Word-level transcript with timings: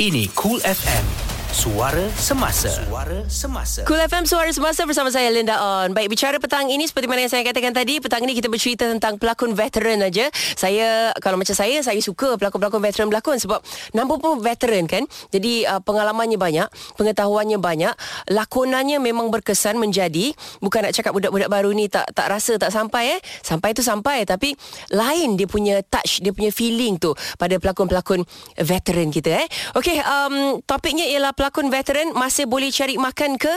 Ini 0.00 0.32
Cool 0.32 0.64
FM. 0.64 1.29
Suara 1.50 2.06
Semasa 2.14 2.70
Suara 2.70 3.26
Semasa 3.26 3.82
Cool 3.82 3.98
FM 4.06 4.22
Suara 4.22 4.54
Semasa 4.54 4.86
bersama 4.86 5.10
saya 5.10 5.34
Linda 5.34 5.58
On. 5.58 5.90
Baik 5.90 6.14
bicara 6.14 6.38
petang 6.38 6.70
ini 6.70 6.86
seperti 6.86 7.10
mana 7.10 7.26
yang 7.26 7.32
saya 7.34 7.42
katakan 7.42 7.74
tadi, 7.74 7.98
petang 7.98 8.22
ini 8.22 8.38
kita 8.38 8.46
bercerita 8.46 8.86
tentang 8.86 9.18
pelakon 9.18 9.58
veteran 9.58 9.98
aja. 9.98 10.30
Saya 10.54 11.10
kalau 11.18 11.34
macam 11.34 11.50
saya 11.50 11.82
saya 11.82 11.98
suka 11.98 12.38
pelakon-pelakon 12.38 12.78
veteran 12.78 13.10
berlakon 13.10 13.42
sebab 13.42 13.58
nama 13.90 14.14
pun 14.14 14.38
veteran 14.38 14.86
kan. 14.86 15.02
Jadi 15.34 15.66
uh, 15.66 15.82
pengalamannya 15.82 16.38
banyak, 16.38 16.70
pengetahuannya 16.94 17.58
banyak, 17.58 17.98
lakonannya 18.30 19.02
memang 19.02 19.34
berkesan 19.34 19.74
menjadi 19.74 20.30
bukan 20.62 20.86
nak 20.86 20.94
cakap 20.94 21.18
budak-budak 21.18 21.50
baru 21.50 21.74
ni 21.74 21.90
tak 21.90 22.14
tak 22.14 22.30
rasa 22.30 22.62
tak 22.62 22.70
sampai 22.70 23.18
eh. 23.18 23.20
Sampai 23.42 23.74
tu 23.74 23.82
sampai 23.82 24.22
tapi 24.22 24.54
lain 24.94 25.34
dia 25.34 25.50
punya 25.50 25.82
touch, 25.82 26.22
dia 26.22 26.30
punya 26.30 26.54
feeling 26.54 26.94
tu 26.94 27.10
pada 27.34 27.58
pelakon-pelakon 27.58 28.22
veteran 28.54 29.10
kita 29.10 29.42
eh. 29.42 29.46
Okey, 29.74 29.98
um, 29.98 30.62
topiknya 30.62 31.10
ialah 31.10 31.34
pelakon 31.40 31.72
veteran 31.72 32.12
masih 32.12 32.44
boleh 32.44 32.68
cari 32.68 33.00
makan 33.00 33.40
ke? 33.40 33.48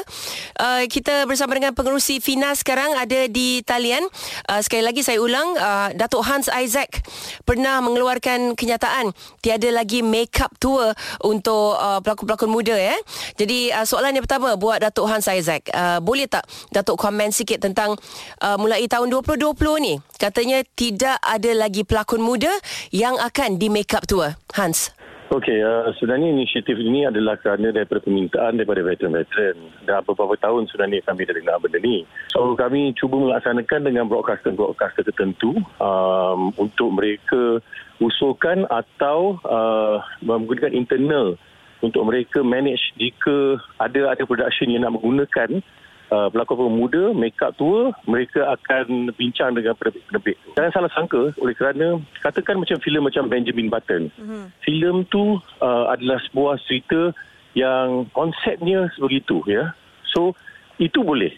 Uh, 0.56 0.88
kita 0.88 1.28
bersama 1.28 1.60
dengan 1.60 1.76
pengerusi 1.76 2.24
Fina 2.24 2.56
sekarang 2.56 2.96
ada 2.96 3.28
di 3.28 3.60
talian. 3.60 4.08
Uh, 4.48 4.64
sekali 4.64 4.88
lagi 4.88 5.04
saya 5.04 5.20
ulang, 5.20 5.52
uh, 5.60 5.92
Datuk 5.92 6.24
Hans 6.24 6.48
Isaac 6.48 7.04
pernah 7.44 7.84
mengeluarkan 7.84 8.56
kenyataan 8.56 9.12
tiada 9.44 9.68
lagi 9.76 10.00
make-up 10.00 10.56
tour 10.64 10.96
untuk 11.28 11.76
uh, 11.76 12.00
pelakon-pelakon 12.00 12.48
muda 12.48 12.80
ya. 12.80 12.96
Jadi 13.36 13.76
uh, 13.76 13.84
soalan 13.84 14.16
yang 14.16 14.24
pertama 14.24 14.56
buat 14.56 14.80
Datuk 14.80 15.12
Hans 15.12 15.28
Isaac, 15.28 15.68
uh, 15.76 16.00
boleh 16.00 16.32
tak 16.32 16.48
Datuk 16.72 16.96
komen 16.96 17.36
sikit 17.36 17.68
tentang 17.68 18.00
uh, 18.40 18.56
mulai 18.56 18.88
tahun 18.88 19.12
2020 19.12 19.60
ni 19.84 20.00
katanya 20.16 20.64
tidak 20.80 21.20
ada 21.20 21.52
lagi 21.52 21.84
pelakon 21.84 22.24
muda 22.24 22.56
yang 22.96 23.20
akan 23.20 23.60
di 23.60 23.68
make-up 23.68 24.08
tour. 24.08 24.40
Hans. 24.56 25.03
Okey, 25.32 25.64
uh, 25.64 25.88
sebenarnya 25.96 26.36
inisiatif 26.36 26.76
ini 26.76 27.08
adalah 27.08 27.40
kerana 27.40 27.72
daripada 27.72 28.04
permintaan 28.04 28.60
daripada 28.60 28.84
veteran-veteran. 28.84 29.56
Dah 29.88 30.04
beberapa 30.04 30.36
tahun 30.36 30.68
sebenarnya 30.68 31.00
kami 31.08 31.24
dah 31.24 31.36
dengar 31.40 31.58
benda 31.64 31.80
ni. 31.80 32.04
So 32.36 32.60
kami 32.60 32.92
cuba 33.00 33.16
melaksanakan 33.16 33.88
dengan 33.88 34.12
broadcaster-broadcaster 34.12 35.08
tertentu 35.08 35.56
um, 35.80 36.52
untuk 36.60 36.92
mereka 36.92 37.64
usulkan 38.04 38.68
atau 38.68 39.40
uh, 39.48 40.04
menggunakan 40.20 40.76
internal 40.76 41.40
untuk 41.80 42.04
mereka 42.08 42.44
manage 42.44 42.96
jika 42.96 43.60
ada 43.80 44.16
ada 44.16 44.24
production 44.28 44.72
yang 44.72 44.88
nak 44.88 45.00
menggunakan 45.00 45.64
uh, 46.12 46.28
pelakon 46.34 46.68
pemuda, 46.68 47.14
make 47.16 47.38
up 47.40 47.56
tua, 47.56 47.94
mereka 48.10 48.58
akan 48.58 49.14
bincang 49.16 49.56
dengan 49.56 49.78
penerbit-penerbit. 49.78 50.38
Jangan 50.58 50.72
salah 50.74 50.92
sangka 50.92 51.32
oleh 51.40 51.56
kerana 51.56 52.02
katakan 52.20 52.60
macam 52.60 52.82
filem 52.82 53.04
macam 53.06 53.30
Benjamin 53.30 53.72
Button. 53.72 54.12
Mm-hmm. 54.20 54.44
Filem 54.66 55.08
tu 55.08 55.40
uh, 55.62 55.86
adalah 55.94 56.20
sebuah 56.28 56.60
cerita 56.68 57.16
yang 57.54 58.10
konsepnya 58.12 58.90
sebegitu 58.98 59.46
ya. 59.46 59.72
So 60.12 60.34
itu 60.82 61.06
boleh. 61.06 61.32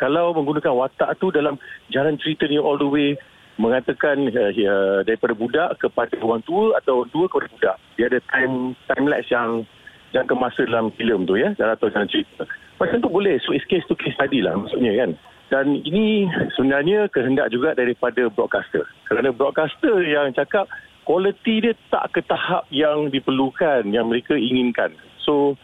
Kalau 0.00 0.32
menggunakan 0.32 0.72
watak 0.72 1.18
tu 1.20 1.28
dalam 1.28 1.58
jalan 1.92 2.16
cerita 2.16 2.46
ni 2.48 2.56
all 2.56 2.78
the 2.78 2.88
way 2.88 3.18
mengatakan 3.58 4.30
uh, 4.30 4.52
uh, 4.54 4.98
daripada 5.02 5.34
budak 5.34 5.68
kepada 5.82 6.14
orang 6.22 6.40
tua 6.46 6.78
atau 6.78 7.04
tua 7.10 7.26
kepada 7.26 7.50
budak. 7.50 7.76
Dia 7.98 8.06
ada 8.06 8.18
time 8.30 8.78
time 8.86 9.06
lapse 9.10 9.28
yang 9.34 9.66
jangka 10.14 10.34
masa 10.38 10.64
dalam 10.64 10.88
filem 10.94 11.26
tu 11.28 11.36
ya, 11.36 11.52
dalam 11.58 11.76
jalan 11.76 12.08
cerita. 12.08 12.46
Macam 12.78 12.98
tu 13.02 13.10
boleh. 13.10 13.38
So 13.42 13.50
it's 13.54 13.66
case 13.66 13.84
to 13.90 13.98
case 13.98 14.14
tadi 14.14 14.42
lah 14.42 14.54
maksudnya 14.54 14.94
kan. 14.94 15.10
Dan 15.48 15.80
ini 15.80 16.28
sebenarnya 16.54 17.08
kehendak 17.08 17.50
juga 17.50 17.72
daripada 17.72 18.28
broadcaster. 18.30 18.84
Kerana 19.08 19.32
broadcaster 19.32 20.04
yang 20.04 20.30
cakap 20.36 20.68
kualiti 21.08 21.64
dia 21.64 21.74
tak 21.88 22.12
ke 22.12 22.20
tahap 22.22 22.68
yang 22.68 23.08
diperlukan, 23.08 23.88
yang 23.90 24.12
mereka 24.12 24.36
inginkan. 24.36 24.92
So 25.24 25.56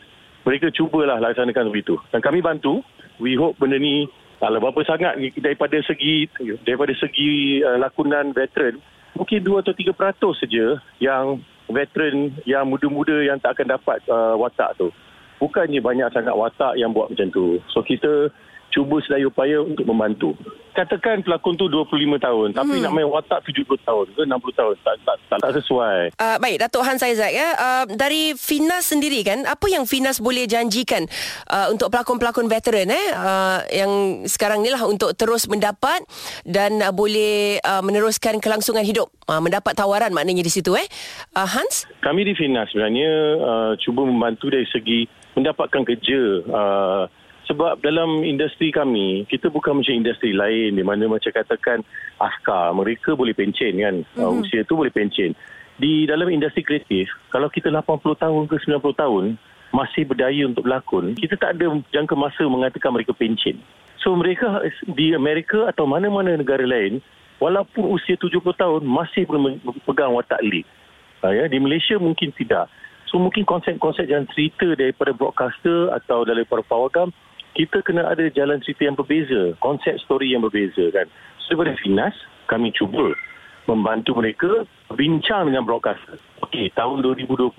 mereka 0.48 0.72
cubalah 0.72 1.20
laksanakan 1.20 1.70
begitu. 1.70 2.00
Dan 2.10 2.24
kami 2.24 2.40
bantu. 2.40 2.80
We 3.22 3.38
hope 3.38 3.62
benda 3.62 3.78
ni 3.78 4.10
kalau 4.42 4.58
berapa 4.58 4.82
sangat 4.84 5.14
daripada 5.38 5.78
segi 5.86 6.26
daripada 6.66 6.92
segi 6.98 7.62
uh, 7.62 7.78
lakonan 7.78 8.34
veteran 8.34 8.82
mungkin 9.14 9.40
2 9.46 9.62
atau 9.62 9.72
3% 9.72 10.40
saja 10.42 10.66
yang 10.98 11.38
veteran 11.70 12.34
yang 12.44 12.66
muda-muda 12.66 13.22
yang 13.22 13.38
tak 13.38 13.56
akan 13.56 13.78
dapat 13.78 13.98
uh, 14.10 14.34
watak 14.34 14.74
tu 14.76 14.90
bukannya 15.38 15.80
banyak 15.80 16.08
sangat 16.14 16.34
watak 16.34 16.78
yang 16.78 16.90
buat 16.94 17.10
macam 17.10 17.28
tu. 17.30 17.58
So 17.72 17.82
kita 17.82 18.30
cuba 18.74 18.98
sedaya 19.06 19.30
upaya 19.30 19.62
untuk 19.62 19.86
membantu. 19.86 20.34
Katakan 20.74 21.22
pelakon 21.22 21.54
tu 21.54 21.70
25 21.70 22.18
tahun 22.18 22.48
tapi 22.50 22.74
hmm. 22.74 22.82
nak 22.82 22.92
main 22.98 23.06
watak 23.06 23.46
70 23.46 23.62
tahun 23.86 24.06
ke 24.10 24.22
60 24.26 24.58
tahun 24.58 24.74
tak 24.82 24.94
tak 25.06 25.16
tak, 25.30 25.38
tak 25.38 25.52
sesuai. 25.62 26.18
Uh, 26.18 26.36
baik 26.42 26.58
Datuk 26.58 26.82
Hans 26.82 27.06
Aizat 27.06 27.30
ya. 27.30 27.54
Uh, 27.54 27.84
dari 27.94 28.34
Finas 28.34 28.90
sendiri 28.90 29.22
kan 29.22 29.46
apa 29.46 29.70
yang 29.70 29.86
Finas 29.86 30.18
boleh 30.18 30.50
janjikan 30.50 31.06
uh, 31.46 31.70
untuk 31.70 31.94
pelakon-pelakon 31.94 32.50
veteran 32.50 32.90
eh 32.90 33.06
uh, 33.14 33.62
yang 33.70 34.26
sekarang 34.26 34.66
ni 34.66 34.74
lah 34.74 34.82
untuk 34.82 35.14
terus 35.14 35.46
mendapat 35.46 36.02
dan 36.42 36.82
uh, 36.82 36.90
boleh 36.90 37.62
uh, 37.62 37.78
meneruskan 37.86 38.42
kelangsungan 38.42 38.82
hidup. 38.82 39.14
Uh, 39.30 39.38
mendapat 39.38 39.78
tawaran 39.78 40.10
maknanya 40.10 40.42
di 40.42 40.50
situ 40.50 40.74
eh. 40.74 40.84
Uh, 41.38 41.46
Hans? 41.46 41.86
Kami 42.02 42.26
di 42.26 42.34
Finas 42.34 42.66
sebenarnya 42.74 43.10
uh, 43.38 43.72
cuba 43.78 44.02
membantu 44.02 44.50
dari 44.50 44.66
segi 44.66 45.06
mendapatkan 45.34 45.82
kerja. 45.82 46.22
Uh, 46.46 47.04
sebab 47.44 47.76
dalam 47.84 48.24
industri 48.24 48.72
kami 48.72 49.28
kita 49.28 49.52
bukan 49.52 49.76
macam 49.76 49.92
industri 49.92 50.32
lain 50.32 50.80
di 50.80 50.84
mana 50.84 51.04
macam 51.04 51.28
katakan 51.28 51.84
askar 52.16 52.72
mereka 52.72 53.12
boleh 53.12 53.36
pencen 53.36 53.76
kan? 53.76 53.96
Mm-hmm. 54.00 54.24
uh, 54.24 54.40
usia 54.40 54.64
tu 54.64 54.80
boleh 54.80 54.94
pencen. 54.94 55.36
Di 55.76 56.08
dalam 56.08 56.30
industri 56.32 56.64
kreatif 56.64 57.12
kalau 57.28 57.52
kita 57.52 57.68
80 57.68 58.00
tahun 58.16 58.42
ke 58.48 58.56
90 58.64 58.80
tahun 58.96 59.24
masih 59.74 60.06
berdaya 60.06 60.42
untuk 60.46 60.64
berlakon 60.64 61.18
kita 61.18 61.34
tak 61.34 61.58
ada 61.58 61.82
jangka 61.90 62.14
masa 62.16 62.42
mengatakan 62.48 62.94
mereka 62.96 63.12
pencen. 63.12 63.60
So 64.00 64.16
mereka 64.16 64.64
di 64.88 65.12
Amerika 65.12 65.68
atau 65.68 65.84
mana-mana 65.84 66.40
negara 66.40 66.64
lain 66.64 67.04
walaupun 67.42 67.92
usia 67.92 68.16
70 68.16 68.40
tahun 68.40 68.82
masih 68.88 69.28
boleh 69.28 69.60
pegang 69.84 70.16
watak 70.16 70.40
lead 70.40 70.64
uh, 71.24 71.32
ya 71.32 71.44
di 71.48 71.58
Malaysia 71.58 71.96
mungkin 71.96 72.30
tidak 72.36 72.68
So 73.14 73.22
mungkin 73.22 73.46
konsep-konsep 73.46 74.10
jalan 74.10 74.26
cerita 74.34 74.74
daripada 74.74 75.14
broadcaster 75.14 75.86
atau 75.94 76.26
daripada 76.26 76.66
pawagam, 76.66 77.14
kita 77.54 77.78
kena 77.86 78.10
ada 78.10 78.26
jalan 78.26 78.58
cerita 78.58 78.90
yang 78.90 78.98
berbeza, 78.98 79.54
konsep 79.62 80.02
story 80.02 80.34
yang 80.34 80.42
berbeza 80.42 80.90
kan. 80.90 81.06
So 81.46 81.54
daripada 81.54 81.78
Finas, 81.78 82.10
kami 82.50 82.74
cuba 82.74 83.14
membantu 83.70 84.18
mereka 84.18 84.66
bincang 84.98 85.46
dengan 85.46 85.62
broadcaster. 85.62 86.18
Okey, 86.42 86.74
tahun 86.74 87.06
2020, 87.06 87.54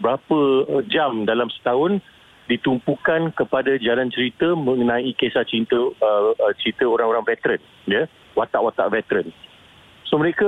berapa 0.00 0.38
eh, 0.72 0.82
jam 0.88 1.28
dalam 1.28 1.52
setahun 1.52 2.00
ditumpukan 2.48 3.36
kepada 3.36 3.76
jalan 3.84 4.08
cerita 4.08 4.56
mengenai 4.56 5.12
kisah 5.20 5.44
cinta 5.44 5.76
uh, 5.80 6.32
cerita 6.64 6.88
orang-orang 6.88 7.28
veteran, 7.28 7.60
ya, 7.84 8.08
watak-watak 8.36 8.88
veteran. 8.88 9.28
So 10.14 10.22
mereka 10.22 10.46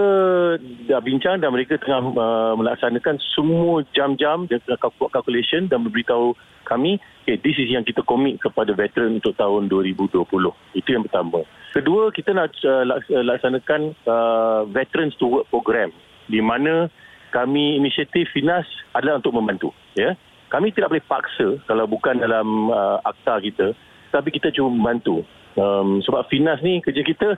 dah 0.87 1.03
bincang 1.03 1.43
dan 1.43 1.51
mereka 1.51 1.75
tengah 1.83 2.15
uh, 2.15 2.55
melaksanakan 2.55 3.19
semua 3.35 3.83
jam-jam 3.99 4.47
dan 4.47 4.63
tengah 4.63 4.95
buat 4.95 5.11
calculation 5.11 5.67
dan 5.67 5.83
memberitahu 5.83 6.39
kami, 6.63 7.03
okay, 7.27 7.35
this 7.43 7.59
is 7.59 7.75
yang 7.75 7.83
kita 7.83 7.99
komit 8.07 8.39
kepada 8.39 8.71
veteran 8.79 9.19
untuk 9.19 9.35
tahun 9.35 9.67
2020. 9.67 10.23
Itu 10.71 10.87
yang 10.87 11.03
pertama. 11.03 11.43
Kedua, 11.75 12.15
kita 12.15 12.31
nak 12.31 12.55
uh, 12.63 12.87
uh 12.87 13.25
laksanakan 13.27 13.91
uh, 14.07 14.71
Veterans 14.71 15.19
to 15.19 15.27
Work 15.27 15.51
program 15.51 15.91
di 16.31 16.39
mana 16.39 16.87
kami 17.35 17.75
inisiatif 17.83 18.31
Finas 18.31 18.71
adalah 18.95 19.19
untuk 19.19 19.35
membantu. 19.35 19.75
Ya, 19.99 20.15
Kami 20.47 20.71
tidak 20.79 20.95
boleh 20.95 21.07
paksa 21.11 21.59
kalau 21.67 21.91
bukan 21.91 22.23
dalam 22.23 22.71
uh, 22.71 23.03
akta 23.03 23.43
kita, 23.43 23.75
tapi 24.15 24.31
kita 24.31 24.55
cuma 24.55 24.71
membantu. 24.71 25.27
Um, 25.59 26.05
sebab 26.07 26.31
Finas 26.31 26.63
ni 26.63 26.79
kerja 26.85 27.03
kita 27.03 27.35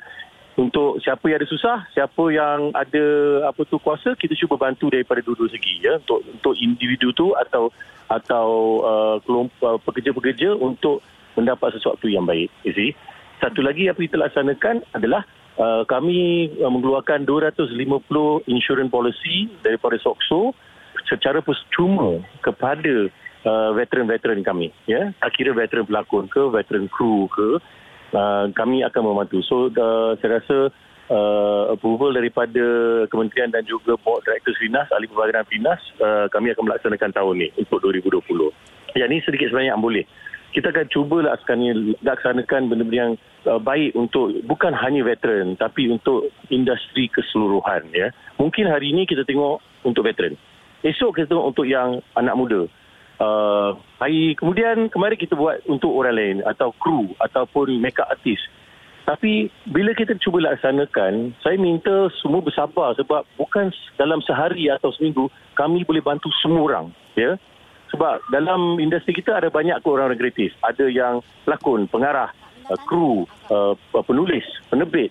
untuk 0.59 0.99
siapa 0.99 1.23
yang 1.31 1.39
ada 1.39 1.47
susah, 1.47 1.79
siapa 1.95 2.23
yang 2.35 2.75
ada 2.75 3.05
apa 3.47 3.63
tu 3.63 3.79
kuasa, 3.79 4.19
kita 4.19 4.35
cuba 4.35 4.59
bantu 4.59 4.91
daripada 4.91 5.23
dua-dua 5.23 5.47
segi 5.55 5.87
ya 5.87 6.03
untuk 6.03 6.27
untuk 6.27 6.55
individu 6.59 7.15
tu 7.15 7.31
atau 7.39 7.71
atau 8.11 8.49
uh, 8.83 9.17
kelompok 9.23 9.63
uh, 9.63 9.79
pekerja-pekerja 9.87 10.59
untuk 10.59 10.99
mendapat 11.39 11.79
sesuatu 11.79 12.11
yang 12.11 12.27
baik. 12.27 12.51
See? 12.67 12.91
Satu 13.39 13.63
lagi 13.63 13.87
apa 13.87 14.03
kita 14.03 14.19
laksanakan 14.19 14.83
adalah 14.99 15.23
uh, 15.63 15.87
kami 15.87 16.51
uh, 16.59 16.67
mengeluarkan 16.67 17.23
250 17.23 17.79
insurance 18.51 18.91
policy 18.91 19.47
daripada 19.63 19.95
SOXO 20.03 20.59
secara 21.07 21.39
percuma 21.39 22.19
kepada 22.43 23.07
uh, 23.47 23.71
veteran-veteran 23.79 24.43
kami 24.43 24.75
ya 24.91 25.15
tak 25.23 25.39
kira 25.39 25.55
veteran 25.55 25.87
pelakon 25.87 26.27
ke 26.27 26.43
veteran 26.51 26.91
kru 26.91 27.31
ke 27.31 27.63
uh, 28.15 28.49
kami 28.53 28.85
akan 28.85 29.03
membantu. 29.05 29.43
So 29.45 29.73
uh, 29.73 30.15
saya 30.21 30.41
rasa 30.41 30.71
uh, 31.11 31.73
approval 31.75 32.15
daripada 32.15 32.65
Kementerian 33.09 33.53
dan 33.53 33.65
juga 33.65 33.97
Board 34.01 34.25
Director 34.25 34.55
Finas, 34.61 34.89
Ahli 34.93 35.09
Pembangunan 35.09 35.49
Finas, 35.49 35.81
uh, 36.01 36.27
kami 36.31 36.53
akan 36.53 36.65
melaksanakan 36.69 37.11
tahun 37.13 37.35
ini 37.41 37.49
untuk 37.59 37.83
2020. 37.85 38.97
Yang 38.97 39.09
ini 39.09 39.19
sedikit 39.25 39.49
sebanyak 39.53 39.77
boleh. 39.81 40.05
Kita 40.49 40.73
akan 40.73 40.89
cuba 40.89 41.17
laksanakan 42.01 42.73
benda-benda 42.73 42.97
yang 42.97 43.13
uh, 43.45 43.61
baik 43.61 43.93
untuk 43.93 44.33
bukan 44.49 44.73
hanya 44.73 45.05
veteran 45.05 45.61
tapi 45.61 45.93
untuk 45.93 46.33
industri 46.49 47.13
keseluruhan. 47.13 47.85
Ya. 47.93 48.17
Mungkin 48.41 48.65
hari 48.65 48.97
ini 48.97 49.05
kita 49.05 49.29
tengok 49.29 49.61
untuk 49.85 50.09
veteran. 50.09 50.41
Esok 50.81 51.21
kita 51.21 51.37
tengok 51.37 51.53
untuk 51.53 51.69
yang 51.69 52.01
anak 52.17 52.35
muda. 52.39 52.65
Uh, 53.19 53.75
hari 53.99 54.39
kemudian 54.39 54.87
kemarin 54.95 55.19
kita 55.19 55.35
buat 55.35 55.59
untuk 55.67 55.91
orang 55.91 56.15
lain 56.15 56.37
atau 56.47 56.71
kru 56.79 57.11
ataupun 57.19 57.83
makeup 57.83 58.07
artist. 58.07 58.47
Tapi 59.09 59.51
bila 59.67 59.91
kita 59.97 60.15
cuba 60.23 60.39
laksanakan, 60.39 61.35
saya 61.43 61.59
minta 61.59 62.13
semua 62.23 62.45
bersabar 62.45 62.95
sebab 62.95 63.27
bukan 63.35 63.75
dalam 63.99 64.23
sehari 64.23 64.71
atau 64.71 64.95
seminggu 64.95 65.33
kami 65.59 65.83
boleh 65.83 66.05
bantu 66.05 66.31
semua 66.39 66.63
orang, 66.69 66.87
ya. 67.19 67.35
Sebab 67.91 68.21
dalam 68.31 68.77
industri 68.79 69.17
kita 69.17 69.41
ada 69.41 69.49
banyak 69.49 69.81
orang 69.83 70.15
kreatif. 70.15 70.53
Ada 70.61 70.87
yang 70.87 71.25
pelakon, 71.43 71.89
pengarah, 71.89 72.31
uh, 72.71 72.79
kru, 72.87 73.27
uh, 73.51 73.75
penulis, 74.07 74.45
penerbit. 74.71 75.11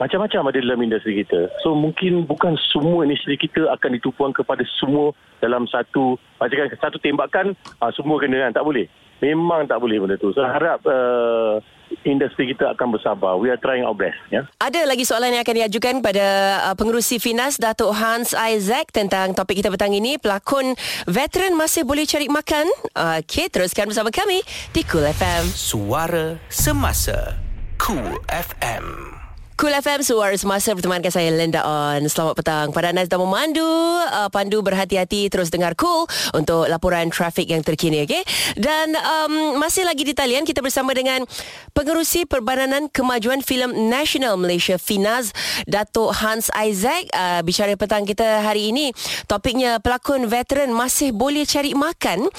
Macam-macam 0.00 0.48
ada 0.48 0.58
dalam 0.64 0.80
industri 0.80 1.20
kita. 1.20 1.52
So 1.60 1.76
mungkin 1.76 2.24
bukan 2.24 2.56
semua 2.72 3.04
industri 3.04 3.36
kita 3.36 3.68
akan 3.68 4.00
ditupuan 4.00 4.32
kepada 4.32 4.64
semua 4.80 5.12
dalam 5.44 5.68
satu 5.68 6.16
macam 6.40 6.72
satu 6.80 6.96
tembakan 7.04 7.52
uh, 7.84 7.92
semua 7.92 8.16
kena 8.16 8.48
kan 8.48 8.56
tak 8.56 8.64
boleh. 8.64 8.88
Memang 9.20 9.68
tak 9.68 9.76
boleh 9.76 10.00
benda 10.00 10.16
tu. 10.16 10.32
So 10.32 10.40
harap 10.40 10.80
uh, 10.88 11.60
industri 12.08 12.56
kita 12.56 12.72
akan 12.72 12.96
bersabar. 12.96 13.36
We 13.36 13.52
are 13.52 13.60
trying 13.60 13.84
our 13.84 13.92
best. 13.92 14.16
Ya. 14.32 14.48
Ada 14.56 14.88
lagi 14.88 15.04
soalan 15.04 15.36
yang 15.36 15.44
akan 15.44 15.68
diajukan 15.68 15.94
pada 16.00 16.24
uh, 16.64 16.74
pengurusi 16.80 17.20
Finas 17.20 17.60
Datuk 17.60 17.92
Hans 17.92 18.32
Isaac 18.32 18.96
tentang 18.96 19.36
topik 19.36 19.60
kita 19.60 19.68
petang 19.68 19.92
ini. 19.92 20.16
Pelakon 20.16 20.72
veteran 21.04 21.52
masih 21.60 21.84
boleh 21.84 22.08
cari 22.08 22.32
makan? 22.32 22.64
Uh, 22.96 23.20
okay, 23.20 23.52
teruskan 23.52 23.92
bersama 23.92 24.08
kami 24.08 24.40
di 24.72 24.80
Cool 24.88 25.04
FM. 25.04 25.44
Suara 25.52 26.40
Semasa 26.48 27.36
Cool 27.76 28.16
FM 28.32 29.19
Cool 29.60 29.76
FM 29.76 30.00
Suara 30.00 30.32
Semasa 30.40 30.72
Pertemankan 30.72 31.12
saya 31.12 31.28
Linda 31.36 31.60
On 31.68 32.00
Selamat 32.08 32.32
petang 32.32 32.72
Pada 32.72 32.96
anda 32.96 33.04
sedang 33.04 33.28
memandu 33.28 33.60
uh, 33.60 34.32
Pandu 34.32 34.64
berhati-hati 34.64 35.28
Terus 35.28 35.52
dengar 35.52 35.76
Cool 35.76 36.08
Untuk 36.32 36.64
laporan 36.64 37.12
trafik 37.12 37.44
yang 37.44 37.60
terkini 37.60 38.08
okay? 38.08 38.24
Dan 38.56 38.96
um, 38.96 39.60
Masih 39.60 39.84
lagi 39.84 40.08
di 40.08 40.16
talian 40.16 40.48
Kita 40.48 40.64
bersama 40.64 40.96
dengan 40.96 41.28
Pengerusi 41.76 42.24
Perbadanan 42.24 42.88
Kemajuan 42.88 43.44
Filem 43.44 43.92
Nasional 43.92 44.40
Malaysia 44.40 44.80
FINAZ 44.80 45.36
Datuk 45.68 46.08
Hans 46.16 46.48
Isaac 46.56 47.12
uh, 47.12 47.44
Bicara 47.44 47.76
petang 47.76 48.08
kita 48.08 48.40
hari 48.40 48.72
ini 48.72 48.96
Topiknya 49.28 49.76
Pelakon 49.84 50.24
veteran 50.24 50.72
Masih 50.72 51.12
boleh 51.12 51.44
cari 51.44 51.76
makan 51.76 52.32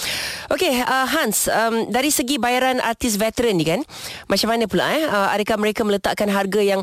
Okay 0.50 0.74
uh, 0.82 1.06
Hans 1.06 1.46
um, 1.54 1.86
Dari 1.86 2.10
segi 2.10 2.42
bayaran 2.42 2.82
artis 2.82 3.22
veteran 3.22 3.62
ni 3.62 3.70
kan 3.70 3.86
Macam 4.26 4.58
mana 4.58 4.66
pula 4.66 4.90
eh? 4.90 5.06
uh, 5.06 5.30
Adakah 5.38 5.62
mereka 5.62 5.86
meletakkan 5.86 6.26
harga 6.26 6.66
yang 6.66 6.82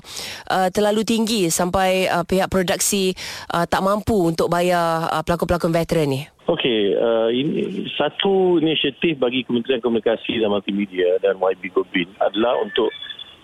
uh, 0.50 0.68
terlalu 0.72 1.04
tinggi 1.04 1.48
sampai 1.48 2.08
uh, 2.08 2.24
pihak 2.24 2.48
produksi 2.48 3.12
uh, 3.52 3.64
tak 3.64 3.80
mampu 3.84 4.14
untuk 4.28 4.48
bayar 4.48 5.08
uh, 5.08 5.22
pelakon-pelakon 5.22 5.72
veteran 5.72 6.08
ni? 6.08 6.22
Okey, 6.48 6.96
uh, 6.96 7.28
ini 7.28 7.84
satu 8.00 8.56
inisiatif 8.56 9.20
bagi 9.20 9.44
Kementerian 9.44 9.84
Komunikasi 9.84 10.40
dan 10.40 10.48
Multimedia 10.48 11.20
dan 11.20 11.36
YB 11.36 11.76
Gobin 11.76 12.08
adalah 12.24 12.56
untuk 12.64 12.88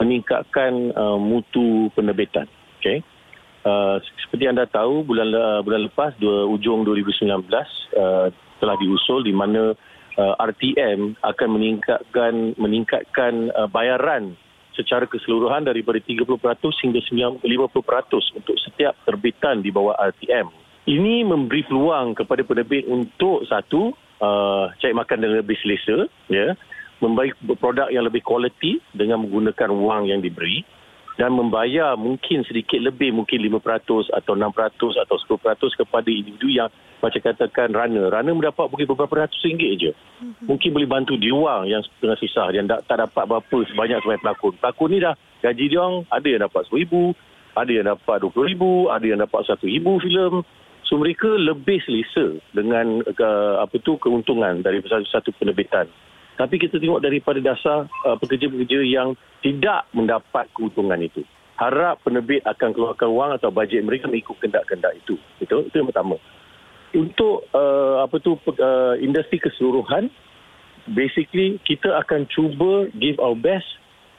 meningkatkan 0.01 0.97
uh, 0.97 1.21
mutu 1.21 1.93
penerbitan. 1.93 2.49
Okey. 2.81 3.05
Uh, 3.65 3.97
seperti 4.25 4.45
anda 4.45 4.69
tahu 4.69 5.05
bulan 5.09 5.33
uh, 5.33 5.61
bulan 5.65 5.89
lepas 5.89 6.13
dua 6.21 6.45
ujung 6.45 6.85
2019 6.85 7.33
uh, 7.33 8.29
telah 8.61 8.77
diusul 8.77 9.25
di 9.25 9.33
mana 9.33 9.73
uh, 10.21 10.35
RTM 10.37 11.17
akan 11.21 11.49
meningkatkan 11.49 12.53
meningkatkan 12.61 13.49
uh, 13.57 13.69
bayaran 13.69 14.37
secara 14.75 15.07
keseluruhan 15.07 15.67
daripada 15.67 15.99
30% 16.03 16.27
hingga 16.83 17.01
50% 17.03 18.39
untuk 18.39 18.57
setiap 18.61 18.95
terbitan 19.07 19.63
di 19.63 19.71
bawah 19.71 19.95
RTM. 19.99 20.51
Ini 20.85 21.25
memberi 21.25 21.65
peluang 21.65 22.13
kepada 22.13 22.45
penerbit 22.45 22.85
untuk 22.85 23.49
satu, 23.49 23.97
uh, 24.21 24.69
cari 24.77 24.93
makan 24.93 25.17
dengan 25.25 25.41
lebih 25.41 25.57
selesa, 25.65 26.05
ya, 26.29 26.53
memberi 27.01 27.33
produk 27.57 27.89
yang 27.89 28.05
lebih 28.05 28.21
kualiti 28.21 28.83
dengan 28.93 29.25
menggunakan 29.25 29.71
wang 29.73 30.13
yang 30.13 30.21
diberi 30.21 30.61
dan 31.15 31.31
membayar 31.31 31.95
mungkin 31.95 32.43
sedikit 32.43 32.83
lebih 32.83 33.15
mungkin 33.15 33.39
5% 33.39 34.11
atau 34.11 34.35
6% 34.35 34.99
atau 34.99 35.17
10% 35.39 35.81
kepada 35.81 36.09
individu 36.11 36.51
yang 36.51 36.69
macam 37.03 37.21
katakan 37.21 37.75
runner. 37.75 38.13
Runner 38.13 38.35
mendapat 38.35 38.67
mungkin 38.71 38.89
beberapa 38.91 39.27
ratus 39.27 39.39
ringgit 39.43 39.73
je. 39.81 39.93
Mm-hmm. 39.93 40.47
Mungkin 40.47 40.71
boleh 40.75 40.89
bantu 40.89 41.15
dia 41.19 41.35
orang 41.35 41.71
yang 41.71 41.83
tengah 41.99 42.19
susah 42.19 42.53
yang 42.55 42.67
tak, 42.67 42.87
tak 42.87 43.03
dapat 43.03 43.25
berapa 43.27 43.57
sebanyak 43.73 43.99
sebanyak 44.03 44.23
pelakon. 44.23 44.53
Pelakon 44.61 44.89
ni 44.93 44.99
dah 45.03 45.15
gaji 45.43 45.65
dia 45.69 45.79
orang 45.81 45.97
ada 46.09 46.27
yang 46.27 46.43
dapat 46.45 46.63
RM1,000, 46.69 46.93
ada 47.55 47.71
yang 47.71 47.87
dapat 47.87 48.17
RM20,000, 48.23 48.63
ada 48.91 49.05
yang 49.05 49.21
dapat 49.21 49.41
RM1,000 49.47 49.87
filem. 50.05 50.35
So 50.85 51.01
mereka 51.01 51.31
lebih 51.33 51.81
selesa 51.89 52.37
dengan 52.53 53.01
ke, 53.01 53.29
apa 53.57 53.75
tu 53.81 53.97
keuntungan 53.97 54.61
dari 54.61 54.85
satu, 54.85 55.09
satu 55.09 55.31
penerbitan. 55.33 55.89
Tapi 56.35 56.59
kita 56.59 56.83
tengok 56.83 56.99
daripada 56.99 57.39
dasar 57.39 57.87
uh, 58.05 58.17
pekerja-pekerja 58.19 58.83
yang 58.83 59.15
tidak 59.39 59.87
mendapat 59.95 60.51
keuntungan 60.53 60.99
itu. 60.99 61.23
Harap 61.55 62.03
penerbit 62.03 62.43
akan 62.43 62.75
keluarkan 62.75 63.11
wang 63.15 63.31
atau 63.39 63.55
bajet 63.55 63.87
mereka 63.87 64.11
mengikut 64.11 64.35
kendak-kendak 64.43 64.99
itu. 64.99 65.15
Itu 65.39 65.63
itu 65.63 65.75
yang 65.79 65.87
pertama. 65.87 66.19
Untuk 66.95 67.51
uh, 67.51 68.07
apa 68.07 68.17
tu 68.23 68.39
uh, 68.39 68.95
industri 69.03 69.43
keseluruhan 69.43 70.09
basically 70.91 71.59
kita 71.65 71.91
akan 72.05 72.29
cuba 72.31 72.87
give 72.95 73.19
our 73.19 73.35
best 73.35 73.67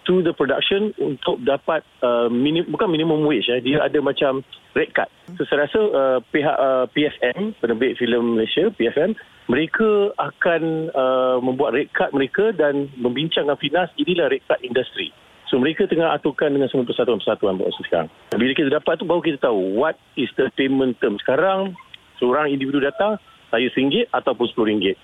to 0.05 0.21
the 0.21 0.33
production 0.37 0.93
untuk 1.01 1.41
dapat 1.41 1.81
uh, 2.05 2.29
minim, 2.29 2.65
bukan 2.69 2.87
minimum 2.93 3.25
wage 3.25 3.49
eh. 3.49 3.57
dia 3.61 3.81
ada 3.81 3.97
macam 3.99 4.45
red 4.77 4.93
card. 4.93 5.09
So 5.33 5.49
saya 5.49 5.65
rasa 5.65 5.81
uh, 5.81 6.19
pihak 6.29 6.57
uh, 6.57 6.85
PFM 6.93 7.57
penerbit 7.57 7.97
filem 7.97 8.37
Malaysia 8.37 8.69
PFM 8.69 9.17
mereka 9.49 10.13
akan 10.17 10.93
uh, 10.93 11.37
membuat 11.41 11.73
red 11.73 11.89
card 11.93 12.13
mereka 12.13 12.53
dan 12.53 12.89
membincang 12.97 13.49
dengan 13.49 13.57
Finas 13.57 13.89
inilah 13.97 14.29
red 14.29 14.45
card 14.45 14.61
industri. 14.61 15.09
So 15.49 15.61
mereka 15.61 15.85
tengah 15.85 16.13
aturkan 16.13 16.53
dengan 16.53 16.69
semua 16.69 16.89
persatuan-persatuan 16.89 17.61
buat 17.61 17.69
sekarang. 17.85 18.09
Bila 18.33 18.53
kita 18.57 18.69
dapat 18.73 18.97
tu 18.97 19.05
baru 19.05 19.21
kita 19.21 19.49
tahu 19.49 19.77
what 19.77 19.97
is 20.17 20.29
the 20.37 20.49
payment 20.57 20.97
term. 21.01 21.17
Sekarang 21.21 21.77
seorang 22.19 22.51
individu 22.51 22.81
datang 22.83 23.19
saya 23.49 23.67
RM1 23.71 24.11
ataupun 24.11 24.47
RM10. 24.51 24.97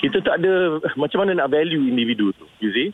Kita 0.00 0.18
tak 0.24 0.40
ada 0.40 0.80
macam 0.96 1.18
mana 1.24 1.44
nak 1.44 1.52
value 1.52 1.88
individu 1.88 2.32
tu. 2.36 2.48
You 2.60 2.72
see? 2.72 2.88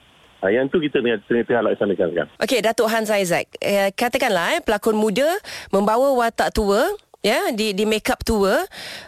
Ha, 0.45 0.53
yang 0.53 0.69
tu 0.69 0.83
kita 0.83 1.01
tengah, 1.01 1.19
tengah, 1.25 1.45
tengah 1.49 1.63
laksanakan 1.71 2.07
sekarang. 2.13 2.31
Okey, 2.45 2.61
Datuk 2.61 2.89
Hans 2.93 3.09
Isaac. 3.09 3.47
Eh, 3.63 3.89
katakanlah 3.95 4.59
eh, 4.59 4.61
pelakon 4.61 4.99
muda 4.99 5.27
membawa 5.73 6.13
watak 6.13 6.53
tua 6.53 6.93
ya 7.25 7.51
di 7.55 7.73
di 7.73 7.89
makeup 7.89 8.21
tua. 8.21 8.67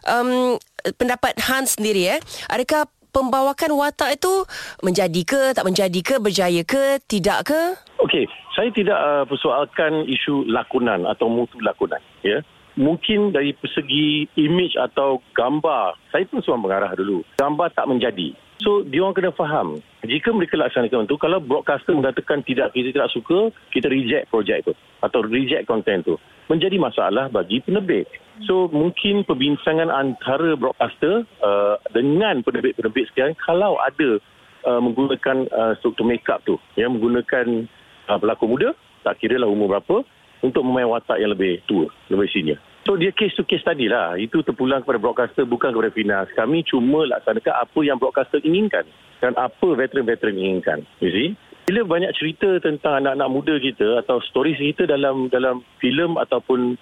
Um, 0.09 0.57
pendapat 0.97 1.37
Hans 1.43 1.77
sendiri 1.77 2.17
eh, 2.17 2.21
adakah 2.49 2.89
pembawakan 3.13 3.75
watak 3.77 4.17
itu 4.17 4.47
menjadi 4.81 5.21
ke 5.27 5.41
tak 5.53 5.67
menjadi 5.67 6.01
ke 6.01 6.15
berjaya 6.23 6.63
ke 6.65 7.03
tidak 7.11 7.51
ke? 7.51 7.61
Okey, 7.99 8.25
saya 8.55 8.71
tidak 8.73 8.99
uh, 8.99 9.25
persoalkan 9.27 10.07
isu 10.07 10.47
lakonan 10.49 11.05
atau 11.05 11.29
mutu 11.29 11.61
lakonan 11.61 12.01
ya. 12.25 12.41
Mungkin 12.79 13.35
dari 13.35 13.59
segi 13.75 14.31
image 14.39 14.79
atau 14.79 15.19
gambar, 15.35 15.99
saya 16.15 16.23
pun 16.31 16.39
seorang 16.39 16.63
pengarah 16.63 16.95
dulu. 16.95 17.27
Gambar 17.35 17.75
tak 17.75 17.91
menjadi. 17.91 18.31
So, 18.63 18.87
dia 18.87 19.03
orang 19.03 19.19
kena 19.19 19.35
faham. 19.35 19.83
Jika 20.07 20.31
mereka 20.31 20.59
laksanakan 20.59 21.11
itu, 21.11 21.19
kalau 21.19 21.43
broadcaster 21.43 21.95
mengatakan 21.95 22.43
tidak, 22.47 22.75
kita 22.75 22.95
tidak 22.95 23.11
suka, 23.11 23.51
kita 23.75 23.91
reject 23.91 24.31
projek 24.31 24.63
itu. 24.63 24.73
Atau 25.03 25.27
reject 25.27 25.67
konten 25.67 26.07
itu. 26.07 26.19
Menjadi 26.47 26.79
masalah 26.79 27.27
bagi 27.31 27.59
penerbit. 27.63 28.07
So, 28.47 28.71
mungkin 28.71 29.27
perbincangan 29.27 29.91
antara 29.91 30.55
broadcaster 30.55 31.27
uh, 31.43 31.83
dengan 31.91 32.47
penerbit-penerbit 32.47 33.11
sekarang, 33.11 33.35
kalau 33.43 33.79
ada 33.83 34.23
uh, 34.67 34.81
menggunakan 34.83 35.51
uh, 35.51 35.75
struktur 35.83 36.07
make-up 36.07 36.43
tu, 36.47 36.59
ya, 36.79 36.87
menggunakan 36.87 37.67
uh, 38.07 38.19
pelakon 38.23 38.55
muda, 38.55 38.71
tak 39.03 39.19
kira 39.19 39.39
lah 39.39 39.51
umur 39.51 39.79
berapa, 39.79 40.03
untuk 40.43 40.63
memain 40.63 40.87
watak 40.87 41.19
yang 41.19 41.35
lebih 41.35 41.63
tua, 41.67 41.91
lebih 42.11 42.31
senior. 42.31 42.59
So 42.89 42.97
dia 42.97 43.13
case 43.13 43.37
to 43.37 43.45
case 43.45 43.61
tadi 43.61 43.85
lah. 43.85 44.17
Itu 44.17 44.41
terpulang 44.41 44.81
kepada 44.81 44.97
broadcaster 44.97 45.45
bukan 45.45 45.77
kepada 45.77 45.93
Finas. 45.93 46.25
Kami 46.33 46.65
cuma 46.65 47.05
laksanakan 47.05 47.55
apa 47.61 47.81
yang 47.85 48.01
broadcaster 48.01 48.41
inginkan. 48.41 48.89
Dan 49.21 49.37
apa 49.37 49.77
veteran-veteran 49.77 50.41
inginkan. 50.41 50.89
You 51.05 51.13
see? 51.13 51.29
Bila 51.69 51.85
banyak 51.85 52.17
cerita 52.17 52.57
tentang 52.65 53.05
anak-anak 53.05 53.29
muda 53.29 53.55
kita 53.61 54.01
atau 54.01 54.25
story 54.25 54.57
kita 54.57 54.89
dalam 54.89 55.29
dalam 55.29 55.61
filem 55.85 56.17
ataupun 56.17 56.81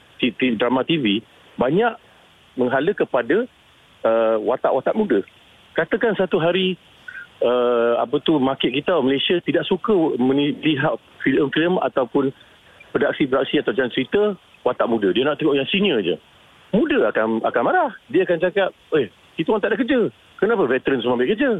drama 0.54 0.86
TV, 0.86 1.26
banyak 1.58 1.98
menghala 2.54 2.94
kepada 2.94 3.50
uh, 4.06 4.38
watak-watak 4.46 4.94
muda. 4.94 5.18
Katakan 5.74 6.14
satu 6.14 6.38
hari 6.38 6.78
uh, 7.42 7.98
apa 7.98 8.22
tu 8.22 8.38
market 8.38 8.70
kita 8.70 8.94
Malaysia 9.02 9.42
tidak 9.42 9.66
suka 9.66 10.14
melihat 10.22 11.02
filem-filem 11.26 11.82
ataupun 11.82 12.30
produksi-produksi 12.94 13.58
atau 13.58 13.74
jalan 13.74 13.90
cerita 13.90 14.38
watak 14.66 14.90
muda. 14.90 15.14
Dia 15.14 15.22
nak 15.22 15.38
tengok 15.38 15.54
yang 15.54 15.68
senior 15.70 16.02
je. 16.02 16.18
Muda 16.74 17.14
akan 17.14 17.46
akan 17.46 17.62
marah. 17.62 17.90
Dia 18.10 18.26
akan 18.26 18.42
cakap, 18.42 18.74
eh, 18.98 19.06
kita 19.38 19.54
orang 19.54 19.62
tak 19.62 19.70
ada 19.70 19.78
kerja. 19.78 20.00
Kenapa 20.42 20.66
veteran 20.66 20.98
semua 20.98 21.14
ambil 21.14 21.30
kerja? 21.30 21.50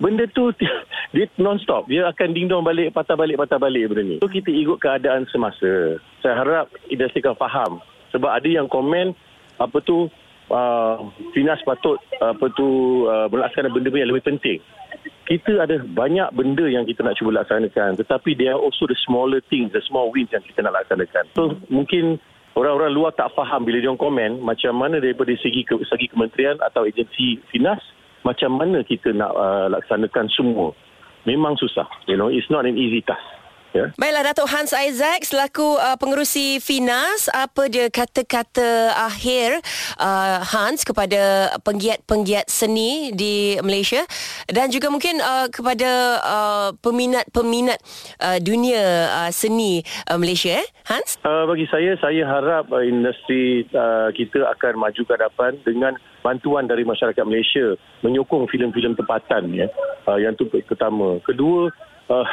Benda 0.00 0.24
tu 0.32 0.48
dia 1.14 1.28
non-stop. 1.36 1.92
Dia 1.92 2.08
akan 2.08 2.32
dingdong 2.32 2.64
balik, 2.64 2.96
patah 2.96 3.20
balik, 3.20 3.36
patah 3.36 3.60
balik 3.60 3.92
benda 3.92 4.02
ni. 4.02 4.16
So 4.24 4.32
kita 4.32 4.48
ikut 4.48 4.80
keadaan 4.80 5.28
semasa. 5.28 6.00
Saya 6.24 6.34
harap 6.40 6.72
industri 6.88 7.20
kan 7.20 7.36
faham. 7.36 7.84
Sebab 8.16 8.32
ada 8.32 8.48
yang 8.48 8.66
komen, 8.66 9.12
apa 9.60 9.78
tu, 9.84 10.08
uh, 10.50 10.98
patut 11.64 11.98
apa 12.20 12.46
tu 12.58 12.68
uh, 13.06 13.26
melaksanakan 13.30 13.72
benda-benda 13.72 14.04
yang 14.04 14.12
lebih 14.12 14.26
penting. 14.26 14.58
Kita 15.30 15.62
ada 15.62 15.78
banyak 15.86 16.34
benda 16.34 16.66
yang 16.66 16.82
kita 16.84 17.06
nak 17.06 17.14
cuba 17.16 17.42
laksanakan 17.42 17.96
tetapi 17.96 18.34
there 18.34 18.52
are 18.52 18.60
also 18.60 18.84
the 18.90 18.98
smaller 19.06 19.38
things, 19.46 19.70
the 19.70 19.82
small 19.86 20.10
wins 20.10 20.28
yang 20.34 20.42
kita 20.42 20.66
nak 20.66 20.74
laksanakan. 20.82 21.24
So 21.38 21.54
mungkin 21.70 22.18
orang-orang 22.58 22.92
luar 22.92 23.14
tak 23.14 23.30
faham 23.38 23.62
bila 23.62 23.78
dia 23.78 23.94
komen 23.94 24.42
macam 24.42 24.74
mana 24.76 24.98
daripada 24.98 25.30
segi 25.38 25.62
ke, 25.62 25.78
segi 25.86 26.10
kementerian 26.10 26.58
atau 26.60 26.84
agensi 26.84 27.38
Finas 27.48 27.80
macam 28.26 28.58
mana 28.58 28.84
kita 28.84 29.14
nak 29.16 29.32
uh, 29.32 29.66
laksanakan 29.72 30.28
semua. 30.34 30.74
Memang 31.24 31.56
susah. 31.56 31.88
You 32.08 32.16
know, 32.16 32.28
it's 32.28 32.48
not 32.52 32.64
an 32.64 32.76
easy 32.76 33.00
task. 33.04 33.39
Yeah. 33.70 33.94
Baiklah 33.94 34.26
Datuk 34.26 34.50
Hans 34.50 34.74
Isaac 34.74 35.22
selaku 35.22 35.78
uh, 35.78 35.94
pengerusi 35.94 36.58
Finas 36.58 37.30
apa 37.30 37.70
dia 37.70 37.86
kata-kata 37.86 38.98
akhir 38.98 39.62
uh, 39.94 40.42
Hans 40.42 40.82
kepada 40.82 41.54
penggiat-penggiat 41.62 42.50
seni 42.50 43.14
di 43.14 43.62
Malaysia 43.62 44.02
dan 44.50 44.74
juga 44.74 44.90
mungkin 44.90 45.22
uh, 45.22 45.46
kepada 45.54 45.90
uh, 46.18 46.68
peminat-peminat 46.82 47.78
uh, 48.18 48.38
dunia 48.42 49.06
uh, 49.06 49.30
seni 49.30 49.86
uh, 50.10 50.18
Malaysia 50.18 50.58
eh 50.58 50.66
Hans? 50.90 51.22
Uh, 51.22 51.46
bagi 51.46 51.70
saya 51.70 51.94
saya 52.02 52.26
harap 52.26 52.74
uh, 52.74 52.82
industri 52.82 53.70
uh, 53.70 54.10
kita 54.10 54.50
akan 54.50 54.82
maju 54.82 55.00
ke 55.06 55.12
hadapan 55.14 55.54
dengan 55.62 55.94
bantuan 56.26 56.66
dari 56.66 56.82
masyarakat 56.82 57.22
Malaysia 57.22 57.78
menyokong 58.02 58.50
filem-filem 58.50 58.98
tempatan 58.98 59.54
ya. 59.54 59.70
Uh, 60.10 60.18
yang 60.18 60.34
itu 60.34 60.50
pertama. 60.66 61.22
Kedua 61.22 61.70
uh, 62.10 62.28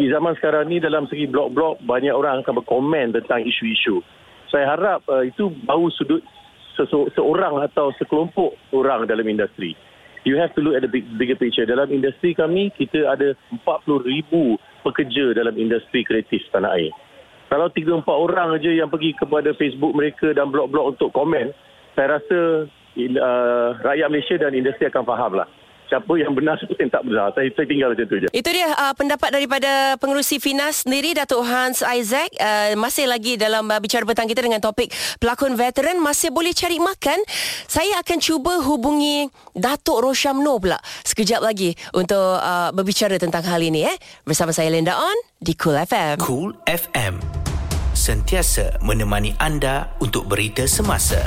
di 0.00 0.08
zaman 0.08 0.32
sekarang 0.40 0.72
ni 0.72 0.80
dalam 0.80 1.04
segi 1.12 1.28
blog-blog 1.28 1.84
banyak 1.84 2.16
orang 2.16 2.40
akan 2.40 2.64
berkomen 2.64 3.12
tentang 3.12 3.44
isu-isu. 3.44 4.00
Saya 4.48 4.72
harap 4.72 5.04
uh, 5.12 5.20
itu 5.20 5.52
bau 5.68 5.92
sudut 5.92 6.24
seorang 7.12 7.60
atau 7.60 7.92
sekelompok 8.00 8.56
orang 8.72 9.04
dalam 9.04 9.28
industri. 9.28 9.76
You 10.24 10.40
have 10.40 10.56
to 10.56 10.64
look 10.64 10.80
at 10.80 10.88
the 10.88 10.88
big, 10.88 11.04
bigger 11.20 11.36
picture. 11.36 11.68
Dalam 11.68 11.92
industri 11.92 12.32
kami, 12.32 12.72
kita 12.72 13.12
ada 13.12 13.36
40 13.52 13.60
ribu 14.08 14.56
pekerja 14.80 15.36
dalam 15.36 15.52
industri 15.60 16.00
kreatif 16.00 16.40
tanah 16.48 16.80
air. 16.80 16.92
Kalau 17.52 17.68
3-4 17.68 18.08
orang 18.08 18.56
aja 18.56 18.72
yang 18.72 18.88
pergi 18.88 19.12
kepada 19.12 19.52
Facebook 19.60 19.92
mereka 19.92 20.32
dan 20.32 20.48
blog-blog 20.48 20.96
untuk 20.96 21.12
komen, 21.12 21.52
saya 21.92 22.16
rasa 22.16 22.64
uh, 22.96 23.68
rakyat 23.84 24.08
Malaysia 24.08 24.36
dan 24.40 24.56
industri 24.56 24.88
akan 24.88 25.04
faham 25.04 25.36
lah 25.36 25.48
siapa 25.90 26.12
yang 26.14 26.32
benar 26.32 26.54
siapa 26.62 26.78
yang 26.78 26.92
tak 26.94 27.02
benar. 27.02 27.34
Saya, 27.34 27.50
saya 27.50 27.66
tinggal 27.66 27.88
macam 27.92 28.06
tu 28.06 28.16
je. 28.22 28.28
Itu 28.30 28.48
dia 28.54 28.70
uh, 28.70 28.94
pendapat 28.94 29.34
daripada 29.34 29.98
pengerusi 29.98 30.38
Finas 30.38 30.86
sendiri 30.86 31.18
Datuk 31.18 31.42
Hans 31.42 31.82
Isaac. 31.82 32.30
Uh, 32.38 32.78
masih 32.78 33.10
lagi 33.10 33.34
dalam 33.34 33.66
uh, 33.66 33.80
bicara 33.82 34.06
petang 34.06 34.30
kita 34.30 34.46
dengan 34.46 34.62
topik 34.62 34.94
pelakon 35.18 35.58
veteran. 35.58 35.98
Masih 35.98 36.30
boleh 36.30 36.54
cari 36.54 36.78
makan? 36.78 37.18
Saya 37.66 37.98
akan 37.98 38.18
cuba 38.22 38.62
hubungi 38.62 39.26
Datuk 39.58 40.06
Roshamno 40.06 40.62
pula 40.62 40.78
sekejap 41.02 41.42
lagi 41.42 41.74
untuk 41.92 42.38
uh, 42.38 42.70
berbicara 42.70 43.18
tentang 43.18 43.42
hal 43.42 43.58
ini 43.58 43.90
eh. 43.90 43.96
Bersama 44.22 44.54
saya 44.54 44.70
Linda 44.70 44.94
On 44.94 45.18
di 45.42 45.58
Cool 45.58 45.74
FM 45.74 46.16
Cool 46.22 46.54
FM 46.68 47.18
sentiasa 47.90 48.78
menemani 48.80 49.34
anda 49.42 49.90
untuk 49.98 50.30
berita 50.30 50.64
semasa 50.64 51.20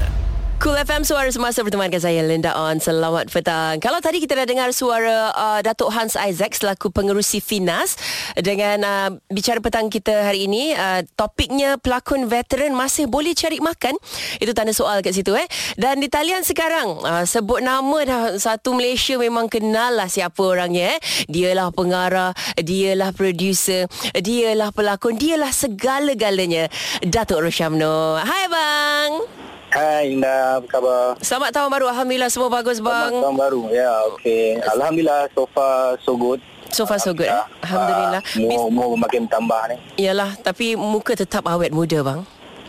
Cool 0.64 0.80
FM 0.80 1.04
Suara 1.04 1.28
Semasa 1.28 1.60
bertemankan 1.60 2.00
saya 2.00 2.24
Linda 2.24 2.56
On. 2.56 2.80
Selamat 2.80 3.28
petang. 3.28 3.84
Kalau 3.84 4.00
tadi 4.00 4.24
kita 4.24 4.32
dah 4.32 4.48
dengar 4.48 4.72
suara 4.72 5.36
uh, 5.36 5.60
Datuk 5.60 5.92
Hans 5.92 6.16
Isaac 6.16 6.56
Selaku 6.56 6.88
pengerusi 6.88 7.44
Finas 7.44 8.00
Dengan 8.40 8.80
uh, 8.80 9.10
bicara 9.28 9.60
petang 9.60 9.92
kita 9.92 10.24
hari 10.24 10.48
ini 10.48 10.72
uh, 10.72 11.04
Topiknya 11.20 11.76
pelakon 11.84 12.32
veteran 12.32 12.72
Masih 12.80 13.12
boleh 13.12 13.36
cari 13.36 13.60
makan. 13.60 14.00
Itu 14.40 14.56
tanda 14.56 14.72
soal 14.72 15.04
kat 15.04 15.12
situ 15.12 15.36
eh. 15.36 15.44
Dan 15.76 16.00
di 16.00 16.08
talian 16.08 16.48
sekarang 16.48 16.96
uh, 17.04 17.28
Sebut 17.28 17.60
nama 17.60 18.00
dah 18.08 18.22
Satu 18.40 18.72
Malaysia 18.72 19.20
memang 19.20 19.52
kenal 19.52 20.00
lah 20.00 20.08
Siapa 20.08 20.40
orangnya 20.40 20.96
eh. 20.96 21.00
Dialah 21.28 21.76
pengarah 21.76 22.32
Dialah 22.56 23.12
producer 23.12 23.92
Dialah 24.16 24.72
pelakon 24.72 25.20
Dialah 25.20 25.52
segala-galanya. 25.52 26.72
Datuk 27.04 27.52
Roshamno. 27.52 28.16
Hai 28.16 28.48
bang 28.48 29.52
Hai 29.74 30.14
Indah, 30.14 30.62
apa 30.62 30.70
khabar? 30.70 31.18
Selamat 31.18 31.50
tahun 31.50 31.70
baru. 31.74 31.86
Alhamdulillah 31.90 32.30
semua 32.30 32.46
bagus 32.46 32.78
bang. 32.78 33.10
Selamat 33.10 33.26
tahun 33.26 33.38
baru. 33.42 33.62
Ya, 33.74 33.90
okey. 34.14 34.62
Alhamdulillah 34.70 35.22
so 35.34 35.50
far 35.50 35.98
so 36.06 36.14
good. 36.14 36.38
So 36.70 36.86
far 36.86 37.02
so 37.02 37.10
good 37.10 37.26
eh? 37.26 37.46
Alhamdulillah. 37.66 38.22
Uh, 38.38 38.70
umur 38.70 38.94
makin 38.94 39.26
tambah 39.26 39.58
ni. 39.74 39.82
Yalah, 39.98 40.38
tapi 40.46 40.78
muka 40.78 41.18
tetap 41.18 41.50
awet 41.50 41.74
muda 41.74 42.06
bang. 42.06 42.22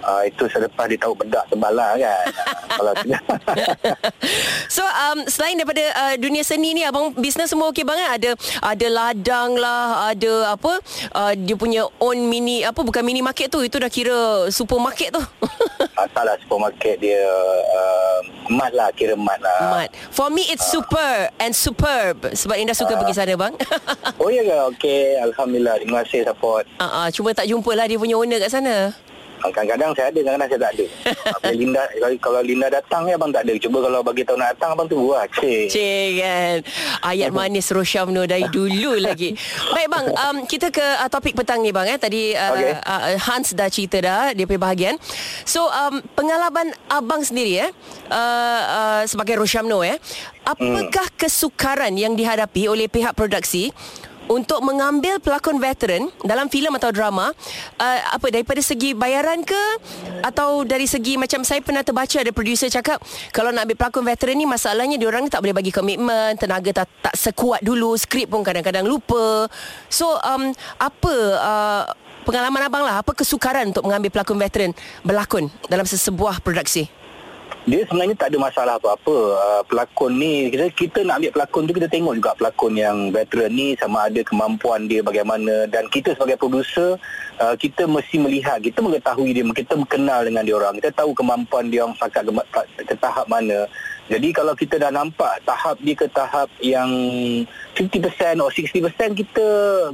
Uh, 0.04 0.22
itu 0.28 0.44
selepas 0.52 0.84
dia 0.84 1.00
tahu 1.00 1.16
bedak 1.16 1.48
sebalah 1.48 1.96
kan. 1.96 2.24
Kalau 2.76 2.92
so 4.76 4.84
um, 4.84 5.24
selain 5.30 5.56
daripada 5.56 5.84
uh, 5.96 6.14
dunia 6.20 6.44
seni 6.44 6.76
ni 6.76 6.82
abang 6.84 7.14
bisnes 7.16 7.48
semua 7.48 7.72
okey 7.72 7.86
banget? 7.86 8.08
Ada 8.20 8.30
ada 8.60 8.86
ladang 8.92 9.56
lah 9.56 10.12
ada 10.12 10.52
apa 10.52 10.72
uh, 11.16 11.32
dia 11.32 11.56
punya 11.56 11.88
own 12.02 12.28
mini 12.28 12.66
apa 12.66 12.84
bukan 12.84 13.00
mini 13.00 13.24
market 13.24 13.48
tu 13.48 13.64
itu 13.64 13.80
dah 13.80 13.88
kira 13.88 14.50
supermarket 14.52 15.14
tu. 15.14 15.22
Salah 16.14 16.36
supermarket 16.44 17.00
dia 17.00 17.24
uh, 17.74 18.18
mat 18.52 18.76
lah 18.76 18.92
kira 18.92 19.16
mat 19.16 19.40
lah. 19.40 19.82
Mat. 19.82 19.90
For 20.12 20.28
me 20.28 20.44
it's 20.52 20.68
uh. 20.68 20.78
super 20.78 21.32
and 21.40 21.56
superb. 21.56 22.28
Sebab 22.28 22.60
Indah 22.60 22.76
suka 22.76 22.94
uh. 22.94 23.00
pergi 23.00 23.14
sana 23.16 23.34
bang. 23.38 23.54
Oh 24.20 24.28
ya 24.28 24.44
ke? 24.44 24.56
Okey 24.74 25.02
alhamdulillah. 25.22 25.80
Terima 25.80 26.04
kasih 26.04 26.28
support. 26.28 26.68
Uh, 26.76 26.84
uh, 26.84 27.06
cuma 27.08 27.32
tak 27.32 27.48
jumpa 27.48 27.70
lah 27.72 27.86
dia 27.88 27.96
punya 27.96 28.18
owner 28.18 28.38
kat 28.42 28.52
sana 28.52 28.92
Kadang-kadang 29.52 29.90
saya 29.92 30.06
ada, 30.08 30.20
kadang-kadang 30.24 30.48
saya 30.48 30.60
tak 30.60 30.72
ada. 30.72 30.84
Kalau 31.44 31.54
Linda, 31.54 31.82
kalau, 31.92 32.16
kalau 32.20 32.40
Linda 32.40 32.66
datang, 32.72 33.02
abang 33.10 33.32
tak 33.32 33.42
ada. 33.44 33.52
Cuba 33.60 33.78
kalau 33.84 34.00
bagi 34.00 34.22
tahu 34.24 34.36
nak 34.40 34.56
datang, 34.56 34.70
abang 34.72 34.88
tu 34.88 34.96
buat. 34.96 35.28
Cik. 35.36 35.68
Cik 35.68 36.10
kan. 36.20 36.56
Ayat 37.04 37.30
manis 37.32 37.68
Rosyamno 37.68 38.24
dari 38.24 38.48
dulu 38.48 38.96
lagi. 39.06 39.36
Baik 39.72 39.88
bang, 39.92 40.06
um, 40.08 40.36
kita 40.48 40.72
ke 40.72 40.80
uh, 40.80 41.08
topik 41.12 41.36
petang 41.36 41.60
ni 41.60 41.70
bang. 41.72 41.96
Eh. 41.96 41.98
Tadi 42.00 42.22
uh, 42.32 42.50
okay. 42.56 42.72
uh, 42.80 43.16
Hans 43.28 43.52
dah 43.52 43.68
cerita 43.68 44.00
dah, 44.00 44.32
dia 44.32 44.48
punya 44.48 44.60
bahagian. 44.64 44.94
So, 45.44 45.68
um, 45.68 46.00
pengalaman 46.16 46.72
abang 46.88 47.20
sendiri 47.20 47.68
eh, 47.68 47.70
uh, 48.08 48.62
uh, 48.64 49.02
sebagai 49.04 49.36
Rosyamno 49.36 49.84
eh, 49.84 50.00
apakah 50.44 51.08
hmm. 51.08 51.16
kesukaran 51.16 51.92
yang 51.96 52.12
dihadapi 52.14 52.68
oleh 52.68 52.86
pihak 52.86 53.16
produksi 53.16 53.72
untuk 54.28 54.60
mengambil 54.64 55.20
pelakon 55.20 55.60
veteran 55.60 56.08
dalam 56.24 56.48
filem 56.48 56.72
atau 56.76 56.90
drama 56.90 57.30
uh, 57.78 57.98
apa 58.12 58.26
daripada 58.32 58.60
segi 58.64 58.96
bayaran 58.96 59.44
ke? 59.44 59.62
Atau 60.24 60.64
dari 60.64 60.88
segi 60.88 61.20
macam 61.20 61.44
saya 61.44 61.60
pernah 61.60 61.84
terbaca 61.84 62.16
ada 62.16 62.32
producer 62.32 62.72
cakap 62.72 63.00
kalau 63.30 63.52
nak 63.52 63.68
ambil 63.68 63.76
pelakon 63.76 64.04
veteran 64.04 64.36
ni 64.40 64.46
masalahnya 64.48 64.96
dia 64.96 65.08
orang 65.08 65.28
tak 65.28 65.44
boleh 65.44 65.56
bagi 65.56 65.72
komitmen 65.74 66.36
tenaga 66.40 66.84
tak, 66.84 66.88
tak 67.04 67.14
sekuat 67.14 67.60
dulu 67.60 67.94
skrip 68.00 68.32
pun 68.32 68.40
kadang-kadang 68.40 68.88
lupa. 68.88 69.46
So 69.92 70.16
um, 70.24 70.50
apa 70.80 71.14
uh, 71.38 71.82
pengalaman 72.24 72.64
abang 72.64 72.82
lah 72.82 73.04
apa 73.04 73.12
kesukaran 73.12 73.70
untuk 73.70 73.84
mengambil 73.84 74.08
pelakon 74.08 74.40
veteran 74.40 74.70
berlakon 75.04 75.52
dalam 75.68 75.84
sesebuah 75.84 76.40
produksi 76.40 77.03
dia 77.64 77.80
sebenarnya 77.88 78.12
tak 78.12 78.28
ada 78.28 78.38
masalah 78.44 78.74
apa-apa. 78.76 79.16
Uh, 79.40 79.62
pelakon 79.64 80.20
ni 80.20 80.52
kita 80.52 80.68
kita 80.76 80.98
nak 81.00 81.24
ambil 81.24 81.32
pelakon 81.32 81.62
tu 81.64 81.72
kita 81.72 81.88
tengok 81.88 82.14
juga 82.20 82.30
pelakon 82.36 82.76
yang 82.76 83.08
veteran 83.08 83.56
ni 83.56 83.72
sama 83.80 84.12
ada 84.12 84.20
kemampuan 84.20 84.84
dia 84.84 85.00
bagaimana. 85.00 85.64
Dan 85.72 85.88
kita 85.88 86.12
sebagai 86.12 86.36
producer 86.36 87.00
uh, 87.40 87.56
kita 87.56 87.88
mesti 87.88 88.20
melihat 88.20 88.60
kita 88.60 88.84
mengetahui 88.84 89.32
dia 89.32 89.44
kita 89.48 89.80
kenal 89.88 90.20
dengan 90.28 90.44
dia 90.44 90.60
orang. 90.60 90.76
Kita 90.76 90.92
tahu 90.92 91.16
kemampuan 91.16 91.72
dia 91.72 91.88
orang 91.88 91.96
sakat 91.96 92.28
ke, 92.28 92.32
ke 92.84 92.94
tahap 93.00 93.24
mana. 93.32 93.64
Jadi 94.12 94.28
kalau 94.36 94.52
kita 94.52 94.76
dah 94.76 94.92
nampak 94.92 95.40
tahap 95.48 95.80
dia 95.80 95.96
ke 95.96 96.04
tahap 96.12 96.52
yang 96.60 96.92
50% 97.72 98.36
atau 98.36 98.52
60% 98.52 99.16
kita 99.24 99.46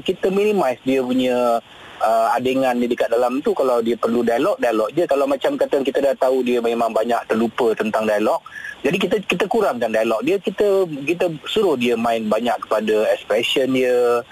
kita 0.03 0.27
minimize 0.35 0.83
dia 0.83 0.99
punya 0.99 1.63
uh, 2.01 2.35
adegan 2.35 2.81
dia 2.81 2.89
dekat 2.89 3.13
dalam 3.13 3.39
tu 3.45 3.55
kalau 3.55 3.85
dia 3.85 3.95
perlu 3.95 4.25
dialog 4.25 4.57
dialog 4.59 4.89
je. 4.97 5.05
Kalau 5.07 5.29
macam 5.29 5.55
kata 5.55 5.85
kita 5.85 6.01
dah 6.01 6.17
tahu 6.17 6.43
dia 6.43 6.59
memang 6.59 6.91
banyak 6.91 7.21
terlupa 7.29 7.77
tentang 7.77 8.09
dialog 8.09 8.41
jadi 8.81 8.97
kita 8.97 9.17
kita 9.29 9.45
kurangkan 9.45 9.93
dialog 9.93 10.25
dia. 10.25 10.41
Kita 10.41 10.89
kita 11.05 11.29
suruh 11.45 11.77
dia 11.77 12.01
main 12.01 12.25
banyak 12.25 12.57
kepada 12.65 13.13
expression 13.13 13.77
dia. 13.77 14.25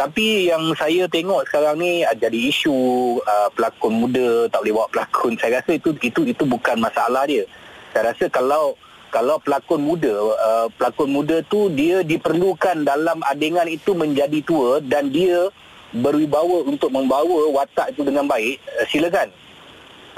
Tapi 0.00 0.48
yang 0.48 0.72
saya 0.72 1.04
tengok 1.04 1.44
sekarang 1.44 1.76
ni 1.76 2.00
uh, 2.08 2.16
jadi 2.16 2.48
isu 2.48 2.72
uh, 3.20 3.48
pelakon 3.52 4.00
muda 4.00 4.48
tak 4.48 4.64
boleh 4.64 4.74
bawa 4.80 4.88
pelakon. 4.88 5.32
Saya 5.36 5.60
rasa 5.60 5.76
itu 5.76 5.92
itu 6.00 6.24
itu 6.24 6.44
bukan 6.48 6.80
masalah 6.80 7.28
dia. 7.28 7.44
Saya 7.92 8.16
rasa 8.16 8.24
kalau 8.32 8.72
kalau 9.12 9.36
pelakon 9.44 9.84
muda 9.84 10.16
uh, 10.16 10.66
pelakon 10.80 11.12
muda 11.12 11.44
tu 11.52 11.68
dia 11.68 12.00
diperlukan 12.00 12.88
dalam 12.88 13.20
adegan 13.28 13.68
itu 13.68 13.92
menjadi 13.92 14.40
tua 14.40 14.80
dan 14.80 15.12
dia 15.12 15.52
berwibawa 15.96 16.62
untuk 16.66 16.90
membawa 16.94 17.50
watak 17.50 17.94
itu 17.94 18.06
dengan 18.06 18.26
baik, 18.26 18.58
uh, 18.78 18.86
silakan. 18.90 19.28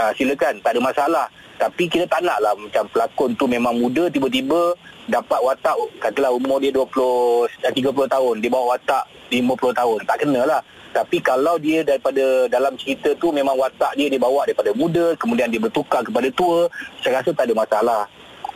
Uh, 0.01 0.13
silakan, 0.17 0.61
tak 0.65 0.77
ada 0.77 0.81
masalah. 0.81 1.27
Tapi 1.61 1.87
kita 1.87 2.09
tak 2.11 2.27
nak 2.27 2.43
lah 2.43 2.57
macam 2.59 2.85
pelakon 2.91 3.39
tu 3.39 3.47
memang 3.47 3.77
muda, 3.79 4.11
tiba-tiba 4.11 4.75
dapat 5.07 5.39
watak, 5.41 5.77
katalah 6.03 6.35
umur 6.35 6.59
dia 6.59 6.75
20, 6.75 7.47
30 7.63 8.09
tahun, 8.11 8.35
dia 8.43 8.51
bawa 8.51 8.75
watak 8.75 9.05
50 9.31 9.79
tahun. 9.79 9.99
Tak 10.09 10.17
kena 10.27 10.43
lah. 10.43 10.61
Tapi 10.93 11.25
kalau 11.25 11.57
dia 11.57 11.81
daripada 11.81 12.51
dalam 12.53 12.77
cerita 12.77 13.17
tu 13.17 13.33
memang 13.33 13.57
watak 13.57 13.97
dia 13.97 14.13
dia 14.13 14.21
bawa 14.21 14.45
daripada 14.45 14.77
muda, 14.77 15.17
kemudian 15.17 15.49
dia 15.49 15.57
bertukar 15.57 16.05
kepada 16.05 16.29
tua, 16.37 16.69
saya 17.01 17.23
rasa 17.23 17.33
tak 17.33 17.49
ada 17.49 17.55
masalah. 17.57 18.03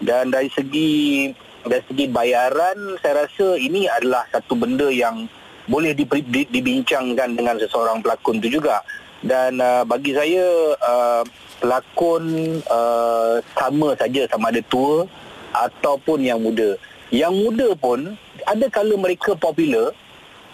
dan 0.04 0.28
dari 0.28 0.52
segi 0.52 1.32
dari 1.64 1.82
segi 1.88 2.06
bayaran 2.12 3.00
saya 3.00 3.24
rasa 3.24 3.56
ini 3.56 3.88
adalah 3.88 4.28
satu 4.28 4.52
benda 4.52 4.92
yang 4.92 5.24
boleh 5.66 5.92
di, 5.94 6.06
di, 6.06 6.42
dibincangkan 6.48 7.34
dengan 7.34 7.58
seseorang 7.58 8.02
pelakon 8.02 8.38
tu 8.38 8.48
juga. 8.50 8.82
Dan 9.22 9.58
uh, 9.58 9.82
bagi 9.82 10.14
saya 10.14 10.74
uh, 10.78 11.22
pelakon 11.58 12.58
uh, 12.70 13.42
sama 13.58 13.96
saja 13.98 14.28
sama 14.30 14.54
ada 14.54 14.62
tua 14.70 15.08
ataupun 15.54 16.22
yang 16.22 16.38
muda. 16.38 16.78
Yang 17.10 17.34
muda 17.34 17.68
pun 17.78 18.14
ada 18.46 18.66
kala 18.70 18.94
mereka 18.94 19.34
popular 19.34 19.90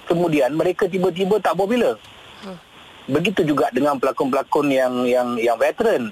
kemudian 0.07 0.50
mereka 0.54 0.88
tiba-tiba 0.88 1.38
tak 1.38 1.57
popular. 1.57 1.97
Hmm. 2.42 2.59
begitu 3.07 3.47
juga 3.47 3.71
dengan 3.71 3.99
pelakon-pelakon 4.02 4.66
yang 4.71 4.95
yang 5.07 5.28
yang 5.38 5.57
veteran. 5.59 6.11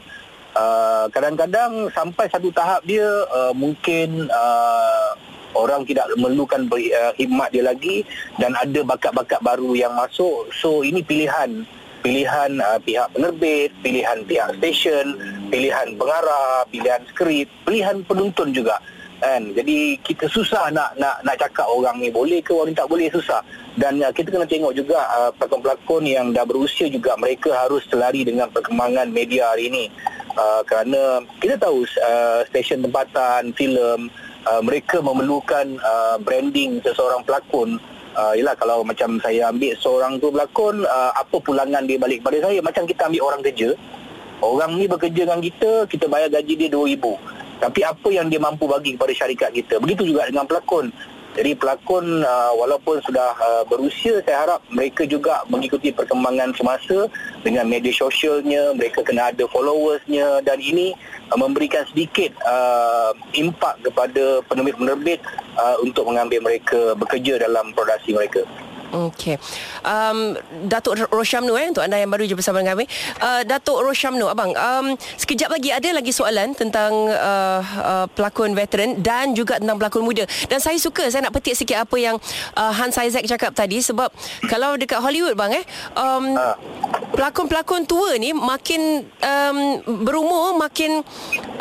Uh, 0.50 1.07
kadang-kadang 1.14 1.87
sampai 1.95 2.26
satu 2.26 2.50
tahap 2.50 2.83
dia 2.83 3.07
uh, 3.30 3.54
mungkin 3.54 4.26
uh, 4.26 5.14
orang 5.54 5.87
tidak 5.87 6.07
memerlukan 6.14 6.66
beri, 6.71 6.92
uh, 6.95 7.12
hikmat 7.16 7.50
dia 7.50 7.64
lagi 7.66 8.07
dan 8.38 8.54
ada 8.59 8.80
bakat-bakat 8.85 9.40
baru 9.42 9.75
yang 9.75 9.95
masuk. 9.95 10.50
So 10.54 10.83
ini 10.83 11.02
pilihan. 11.02 11.66
Pilihan 12.00 12.64
uh, 12.64 12.80
pihak 12.80 13.12
penerbit 13.12 13.76
pilihan 13.85 14.25
pihak 14.25 14.57
stesen 14.57 15.21
pilihan 15.52 15.92
pengarah 16.00 16.64
pilihan 16.73 17.04
skrip 17.12 17.45
pilihan 17.69 18.00
penonton 18.09 18.57
juga. 18.57 18.80
Kan? 19.21 19.52
Jadi 19.52 20.00
kita 20.00 20.25
susah 20.33 20.73
nak 20.73 20.97
nak 20.97 21.21
nak 21.28 21.37
cakap 21.37 21.69
orang 21.69 22.00
ni 22.00 22.09
boleh 22.09 22.40
ke 22.40 22.57
orang 22.57 22.73
ni 22.73 22.80
tak 22.80 22.88
boleh 22.88 23.12
susah. 23.12 23.45
Dan 23.76 24.00
uh, 24.00 24.09
kita 24.16 24.33
kena 24.33 24.49
tengok 24.49 24.73
juga 24.73 24.97
uh, 25.12 25.30
pelakon-pelakon 25.37 26.09
yang 26.09 26.33
dah 26.33 26.49
berusia 26.49 26.88
juga 26.88 27.21
mereka 27.21 27.52
harus 27.52 27.85
selari 27.85 28.25
dengan 28.25 28.49
perkembangan 28.49 29.12
media 29.12 29.52
hari 29.52 29.69
ini. 29.69 29.92
Uh, 30.40 30.64
kerana 30.64 31.21
kita 31.37 31.61
tahu 31.61 31.85
uh, 31.85 32.40
stesen 32.49 32.80
tempatan 32.80 33.52
filem 33.52 34.09
uh, 34.47 34.63
mereka 34.65 35.03
memerlukan 35.03 35.77
uh, 35.81 36.17
branding 36.23 36.81
seseorang 36.81 37.25
pelakon. 37.25 37.81
Uh, 38.11 38.35
yalah 38.35 38.59
kalau 38.59 38.83
macam 38.83 39.23
saya 39.23 39.55
ambil 39.55 39.73
seorang 39.79 40.19
tu 40.19 40.35
berlakon 40.35 40.83
uh, 40.83 41.15
apa 41.15 41.37
pulangan 41.41 41.87
dia 41.87 41.99
balik 41.99 42.25
kepada 42.25 42.51
saya? 42.51 42.59
Macam 42.63 42.85
kita 42.89 43.07
ambil 43.11 43.23
orang 43.27 43.43
kerja. 43.45 43.71
Orang 44.41 44.81
ni 44.81 44.89
bekerja 44.89 45.29
dengan 45.29 45.45
kita 45.45 45.85
kita 45.85 46.09
bayar 46.09 46.33
gaji 46.33 46.57
dia 46.57 46.73
2000 46.73 46.97
tapi 47.61 47.85
apa 47.85 48.09
yang 48.09 48.33
dia 48.33 48.41
mampu 48.41 48.65
bagi 48.65 48.97
kepada 48.97 49.13
syarikat 49.13 49.53
kita? 49.53 49.77
Begitu 49.85 50.17
juga 50.17 50.25
dengan 50.25 50.49
pelakon 50.49 50.89
jadi 51.35 51.55
pelakon 51.55 52.27
uh, 52.27 52.53
walaupun 52.59 52.99
sudah 53.07 53.35
uh, 53.39 53.63
berusia 53.71 54.19
saya 54.27 54.47
harap 54.47 54.61
mereka 54.75 55.07
juga 55.07 55.47
mengikuti 55.47 55.95
perkembangan 55.95 56.51
semasa 56.59 57.07
dengan 57.47 57.71
media 57.71 57.95
sosialnya 57.95 58.75
mereka 58.75 59.07
kena 59.07 59.31
ada 59.31 59.47
followersnya 59.47 60.43
dan 60.43 60.59
ini 60.59 60.95
uh, 61.31 61.39
memberikan 61.39 61.87
sedikit 61.91 62.35
uh, 62.43 63.15
impak 63.39 63.79
kepada 63.87 64.43
penerbit-penerbit 64.51 65.23
uh, 65.55 65.77
untuk 65.87 66.11
mengambil 66.11 66.43
mereka 66.43 66.99
bekerja 66.99 67.39
dalam 67.39 67.71
produksi 67.73 68.11
mereka 68.11 68.43
Okey. 68.91 69.39
Um, 69.87 70.35
Datuk 70.67 70.99
Roshamnu 71.15 71.55
eh 71.55 71.71
untuk 71.71 71.87
anda 71.87 71.95
yang 71.95 72.11
baru 72.11 72.27
je 72.27 72.35
bersama 72.35 72.59
dengan 72.59 72.75
kami. 72.75 72.85
Uh, 73.23 73.43
Datuk 73.47 73.79
Roshamnu 73.87 74.27
abang, 74.27 74.51
um, 74.51 74.99
sekejap 75.15 75.47
lagi 75.47 75.71
ada 75.71 75.89
lagi 75.95 76.11
soalan 76.11 76.59
tentang 76.59 76.91
uh, 77.07 77.63
uh, 77.63 78.07
pelakon 78.11 78.53
veteran 78.59 78.99
dan 78.99 79.31
juga 79.33 79.63
tentang 79.63 79.79
pelakon 79.79 80.03
muda. 80.03 80.27
Dan 80.51 80.59
saya 80.59 80.75
suka 80.83 81.07
saya 81.07 81.23
nak 81.23 81.39
petik 81.39 81.55
sikit 81.55 81.87
apa 81.87 81.97
yang 82.03 82.19
uh, 82.59 82.73
Hans 82.75 82.99
Isaac 82.99 83.23
cakap 83.31 83.55
tadi 83.55 83.79
sebab 83.79 84.11
kalau 84.51 84.75
dekat 84.75 84.99
Hollywood 84.99 85.39
bang 85.39 85.63
eh 85.63 85.65
um, 85.95 86.35
pelakon-pelakon 87.15 87.87
tua 87.87 88.19
ni 88.19 88.35
makin 88.35 89.07
um, 89.07 89.59
berumur 90.03 90.59
makin 90.59 91.07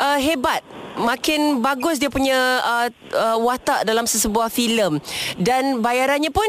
uh, 0.02 0.18
hebat 0.18 0.66
makin 1.00 1.64
bagus 1.64 1.98
dia 1.98 2.12
punya 2.12 2.60
uh, 2.60 2.88
uh, 3.16 3.38
watak 3.40 3.88
dalam 3.88 4.04
sesebuah 4.04 4.52
filem 4.52 5.00
dan 5.40 5.80
bayarannya 5.80 6.30
pun 6.30 6.48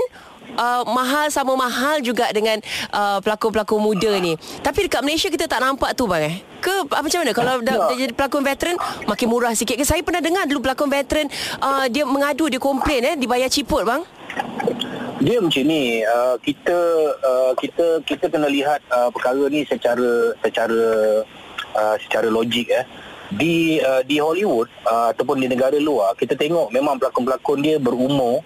uh, 0.57 0.83
mahal 0.89 1.29
sama 1.29 1.55
mahal 1.55 2.01
juga 2.03 2.31
dengan 2.31 2.59
uh, 2.95 3.19
pelakon-pelakon 3.23 3.81
muda 3.81 4.13
ni. 4.19 4.35
Tapi 4.65 4.87
dekat 4.87 5.03
Malaysia 5.05 5.29
kita 5.31 5.47
tak 5.47 5.61
nampak 5.63 5.95
tu 5.95 6.07
bang 6.11 6.31
eh. 6.31 6.37
Ke 6.61 6.85
apa 6.85 7.01
macam 7.01 7.19
mana 7.25 7.33
kalau 7.33 7.53
dah, 7.65 7.77
dah 7.89 7.97
jadi 7.97 8.13
pelakon 8.13 8.45
veteran 8.45 8.77
makin 9.09 9.27
murah 9.33 9.53
sikit 9.57 9.81
ke? 9.81 9.85
Saya 9.85 10.05
pernah 10.05 10.21
dengar 10.21 10.45
dulu 10.45 10.65
pelakon 10.65 10.93
veteran 10.93 11.27
uh, 11.61 11.89
dia 11.89 12.05
mengadu 12.05 12.53
dia 12.53 12.61
komplain 12.61 13.01
eh 13.05 13.15
dibayar 13.17 13.49
ciput 13.49 13.85
bang. 13.85 14.05
Dia 15.21 15.37
macam 15.37 15.65
ni 15.69 16.01
uh, 16.01 16.37
kita 16.41 16.79
uh, 17.21 17.53
kita 17.57 18.01
kita 18.09 18.25
kena 18.33 18.49
lihat 18.49 18.81
uh, 18.89 19.13
perkara 19.13 19.49
ni 19.53 19.69
secara 19.69 20.33
secara 20.41 20.81
uh, 21.77 21.97
secara 22.01 22.29
logik 22.33 22.73
eh 22.73 22.85
di 23.31 23.79
uh, 23.79 24.03
di 24.03 24.19
Hollywood 24.19 24.67
uh, 24.85 25.15
ataupun 25.15 25.39
di 25.39 25.47
negara 25.47 25.79
luar 25.79 26.19
kita 26.19 26.35
tengok 26.35 26.75
memang 26.75 26.99
pelakon-pelakon 26.99 27.63
dia 27.63 27.77
berumur 27.79 28.43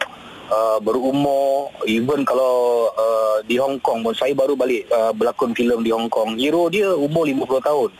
uh, 0.50 0.78
berumur 0.83 1.72
even 1.88 2.26
kalau 2.26 2.88
uh, 2.92 3.38
di 3.44 3.57
Hong 3.57 3.80
Kong 3.80 4.04
pun 4.04 4.12
saya 4.16 4.33
baru 4.37 4.59
balik 4.59 4.88
uh, 4.90 5.12
berlakon 5.14 5.57
filem 5.57 5.80
di 5.85 5.90
Hong 5.94 6.11
Kong. 6.11 6.37
Hero 6.37 6.68
dia 6.68 6.92
umur 6.92 7.28
50 7.28 7.68
tahun. 7.68 7.90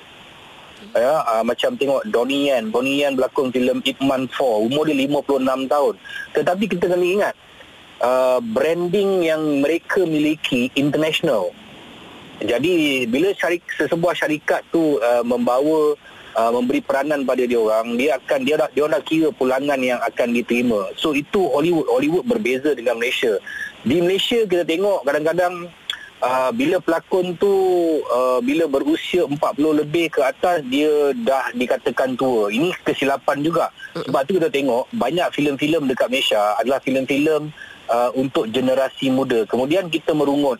Ya 0.95 1.15
uh, 1.25 1.43
macam 1.43 1.75
tengok 1.79 2.03
Donnie 2.11 2.51
Yen. 2.53 2.69
Donnie 2.69 3.01
Yen 3.05 3.17
berlakon 3.17 3.49
filem 3.55 3.81
Ip 3.85 3.99
Man 4.05 4.29
4 4.29 4.69
umur 4.69 4.85
dia 4.89 4.97
56 4.99 5.73
tahun. 5.73 5.95
Tetapi 6.35 6.65
kita 6.69 6.85
kena 6.91 7.07
ingat 7.07 7.35
uh, 8.05 8.39
branding 8.43 9.25
yang 9.25 9.43
mereka 9.65 10.05
miliki 10.05 10.69
international. 10.77 11.55
Jadi 12.43 13.07
bila 13.07 13.31
syarik, 13.33 13.63
sesebuah 13.79 14.13
syarikat 14.13 14.67
tu 14.75 14.99
uh, 14.99 15.23
membawa 15.23 15.95
uh, 16.35 16.51
memberi 16.53 16.83
peranan 16.83 17.23
pada 17.23 17.43
dia 17.47 17.59
orang 17.59 17.97
dia 17.97 18.19
akan 18.19 18.41
dia 18.43 18.55
nak 18.59 18.71
dia 18.75 18.85
nak 18.87 19.03
kira 19.07 19.29
pulangan 19.31 19.79
yang 19.81 19.99
akan 20.03 20.35
diterima. 20.35 20.91
So 20.99 21.15
itu 21.15 21.47
Hollywood 21.51 21.87
Hollywood 21.89 22.25
berbeza 22.27 22.75
dengan 22.75 22.99
Malaysia. 22.99 23.39
Di 23.87 24.03
Malaysia 24.03 24.43
kita 24.45 24.65
tengok 24.67 25.07
kadang-kadang 25.07 25.71
uh, 26.21 26.51
bila 26.51 26.77
pelakon 26.83 27.39
tu 27.39 27.53
uh, 28.09 28.41
bila 28.43 28.67
berusia 28.67 29.25
40 29.29 29.81
lebih 29.85 30.11
ke 30.11 30.21
atas 30.21 30.61
dia 30.67 31.15
dah 31.23 31.55
dikatakan 31.55 32.19
tua. 32.19 32.51
Ini 32.51 32.75
kesilapan 32.83 33.41
juga. 33.41 33.71
Sebab 33.95 34.21
tu 34.27 34.37
kita 34.37 34.51
tengok 34.51 34.91
banyak 34.95 35.29
filem-filem 35.33 35.87
dekat 35.87 36.11
Malaysia 36.11 36.59
adalah 36.59 36.83
filem-filem 36.83 37.53
uh, 37.89 38.11
untuk 38.19 38.51
generasi 38.51 39.09
muda. 39.13 39.47
Kemudian 39.47 39.89
kita 39.89 40.13
merungut 40.13 40.59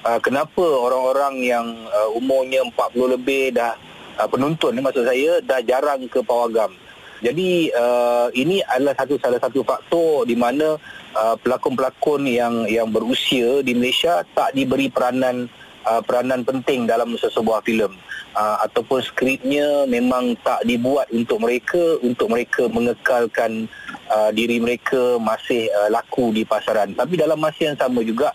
Uh, 0.00 0.16
kenapa 0.16 0.64
orang-orang 0.64 1.44
yang 1.44 1.66
uh, 1.92 2.08
umurnya 2.16 2.64
40 2.72 3.20
lebih 3.20 3.52
dah 3.52 3.76
uh, 4.20 4.28
penonton 4.28 4.76
maksud 4.76 5.08
saya 5.08 5.40
dah 5.40 5.64
jarang 5.64 6.04
ke 6.04 6.20
pawagam. 6.20 6.76
Jadi 7.20 7.68
uh, 7.76 8.32
ini 8.32 8.64
adalah 8.64 8.96
satu 8.96 9.20
salah 9.20 9.36
satu 9.36 9.60
faktor 9.60 10.24
di 10.24 10.32
mana 10.32 10.80
uh, 11.12 11.36
pelakon-pelakon 11.36 12.24
yang 12.24 12.64
yang 12.64 12.88
berusia 12.88 13.60
di 13.60 13.76
Malaysia 13.76 14.24
tak 14.32 14.56
diberi 14.56 14.88
peranan 14.88 15.44
uh, 15.84 16.00
peranan 16.00 16.48
penting 16.48 16.88
dalam 16.88 17.12
sesebuah 17.20 17.60
filem 17.60 17.92
uh, 18.32 18.64
ataupun 18.64 19.04
skripnya 19.04 19.84
memang 19.84 20.32
tak 20.40 20.64
dibuat 20.64 21.12
untuk 21.12 21.44
mereka 21.44 22.00
untuk 22.00 22.32
mereka 22.32 22.72
mengekalkan 22.72 23.68
uh, 24.08 24.32
diri 24.32 24.56
mereka 24.56 25.20
masih 25.20 25.68
uh, 25.76 25.92
laku 25.92 26.32
di 26.32 26.48
pasaran. 26.48 26.96
Tapi 26.96 27.20
dalam 27.20 27.36
masa 27.36 27.68
yang 27.68 27.76
sama 27.76 28.00
juga 28.00 28.32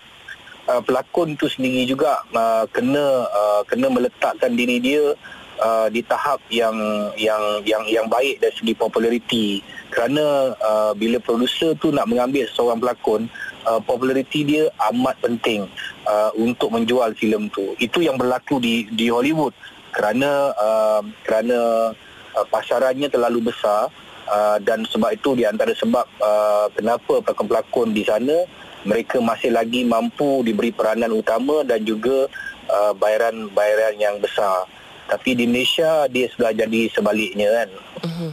uh, 0.70 0.82
pelakon 0.86 1.34
itu 1.34 1.50
sendiri 1.50 1.90
juga 1.90 2.22
uh, 2.38 2.70
kena 2.70 3.06
uh, 3.34 3.62
kena 3.66 3.90
meletakkan 3.90 4.54
diri 4.54 4.78
dia 4.78 5.18
uh, 5.60 5.88
di 5.92 6.02
tahap 6.04 6.42
yang 6.52 6.76
yang 7.20 7.62
yang 7.64 7.84
yang 7.88 8.08
baik 8.08 8.42
dari 8.42 8.54
segi 8.56 8.74
populariti. 8.76 9.60
Kerana 9.92 10.52
uh, 10.60 10.92
bila 10.98 11.22
producer 11.22 11.78
tu 11.80 11.94
nak 11.94 12.10
mengambil 12.12 12.48
seorang 12.52 12.82
pelakon 12.82 13.22
uh, 13.64 13.80
populariti 13.80 14.44
dia 14.44 14.64
amat 14.92 15.16
penting 15.24 15.68
uh, 16.08 16.32
untuk 16.36 16.74
menjual 16.74 17.16
filem 17.16 17.48
tu. 17.52 17.76
Itu 17.80 18.04
yang 18.04 18.20
berlaku 18.20 18.60
di 18.60 18.88
di 18.92 19.08
Hollywood. 19.08 19.56
Kerana 19.96 20.52
uh, 20.56 21.02
kerana 21.24 21.92
uh, 22.36 22.46
pasarannya 22.52 23.08
terlalu 23.08 23.48
besar 23.48 23.88
uh, 24.28 24.58
dan 24.60 24.84
sebab 24.84 25.16
itu 25.16 25.40
di 25.40 25.48
antara 25.48 25.72
sebab 25.72 26.06
uh, 26.20 26.68
kenapa 26.76 27.24
pelakon-pelakon 27.24 27.96
di 27.96 28.04
sana 28.04 28.44
mereka 28.86 29.18
masih 29.18 29.50
lagi 29.50 29.82
mampu 29.82 30.46
diberi 30.46 30.70
peranan 30.70 31.10
utama 31.10 31.66
dan 31.66 31.82
juga 31.82 32.30
uh, 32.70 32.94
bayaran-bayaran 32.94 33.98
yang 33.98 34.22
besar 34.22 34.70
tapi 35.10 35.38
di 35.38 35.46
Malaysia 35.46 36.10
dia 36.10 36.30
sudah 36.34 36.52
jadi 36.52 36.82
sebaliknya 36.92 37.48
kan. 37.52 37.70
Uh-huh. 38.06 38.32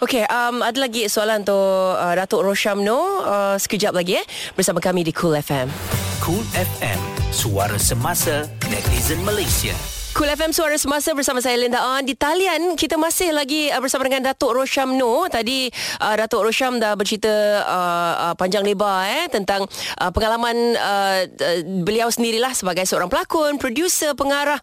Okey, 0.00 0.24
um, 0.32 0.64
ada 0.64 0.80
lagi 0.80 1.12
soalan 1.12 1.44
untuk 1.44 1.60
uh, 2.00 2.14
Datuk 2.16 2.40
Roshamno 2.40 3.20
uh, 3.20 3.56
sekejap 3.60 3.92
lagi 3.92 4.16
eh 4.16 4.26
bersama 4.56 4.80
kami 4.80 5.04
di 5.04 5.12
Cool 5.12 5.36
FM. 5.36 5.68
Cool 6.24 6.40
FM, 6.56 7.00
suara 7.28 7.76
semasa 7.76 8.48
netizen 8.72 9.20
Malaysia. 9.28 9.76
Cool 10.10 10.26
FM 10.26 10.50
Suara 10.50 10.74
Semasa 10.74 11.14
bersama 11.14 11.38
saya 11.38 11.54
Linda 11.54 11.78
On 11.86 12.02
Di 12.02 12.18
talian 12.18 12.74
kita 12.74 12.98
masih 12.98 13.30
lagi 13.30 13.70
uh, 13.70 13.78
bersama 13.78 14.10
dengan 14.10 14.26
Datuk 14.26 14.58
Rosham 14.58 14.98
No 14.98 15.30
Tadi 15.30 15.70
uh, 16.02 16.14
Datuk 16.18 16.50
Rosham 16.50 16.82
dah 16.82 16.98
bercerita 16.98 17.30
uh, 17.62 18.14
uh, 18.28 18.34
panjang 18.34 18.66
lebar 18.66 19.06
eh 19.06 19.30
Tentang 19.30 19.70
uh, 19.70 20.10
pengalaman 20.10 20.74
uh, 20.74 21.24
uh, 21.30 21.58
beliau 21.86 22.10
sendirilah 22.10 22.50
sebagai 22.58 22.90
seorang 22.90 23.06
pelakon, 23.06 23.54
producer, 23.62 24.10
pengarah 24.18 24.58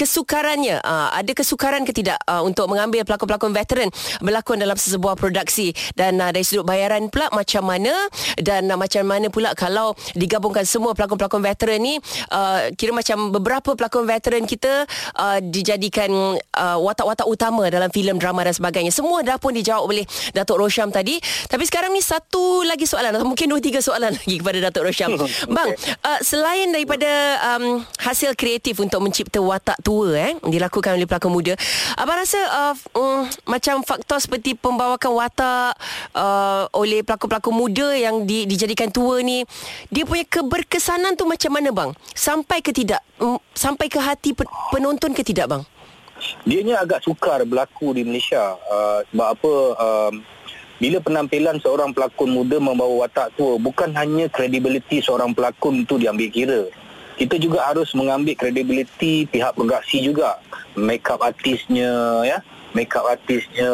kesukarannya 0.00 0.80
uh, 0.80 1.12
ada 1.12 1.32
kesukaran 1.36 1.84
ke 1.84 1.92
tidak 1.92 2.16
uh, 2.24 2.40
untuk 2.40 2.64
mengambil 2.72 3.04
pelakon-pelakon 3.04 3.52
veteran 3.52 3.88
berlakon 4.24 4.56
dalam 4.56 4.80
sebuah 4.80 5.20
produksi? 5.20 5.76
Dan 5.92 6.16
uh, 6.24 6.32
dari 6.32 6.40
sudut 6.40 6.64
bayaran 6.64 7.12
pula 7.12 7.28
macam 7.36 7.68
mana? 7.68 7.92
Dan 8.40 8.72
uh, 8.72 8.80
macam 8.80 9.04
mana 9.04 9.28
pula 9.28 9.52
kalau 9.52 9.92
digabungkan 10.16 10.64
semua 10.64 10.96
pelakon-pelakon 10.96 11.44
veteran 11.44 11.78
ni 11.84 11.94
uh, 12.32 12.72
kira 12.80 12.96
macam 12.96 13.28
beberapa 13.28 13.76
pelakon 13.76 14.08
veteran 14.08 14.48
kita 14.48 14.88
uh, 15.20 15.38
dijadikan 15.44 16.08
uh, 16.56 16.78
watak-watak 16.80 17.28
utama 17.28 17.68
dalam 17.68 17.92
filem 17.92 18.16
drama 18.16 18.48
dan 18.48 18.56
sebagainya? 18.56 18.94
Semua 18.94 19.20
dah 19.20 19.36
pun 19.36 19.52
dijawab 19.52 19.84
oleh 19.84 20.08
Datuk 20.32 20.64
Rosham 20.64 20.88
tadi. 20.88 21.20
Tapi 21.20 21.64
sekarang 21.68 21.92
ni 21.92 22.00
satu 22.00 22.64
lagi 22.64 22.88
soalan 22.88 23.12
atau 23.12 23.28
mungkin 23.28 23.52
dua 23.52 23.60
tiga 23.60 23.84
soalan 23.84 24.16
lagi 24.20 24.40
kepada 24.40 24.58
Datuk 24.70 24.88
Rosham. 24.88 25.12
Bang 25.56 25.76
uh, 25.76 26.20
selain 26.24 26.72
daripada 26.72 27.10
um, 27.52 27.82
hasil 28.00 28.32
kreatif 28.38 28.78
untuk 28.80 29.02
mencipta 29.02 29.42
watak 29.42 29.76
tua 29.90 30.14
eh 30.14 30.32
dilakukan 30.46 30.94
oleh 30.94 31.10
pelakon 31.10 31.34
muda. 31.34 31.58
Abang 31.98 32.22
rasa 32.22 32.38
uh, 32.38 32.74
um, 32.94 33.26
macam 33.50 33.82
faktor 33.82 34.22
seperti 34.22 34.54
pembawakan 34.54 35.18
watak 35.18 35.74
uh, 36.14 36.70
oleh 36.78 37.02
pelakon-pelakon 37.02 37.50
muda 37.50 37.90
yang 37.98 38.22
di, 38.22 38.46
dijadikan 38.46 38.94
tua 38.94 39.18
ni 39.18 39.42
dia 39.90 40.06
punya 40.06 40.22
keberkesanan 40.22 41.18
tu 41.18 41.26
macam 41.26 41.50
mana 41.50 41.74
bang? 41.74 41.90
Sampai 42.14 42.62
ke 42.62 42.70
tidak? 42.70 43.02
Um, 43.18 43.42
sampai 43.50 43.90
ke 43.90 43.98
hati 43.98 44.30
penonton 44.70 45.10
ke 45.10 45.26
tidak 45.26 45.50
bang? 45.50 45.62
Dia 46.46 46.62
ni 46.62 46.70
agak 46.70 47.02
sukar 47.02 47.42
berlaku 47.42 47.90
di 47.90 48.06
Malaysia 48.06 48.54
uh, 48.70 49.02
sebab 49.10 49.26
apa 49.26 49.52
um, 49.74 50.14
bila 50.78 51.02
penampilan 51.02 51.58
seorang 51.58 51.90
pelakon 51.90 52.30
muda 52.30 52.62
membawa 52.62 53.04
watak 53.04 53.34
tua 53.34 53.58
bukan 53.58 53.90
hanya 53.98 54.30
kredibiliti 54.30 55.02
seorang 55.02 55.34
pelakon 55.34 55.82
itu 55.82 55.98
diambil 55.98 56.28
kira 56.30 56.60
kita 57.20 57.36
juga 57.36 57.68
harus 57.68 57.92
mengambil 57.92 58.32
kredibiliti 58.32 59.28
pihak 59.28 59.52
produksi 59.52 60.00
juga. 60.00 60.40
Makeup 60.72 61.20
artisnya 61.20 62.24
ya. 62.24 62.40
Makeup 62.70 63.02
artisnya 63.02 63.66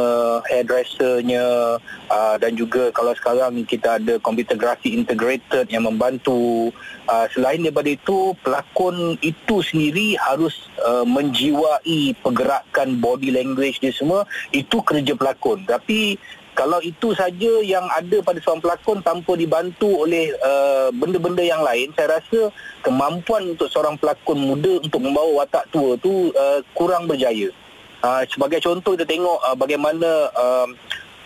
hairdressernya 0.49 1.77
uh, 2.09 2.37
dan 2.41 2.57
juga 2.57 2.89
kalau 2.97 3.13
sekarang 3.13 3.61
kita 3.69 4.01
ada 4.01 4.17
computer 4.25 4.57
graphic 4.57 4.89
integrated 4.97 5.69
yang 5.69 5.85
membantu 5.85 6.73
uh, 7.05 7.29
selain 7.29 7.61
daripada 7.61 7.93
itu 7.93 8.33
pelakon 8.41 9.21
itu 9.21 9.61
sendiri 9.61 10.17
harus 10.17 10.73
uh, 10.81 11.05
menjiwai 11.05 12.17
pergerakan 12.25 12.97
body 12.97 13.37
language 13.37 13.85
dia 13.85 13.93
semua 13.93 14.25
itu 14.51 14.81
kerja 14.81 15.13
pelakon. 15.13 15.69
Tapi 15.69 16.17
kalau 16.57 16.81
itu 16.81 17.13
saja 17.13 17.53
yang 17.61 17.85
ada 17.93 18.25
pada 18.25 18.41
seorang 18.41 18.65
pelakon 18.65 18.99
tanpa 19.05 19.37
dibantu 19.37 20.09
oleh 20.09 20.33
uh, 20.41 20.89
benda-benda 20.89 21.45
yang 21.45 21.61
lain 21.61 21.93
saya 21.93 22.17
rasa 22.17 22.49
kemampuan 22.81 23.53
untuk 23.53 23.69
seorang 23.69 24.01
pelakon 24.01 24.41
muda 24.41 24.81
untuk 24.81 25.05
membawa 25.05 25.45
watak 25.45 25.69
tua 25.69 26.01
tu 26.01 26.33
uh, 26.33 26.65
kurang 26.73 27.05
berjaya. 27.05 27.53
Uh, 28.01 28.25
sebagai 28.33 28.65
contoh 28.65 28.97
kita 28.97 29.05
tengok 29.05 29.37
uh, 29.45 29.53
bagaimana 29.53 30.33
uh, 30.33 30.67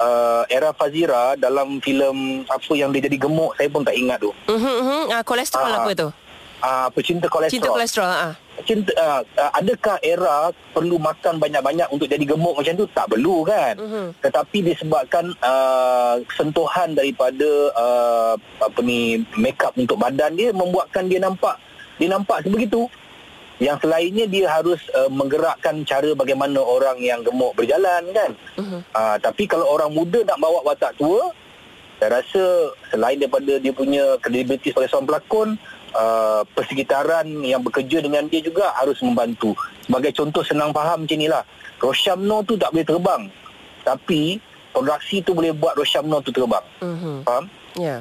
uh, 0.02 0.42
era 0.50 0.74
Fazira 0.74 1.38
dalam 1.38 1.78
filem 1.78 2.42
apa 2.50 2.72
yang 2.74 2.90
dia 2.90 3.06
jadi 3.06 3.22
gemuk 3.22 3.54
saya 3.54 3.70
pun 3.70 3.86
tak 3.86 3.94
ingat 3.94 4.18
tu. 4.18 4.34
Uh-huh, 4.50 4.58
uh-huh. 4.58 5.02
Uh, 5.14 5.22
kolesterol 5.22 5.70
uh, 5.70 5.78
apa 5.86 5.90
tu 5.94 6.08
uh, 6.62 6.88
pecinta 6.92 7.26
kolesterol. 7.26 7.60
Cinta 7.60 7.70
kolesterol 7.72 8.08
uh 8.08 8.34
cinta 8.64 8.92
uh, 8.96 9.24
adakah 9.56 9.96
era 10.04 10.52
perlu 10.72 11.00
makan 11.00 11.40
banyak-banyak 11.40 11.88
untuk 11.92 12.08
jadi 12.08 12.24
gemuk 12.24 12.56
macam 12.56 12.74
tu? 12.76 12.86
Tak 12.92 13.06
perlu 13.08 13.44
kan? 13.44 13.74
Uh-huh. 13.76 14.08
tetapi 14.20 14.58
disebabkan 14.72 15.32
uh, 15.40 16.20
sentuhan 16.36 16.92
daripada 16.92 17.48
uh, 17.76 18.34
apa 18.60 18.78
ni 18.84 19.24
makeup 19.36 19.72
untuk 19.76 19.96
badan 19.96 20.36
dia 20.36 20.52
membuatkan 20.52 21.08
dia 21.08 21.20
nampak 21.22 21.56
dia 22.00 22.08
nampak 22.12 22.44
sebegitu. 22.44 22.88
Yang 23.60 23.84
selainnya 23.84 24.24
dia 24.24 24.48
harus 24.48 24.80
uh, 24.96 25.12
menggerakkan 25.12 25.84
cara 25.84 26.16
bagaimana 26.16 26.56
orang 26.64 26.96
yang 26.96 27.20
gemuk 27.20 27.52
berjalan 27.52 28.08
kan? 28.16 28.30
Uh-huh. 28.56 28.80
uh, 28.96 29.16
tapi 29.20 29.44
kalau 29.44 29.68
orang 29.68 29.92
muda 29.92 30.24
nak 30.24 30.40
bawa 30.40 30.64
watak 30.64 30.96
tua 30.96 31.32
saya 32.00 32.24
rasa 32.24 32.72
selain 32.88 33.20
daripada 33.20 33.60
dia 33.60 33.72
punya 33.76 34.16
kredibiliti 34.24 34.72
sebagai 34.72 34.88
seorang 34.88 35.08
pelakon 35.12 35.48
uh, 35.94 36.42
persekitaran 36.54 37.26
yang 37.44 37.62
bekerja 37.62 38.02
dengan 38.02 38.26
dia 38.26 38.40
juga 38.42 38.74
harus 38.78 38.98
membantu. 39.02 39.54
Sebagai 39.86 40.12
contoh 40.14 40.42
senang 40.42 40.70
faham 40.70 41.04
macam 41.06 41.16
inilah. 41.16 41.42
Roshamno 41.80 42.44
tu 42.44 42.60
tak 42.60 42.70
boleh 42.76 42.86
terbang. 42.86 43.22
Tapi 43.86 44.36
produksi 44.70 45.24
tu 45.24 45.32
boleh 45.32 45.50
buat 45.56 45.74
Roshamno 45.74 46.20
tu 46.20 46.30
terbang. 46.30 46.62
Mm-hmm. 46.84 47.16
Faham? 47.24 47.44
Ya. 47.78 47.84
Yeah. 47.84 48.00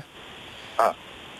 Ha. 0.80 0.88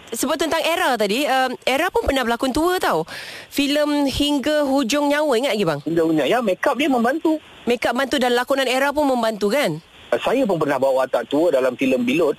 Sebut 0.10 0.42
tentang 0.42 0.66
era 0.66 0.98
tadi, 0.98 1.30
uh, 1.30 1.54
era 1.70 1.94
pun 1.94 2.02
pernah 2.02 2.26
berlakon 2.26 2.50
tua 2.50 2.82
tau. 2.82 3.06
Filem 3.54 4.10
Hingga 4.10 4.66
Hujung 4.66 5.14
Nyawa 5.14 5.38
ingat 5.38 5.54
lagi 5.54 5.66
bang? 5.70 5.80
Hingga 5.86 6.02
Hujung 6.02 6.18
Nyawa. 6.18 6.30
Ya, 6.34 6.40
make 6.42 6.66
up 6.66 6.76
dia 6.82 6.90
membantu. 6.90 7.38
Make 7.70 7.86
up 7.86 7.94
bantu 7.94 8.18
dan 8.18 8.34
lakonan 8.34 8.66
era 8.66 8.90
pun 8.90 9.06
membantu 9.06 9.54
kan? 9.54 9.78
Saya 10.10 10.42
pun 10.50 10.58
pernah 10.58 10.82
bawa 10.82 11.06
watak 11.06 11.30
tua 11.30 11.54
dalam 11.54 11.78
filem 11.78 12.02
Bilot. 12.02 12.34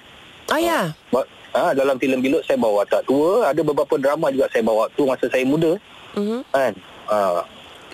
Ah 0.50 0.58
ya. 0.58 0.90
Uh, 1.14 1.22
Ha, 1.50 1.74
dalam 1.74 1.98
filem 1.98 2.22
Bilut 2.22 2.46
saya 2.46 2.54
bawa 2.58 2.86
watak 2.86 3.02
tua. 3.10 3.50
Ada 3.50 3.60
beberapa 3.66 3.98
drama 3.98 4.30
juga 4.30 4.46
saya 4.54 4.62
bawa 4.62 4.86
tu 4.94 5.02
masa 5.06 5.26
saya 5.26 5.42
muda. 5.42 5.74
Uh-huh. 6.14 6.40
Kan? 6.54 6.74
Ha. 7.10 7.42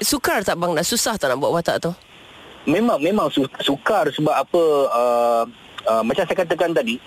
Sukar 0.05 0.45
tak 0.45 0.61
bang? 0.61 0.77
Nak 0.77 0.85
susah 0.85 1.16
tak 1.16 1.33
nak 1.33 1.40
buat 1.40 1.57
watak 1.57 1.81
tu? 1.81 1.92
Memang 2.69 3.01
memang 3.01 3.31
sukar 3.62 4.11
sebab 4.11 4.35
apa 4.35 4.62
uh, 4.90 5.45
uh, 5.87 6.03
macam 6.03 6.27
saya 6.27 6.42
katakan 6.42 6.75
tadi 6.75 6.99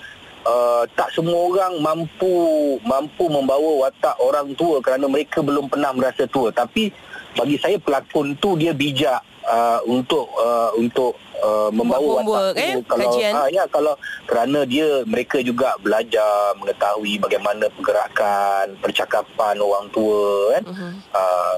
uh, 0.47 0.87
tak 0.95 1.11
semua 1.11 1.35
orang 1.35 1.83
mampu 1.83 2.33
mampu 2.81 3.27
membawa 3.27 3.87
watak 3.87 4.15
orang 4.23 4.55
tua 4.55 4.79
kerana 4.79 5.11
mereka 5.11 5.43
belum 5.43 5.67
pernah 5.67 5.91
merasa 5.91 6.23
tua 6.31 6.49
tapi 6.55 6.89
bagi 7.35 7.59
saya 7.59 7.75
pelakon 7.77 8.39
tu 8.39 8.55
dia 8.55 8.71
bijak 8.71 9.19
uh, 9.45 9.79
untuk 9.87 10.27
uh, 10.35 10.71
untuk 10.75 11.15
uh, 11.39 11.69
membawa 11.71 12.23
watak 12.23 12.59
eh? 12.59 12.73
kalau 12.83 13.07
kajian. 13.09 13.31
Uh, 13.35 13.47
ya 13.51 13.63
kalau 13.69 13.93
kerana 14.27 14.65
dia 14.67 15.03
mereka 15.07 15.39
juga 15.39 15.75
belajar 15.79 16.55
mengetahui 16.59 17.19
bagaimana 17.21 17.71
pergerakan 17.71 18.75
percakapan 18.83 19.55
orang 19.59 19.87
tua 19.91 20.57
kan 20.57 20.63
uh-huh. 20.67 20.93
uh, 21.15 21.57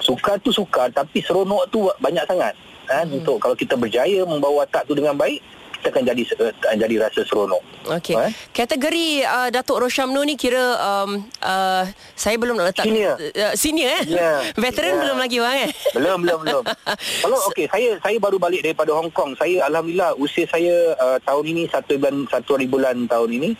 sukar 0.00 0.36
tu 0.40 0.50
sukar 0.50 0.88
tapi 0.90 1.20
seronok 1.20 1.68
tu 1.68 1.86
banyak 2.00 2.24
sangat 2.24 2.54
kan 2.88 3.06
uh-huh. 3.06 3.18
untuk 3.20 3.36
kalau 3.38 3.56
kita 3.56 3.76
berjaya 3.76 4.24
membawa 4.24 4.64
watak 4.64 4.88
tu 4.88 4.96
dengan 4.96 5.14
baik 5.14 5.40
akan 5.88 6.02
jadi 6.04 6.22
uh, 6.36 6.76
jadi 6.76 6.94
rasa 7.00 7.24
seronok. 7.24 7.62
Okey. 7.88 8.12
Eh? 8.12 8.32
Kategori 8.52 9.24
uh, 9.24 9.48
Datuk 9.48 9.80
Roshamno 9.80 10.20
ni 10.22 10.36
kira 10.36 10.76
um, 10.76 11.24
uh, 11.40 11.84
saya 12.12 12.36
belum 12.36 12.60
nak 12.60 12.76
letak 12.76 12.84
senior. 12.84 13.16
Uh, 13.16 13.54
senior 13.56 13.88
eh? 13.88 14.02
Yeah. 14.04 14.38
Veteran 14.62 15.00
yeah. 15.00 15.02
belum 15.08 15.16
lagi 15.16 15.36
bang 15.40 15.56
eh? 15.64 15.70
Belum 15.96 16.18
belum 16.20 16.38
belum. 16.44 16.64
Kalau 17.24 17.38
okey 17.52 17.66
saya 17.72 17.96
saya 18.04 18.16
baru 18.20 18.36
balik 18.36 18.60
daripada 18.64 18.92
Hong 18.92 19.08
Kong. 19.12 19.32
Saya 19.40 19.64
alhamdulillah 19.64 20.16
usia 20.20 20.44
saya 20.48 20.92
uh, 21.00 21.18
tahun 21.24 21.44
ini 21.56 21.62
satu 21.72 21.96
bulan 21.96 22.16
satu 22.28 22.50
hari 22.60 22.68
bulan 22.68 23.08
tahun 23.08 23.32
ini 23.40 23.52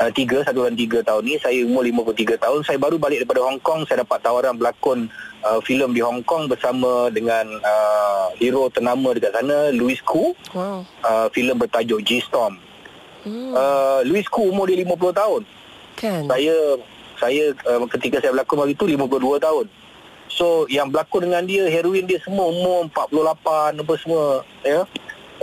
Uh, 0.00 0.08
tiga, 0.08 0.40
satu 0.40 0.64
bulan 0.64 0.72
tiga 0.80 1.04
tahun 1.04 1.28
ni 1.28 1.36
Saya 1.36 1.60
umur 1.60 1.84
lima 1.84 2.00
puluh 2.00 2.16
tiga 2.16 2.32
tahun 2.40 2.64
Saya 2.64 2.80
baru 2.80 2.96
balik 2.96 3.20
daripada 3.20 3.44
Hong 3.44 3.60
Kong 3.60 3.84
Saya 3.84 4.00
dapat 4.00 4.24
tawaran 4.24 4.56
berlakon 4.56 5.12
uh, 5.44 5.60
filem 5.64 5.92
di 5.92 6.00
Hong 6.04 6.22
Kong 6.24 6.48
bersama 6.48 7.08
dengan 7.12 7.46
uh, 7.60 8.32
hero 8.36 8.68
ternama 8.72 9.12
dekat 9.16 9.32
sana 9.36 9.72
Louis 9.72 10.00
Koo. 10.04 10.36
Wow. 10.52 10.84
Uh, 11.04 11.26
filem 11.32 11.56
bertajuk 11.56 12.00
G-Storm. 12.04 12.56
Hmm. 13.24 13.52
Uh, 13.52 14.00
Louis 14.08 14.24
Koo 14.28 14.48
umur 14.48 14.68
dia 14.68 14.80
50 14.80 14.96
tahun. 15.12 15.42
Kan. 16.00 16.22
Saya 16.28 16.56
saya 17.20 17.44
uh, 17.68 17.84
ketika 17.92 18.24
saya 18.24 18.32
berlakon 18.32 18.64
waktu 18.64 18.74
itu 18.76 18.84
52 18.88 19.44
tahun. 19.44 19.66
So 20.30 20.64
yang 20.72 20.88
berlakon 20.88 21.28
dengan 21.28 21.44
dia 21.44 21.68
heroin 21.68 22.08
dia 22.08 22.16
semua 22.24 22.48
umur 22.48 22.88
48 22.96 23.84
apa 23.84 23.94
semua 24.00 24.24
ya. 24.64 24.80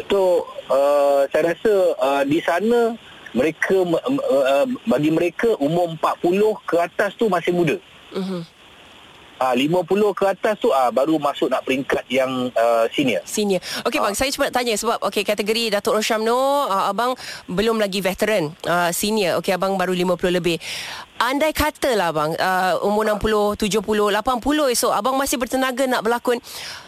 So 0.10 0.46
uh, 0.70 1.30
saya 1.30 1.54
rasa 1.54 1.74
uh, 2.02 2.24
di 2.26 2.40
sana 2.42 2.98
mereka 3.36 3.78
uh, 3.86 4.66
bagi 4.90 5.14
mereka 5.14 5.54
umur 5.62 5.94
40 6.02 6.66
ke 6.66 6.76
atas 6.82 7.14
tu 7.14 7.30
masih 7.30 7.54
muda. 7.54 7.78
Uh-huh. 8.16 8.42
Ah 9.38 9.54
50 9.54 9.86
ke 10.18 10.24
atas 10.26 10.58
tu 10.58 10.74
ah 10.74 10.90
baru 10.90 11.22
masuk 11.22 11.54
nak 11.54 11.62
peringkat 11.62 12.02
yang 12.10 12.50
uh, 12.58 12.90
senior. 12.90 13.22
Senior. 13.22 13.62
Okey 13.86 14.02
bang, 14.02 14.14
ah. 14.14 14.18
saya 14.18 14.34
cuma 14.34 14.50
nak 14.50 14.56
tanya 14.58 14.74
sebab 14.74 14.98
okey 15.10 15.22
kategori 15.22 15.78
Datuk 15.78 16.02
Roshamno, 16.02 16.66
uh, 16.66 16.90
abang 16.90 17.14
belum 17.46 17.78
lagi 17.78 18.02
veteran, 18.02 18.50
uh, 18.66 18.90
senior. 18.90 19.38
Okey 19.38 19.54
abang 19.54 19.78
baru 19.78 19.94
50 19.94 20.42
lebih. 20.42 20.58
Andai 21.22 21.54
katalah 21.54 22.10
bang, 22.10 22.34
uh, 22.34 22.82
umur 22.82 23.06
60, 23.06 23.62
70, 23.62 24.10
80 24.10 24.74
esok 24.74 24.94
abang 24.94 25.14
masih 25.14 25.38
bertenaga 25.38 25.86
nak 25.86 26.02
berlakon. 26.02 26.42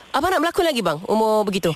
Abang 0.10 0.34
nak 0.34 0.42
berlakon 0.42 0.66
lagi 0.66 0.82
bang 0.82 0.98
umur 1.06 1.46
begitu? 1.46 1.70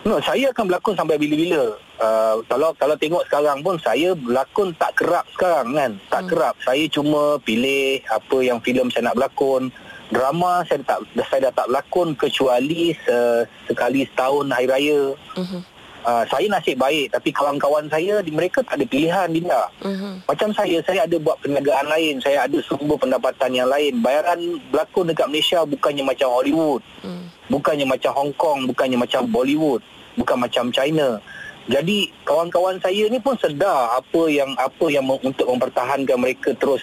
No, 0.00 0.16
saya 0.20 0.48
akan 0.48 0.64
berlakon 0.68 0.96
sampai 0.96 1.20
bila-bila. 1.20 1.76
Uh, 2.00 2.40
kalau 2.48 2.72
kalau 2.76 2.96
tengok 2.96 3.20
sekarang 3.28 3.60
pun 3.60 3.76
saya 3.76 4.16
berlakon 4.16 4.72
tak 4.80 4.96
kerap 4.96 5.28
sekarang 5.36 5.76
kan. 5.76 5.90
Tak 6.08 6.22
hmm. 6.24 6.28
kerap. 6.32 6.54
Saya 6.64 6.84
cuma 6.88 7.36
pilih 7.44 8.00
apa 8.08 8.36
yang 8.40 8.60
filem 8.64 8.88
saya 8.88 9.12
nak 9.12 9.16
berlakon 9.20 9.68
drama 10.10 10.66
saya 10.66 10.82
tak 10.82 11.00
saya 11.30 11.50
dah 11.50 11.64
tak 11.64 11.68
lakon 11.70 12.14
kecuali 12.18 12.94
se, 13.06 13.46
sekali 13.70 14.04
setahun 14.10 14.46
hari 14.50 14.66
raya. 14.66 15.00
Uh-huh. 15.38 15.62
Uh, 16.00 16.24
saya 16.32 16.48
nasib 16.48 16.80
baik 16.80 17.12
tapi 17.12 17.28
kawan-kawan 17.28 17.84
saya 17.92 18.24
di 18.24 18.32
mereka 18.32 18.64
tak 18.64 18.80
ada 18.80 18.88
pilihan 18.88 19.28
Dinda. 19.28 19.68
Mhm. 19.84 20.24
Macam 20.24 20.48
saya 20.56 20.80
saya 20.80 21.04
ada 21.04 21.16
buat 21.20 21.36
perniagaan 21.44 21.92
lain, 21.92 22.16
saya 22.24 22.48
ada 22.48 22.56
sumber 22.64 22.96
pendapatan 22.96 23.52
yang 23.52 23.68
lain. 23.68 24.00
Bayaran 24.00 24.40
berlakon 24.72 25.12
dekat 25.12 25.28
Malaysia 25.28 25.60
bukannya 25.60 26.00
macam 26.00 26.32
Hollywood. 26.32 26.80
Hmm. 27.04 27.28
Bukannya 27.52 27.84
macam 27.84 28.16
Hong 28.16 28.32
Kong, 28.40 28.64
bukannya 28.64 28.96
macam 28.96 29.28
Bollywood, 29.28 29.84
bukan 30.16 30.40
macam 30.40 30.72
China. 30.72 31.20
Jadi 31.68 32.08
kawan-kawan 32.24 32.80
saya 32.80 33.04
ni 33.12 33.20
pun 33.20 33.36
sedar 33.36 33.92
apa 34.00 34.22
yang 34.32 34.56
apa 34.56 34.86
yang 34.88 35.04
untuk 35.04 35.44
mempertahankan 35.44 36.16
mereka 36.16 36.56
terus 36.56 36.80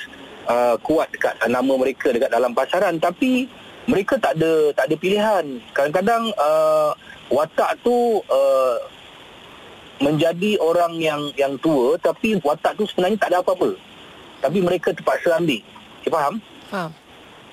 uh, 0.48 0.76
kuat 0.80 1.12
dekat 1.12 1.36
nama 1.46 1.74
mereka 1.74 2.10
dekat 2.10 2.28
dalam 2.28 2.52
pasaran 2.52 2.98
tapi 2.98 3.46
mereka 3.86 4.18
tak 4.18 4.36
ada 4.36 4.74
tak 4.74 4.92
ada 4.92 4.96
pilihan. 4.96 5.46
Kadang-kadang 5.72 6.32
uh, 6.34 6.92
watak 7.30 7.80
tu 7.82 7.96
uh, 8.22 8.78
menjadi 9.98 10.60
orang 10.60 10.94
yang 10.98 11.22
yang 11.34 11.58
tua 11.58 11.98
tapi 11.98 12.38
watak 12.42 12.76
tu 12.76 12.84
sebenarnya 12.86 13.18
tak 13.18 13.30
ada 13.32 13.40
apa-apa. 13.40 13.74
Tapi 14.38 14.62
mereka 14.62 14.94
terpaksa 14.94 15.36
ambil. 15.36 15.62
You 16.06 16.12
faham? 16.12 16.36
Faham. 16.68 16.92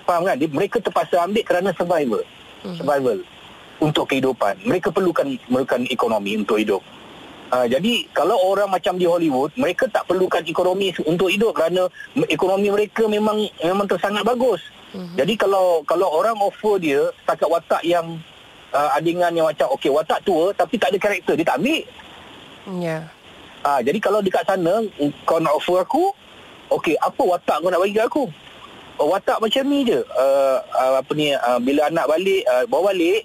Faham 0.04 0.22
kan? 0.22 0.36
Dia- 0.36 0.52
Mereka 0.52 0.76
terpaksa 0.78 1.24
ambil 1.24 1.42
kerana 1.42 1.70
survival. 1.72 2.22
Mhm. 2.62 2.76
Survival. 2.76 3.18
Untuk 3.80 4.04
kehidupan. 4.06 4.60
Mereka 4.62 4.90
perlukan 4.90 5.26
perlukan 5.40 5.80
ekonomi 5.88 6.36
untuk 6.36 6.58
hidup. 6.58 6.82
Uh, 7.54 7.70
jadi 7.70 8.10
kalau 8.10 8.34
orang 8.50 8.66
macam 8.66 8.98
di 8.98 9.06
Hollywood, 9.06 9.54
mereka 9.54 9.86
tak 9.86 10.10
perlukan 10.10 10.42
ekonomi 10.42 10.90
untuk 11.06 11.30
hidup 11.30 11.54
kerana 11.54 11.86
ekonomi 12.26 12.66
mereka 12.66 13.06
memang 13.06 13.46
memang 13.62 13.86
tersangat 13.86 14.26
bagus. 14.26 14.58
Mhm. 14.90 15.14
Jadi 15.14 15.38
kalau 15.38 15.86
kalau 15.86 16.10
orang 16.10 16.34
offer 16.42 16.82
dia 16.82 17.14
setakat 17.22 17.46
watak 17.46 17.82
yang 17.86 18.18
uh, 18.74 18.90
adingan 18.98 19.30
yang 19.38 19.46
macam 19.46 19.70
okey 19.78 19.86
watak 19.86 20.18
tua 20.26 20.50
tapi 20.50 20.82
tak 20.82 20.90
ada 20.90 20.98
karakter, 20.98 21.34
dia 21.38 21.46
tak 21.46 21.62
ambil. 21.62 21.82
Ya. 22.82 22.98
Ah, 23.62 23.78
jadi 23.86 24.02
kalau 24.02 24.18
dekat 24.18 24.42
sana 24.50 24.82
kau 25.22 25.38
nak 25.38 25.54
offer 25.54 25.78
aku, 25.78 26.10
okey 26.74 26.98
apa 26.98 27.22
watak 27.22 27.62
kau 27.62 27.70
nak 27.70 27.78
bagi 27.78 27.94
kat 27.94 28.10
aku? 28.10 28.26
Oh, 28.98 29.14
watak 29.14 29.38
macam 29.38 29.62
ni 29.70 29.86
je. 29.86 30.02
Uh, 30.10 30.58
uh, 30.74 30.98
apa 30.98 31.12
ni 31.14 31.30
uh, 31.30 31.58
bila 31.62 31.86
anak 31.86 32.10
balik 32.10 32.42
uh, 32.50 32.66
bawa 32.66 32.90
balik 32.90 33.22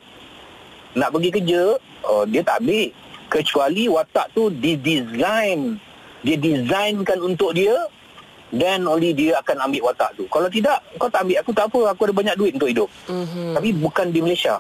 nak 0.94 1.14
pergi 1.18 1.30
kerja, 1.34 1.62
oh, 2.06 2.30
dia 2.30 2.46
tak 2.46 2.62
ambil 2.62 2.94
kecuali 3.30 3.86
watak 3.86 4.34
tu 4.34 4.50
didesign. 4.50 5.78
Dia 6.20 6.36
designkan 6.36 7.24
untuk 7.24 7.56
dia 7.56 7.78
then 8.52 8.90
only 8.90 9.14
dia 9.14 9.38
akan 9.40 9.70
ambil 9.70 9.94
watak 9.94 10.10
tu. 10.18 10.26
Kalau 10.28 10.50
tidak, 10.50 10.82
kau 10.98 11.08
tak 11.08 11.24
ambil 11.24 11.38
aku 11.40 11.52
tak 11.54 11.66
apa, 11.70 11.80
aku 11.94 12.02
ada 12.10 12.14
banyak 12.14 12.36
duit 12.36 12.54
untuk 12.58 12.70
hidup. 12.70 12.90
Mhm. 13.08 13.54
Tapi 13.56 13.70
bukan 13.78 14.06
di 14.10 14.20
Malaysia. 14.20 14.58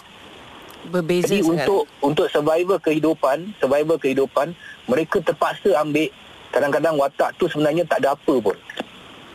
Berbeza 0.87 1.27
Jadi 1.27 1.43
sangat. 1.43 1.67
untuk 1.67 1.81
untuk 1.99 2.27
survival 2.31 2.79
kehidupan, 2.79 3.51
survival 3.59 3.97
kehidupan, 3.99 4.55
mereka 4.87 5.19
terpaksa 5.19 5.75
ambil 5.83 6.07
kadang-kadang 6.55 6.95
watak 6.95 7.35
tu 7.35 7.51
sebenarnya 7.51 7.83
tak 7.83 8.05
ada 8.05 8.15
apa 8.15 8.33
pun. 8.39 8.55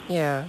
Ya. 0.09 0.49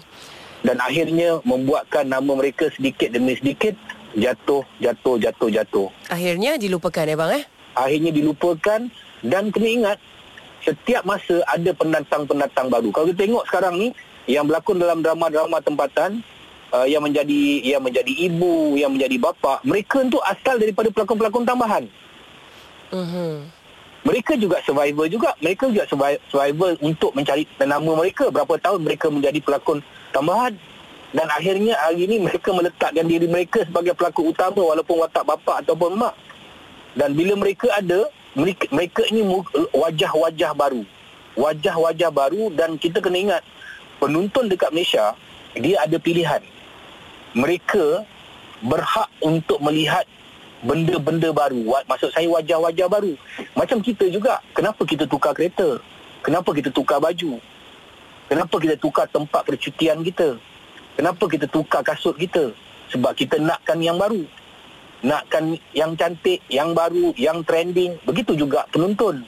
Dan 0.63 0.82
akhirnya 0.82 1.43
membuatkan 1.43 2.08
nama 2.10 2.32
mereka 2.32 2.71
sedikit 2.74 3.12
demi 3.12 3.36
sedikit 3.38 3.76
jatuh, 4.15 4.63
jatuh, 4.80 5.19
jatuh, 5.19 5.50
jatuh. 5.52 5.88
Akhirnya 6.08 6.56
dilupakan 6.56 7.06
ya 7.06 7.15
bang 7.19 7.32
eh? 7.43 7.45
Akhirnya 7.76 8.12
dilupakan 8.16 8.88
dan 9.22 9.44
kena 9.52 9.70
ingat 9.70 9.98
setiap 10.66 11.06
masa 11.06 11.46
ada 11.46 11.72
pendatang-pendatang 11.78 12.74
baru. 12.74 12.90
Kalau 12.90 13.06
kita 13.14 13.28
tengok 13.28 13.46
sekarang 13.46 13.78
ni 13.78 13.88
yang 14.26 14.50
berlakon 14.50 14.82
dalam 14.82 15.06
drama-drama 15.06 15.62
tempatan 15.62 16.26
uh, 16.74 16.88
yang 16.90 17.06
menjadi 17.06 17.62
yang 17.62 17.82
menjadi 17.86 18.10
ibu, 18.10 18.74
yang 18.74 18.90
menjadi 18.96 19.22
bapa, 19.22 19.62
mereka 19.62 20.02
tu 20.10 20.18
asal 20.26 20.58
daripada 20.58 20.90
pelakon-pelakon 20.90 21.46
tambahan. 21.46 21.84
Mhm. 22.90 23.46
Mereka 24.06 24.38
juga 24.38 24.62
survivor 24.62 25.10
juga. 25.10 25.34
Mereka 25.42 25.74
juga 25.74 25.90
survi- 25.90 26.22
survivor 26.30 26.78
untuk 26.86 27.12
mencari 27.18 27.50
nama 27.58 27.92
mereka. 27.98 28.30
Berapa 28.30 28.54
tahun 28.62 28.86
mereka 28.86 29.10
menjadi 29.10 29.42
pelakon 29.42 29.82
tambahan. 30.14 30.54
Dan 31.10 31.26
akhirnya 31.32 31.74
hari 31.82 32.06
ini 32.06 32.22
mereka 32.22 32.54
meletakkan 32.54 33.06
diri 33.08 33.26
mereka 33.26 33.66
sebagai 33.66 33.98
pelakon 33.98 34.30
utama 34.30 34.62
walaupun 34.62 35.02
watak 35.02 35.26
bapa 35.26 35.66
ataupun 35.66 35.98
mak. 35.98 36.14
Dan 36.95 37.12
bila 37.13 37.36
mereka 37.36 37.67
ada, 37.75 38.08
mereka, 38.36 38.65
mereka 38.71 39.03
ini 39.12 39.21
wajah-wajah 39.75 40.51
baru. 40.55 40.84
Wajah-wajah 41.36 42.10
baru 42.15 42.47
dan 42.55 42.79
kita 42.79 43.03
kena 43.03 43.19
ingat 43.19 43.43
penonton 43.99 44.47
dekat 44.47 44.71
Malaysia, 44.71 45.12
dia 45.60 45.84
ada 45.84 45.99
pilihan. 45.99 46.39
Mereka 47.36 48.08
berhak 48.63 49.12
untuk 49.19 49.60
melihat 49.60 50.08
benda-benda 50.63 51.36
baru. 51.36 51.84
Maksud 51.84 52.15
saya 52.15 52.27
wajah-wajah 52.31 52.88
baru. 52.88 53.19
Macam 53.60 53.84
kita 53.84 54.08
juga. 54.08 54.39
Kenapa 54.55 54.88
kita 54.88 55.03
tukar 55.03 55.36
kereta? 55.36 55.84
Kenapa 56.23 56.55
kita 56.55 56.71
tukar 56.71 57.03
baju? 57.03 57.38
Kenapa 58.31 58.55
kita 58.58 58.75
tukar 58.79 59.05
tempat 59.12 59.43
percutian 59.43 59.99
kita? 60.01 60.39
Kenapa 60.95 61.27
kita 61.27 61.45
tukar 61.51 61.84
kasut 61.84 62.15
kita? 62.15 62.55
Sebab 62.89 63.12
kita 63.13 63.36
nakkan 63.38 63.84
yang 63.84 63.99
baru. 63.99 64.23
Nakkan 65.06 65.54
yang 65.78 65.94
cantik, 65.94 66.41
yang 66.50 66.74
baru, 66.74 67.13
yang 67.13 67.46
trending. 67.46 68.02
Begitu 68.02 68.34
juga 68.34 68.65
penonton. 68.74 69.22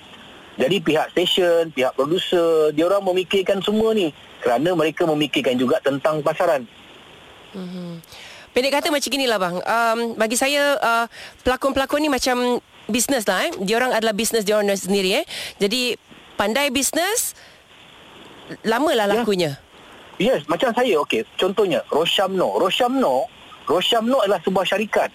Jadi 0.58 0.82
pihak 0.82 1.14
stesen, 1.14 1.70
pihak 1.70 1.94
produser, 1.94 2.74
dia 2.74 2.90
orang 2.90 3.06
memikirkan 3.06 3.62
semua 3.62 3.94
ni. 3.94 4.10
Kerana 4.42 4.74
mereka 4.74 5.06
memikirkan 5.06 5.54
juga 5.54 5.78
tentang 5.86 6.26
pasaran. 6.26 6.66
Mhm. 7.54 8.02
Pendek 8.58 8.74
kata 8.74 8.90
macam 8.90 9.12
inilah 9.14 9.38
bang. 9.38 9.56
Um, 9.62 10.00
bagi 10.18 10.34
saya 10.34 10.82
uh, 10.82 11.06
pelakon-pelakon 11.46 12.02
ni 12.02 12.10
macam 12.10 12.58
bisnes 12.90 13.30
lah 13.30 13.46
eh. 13.46 13.54
Diorang 13.62 13.94
adalah 13.94 14.18
bisnes 14.18 14.50
diorang 14.50 14.66
sendiri 14.74 15.22
eh. 15.22 15.26
Jadi 15.62 15.94
pandai 16.34 16.74
bisnes 16.74 17.38
lamalah 18.66 19.06
Ya. 19.06 19.14
lakunya. 19.14 19.52
Yes, 20.18 20.42
macam 20.50 20.74
saya 20.74 20.98
okey. 21.06 21.22
Contohnya 21.38 21.86
Roshamno. 21.94 22.58
Roshamno, 22.58 23.30
Roshamno 23.70 24.26
adalah 24.26 24.42
sebuah 24.42 24.66
syarikat. 24.66 25.14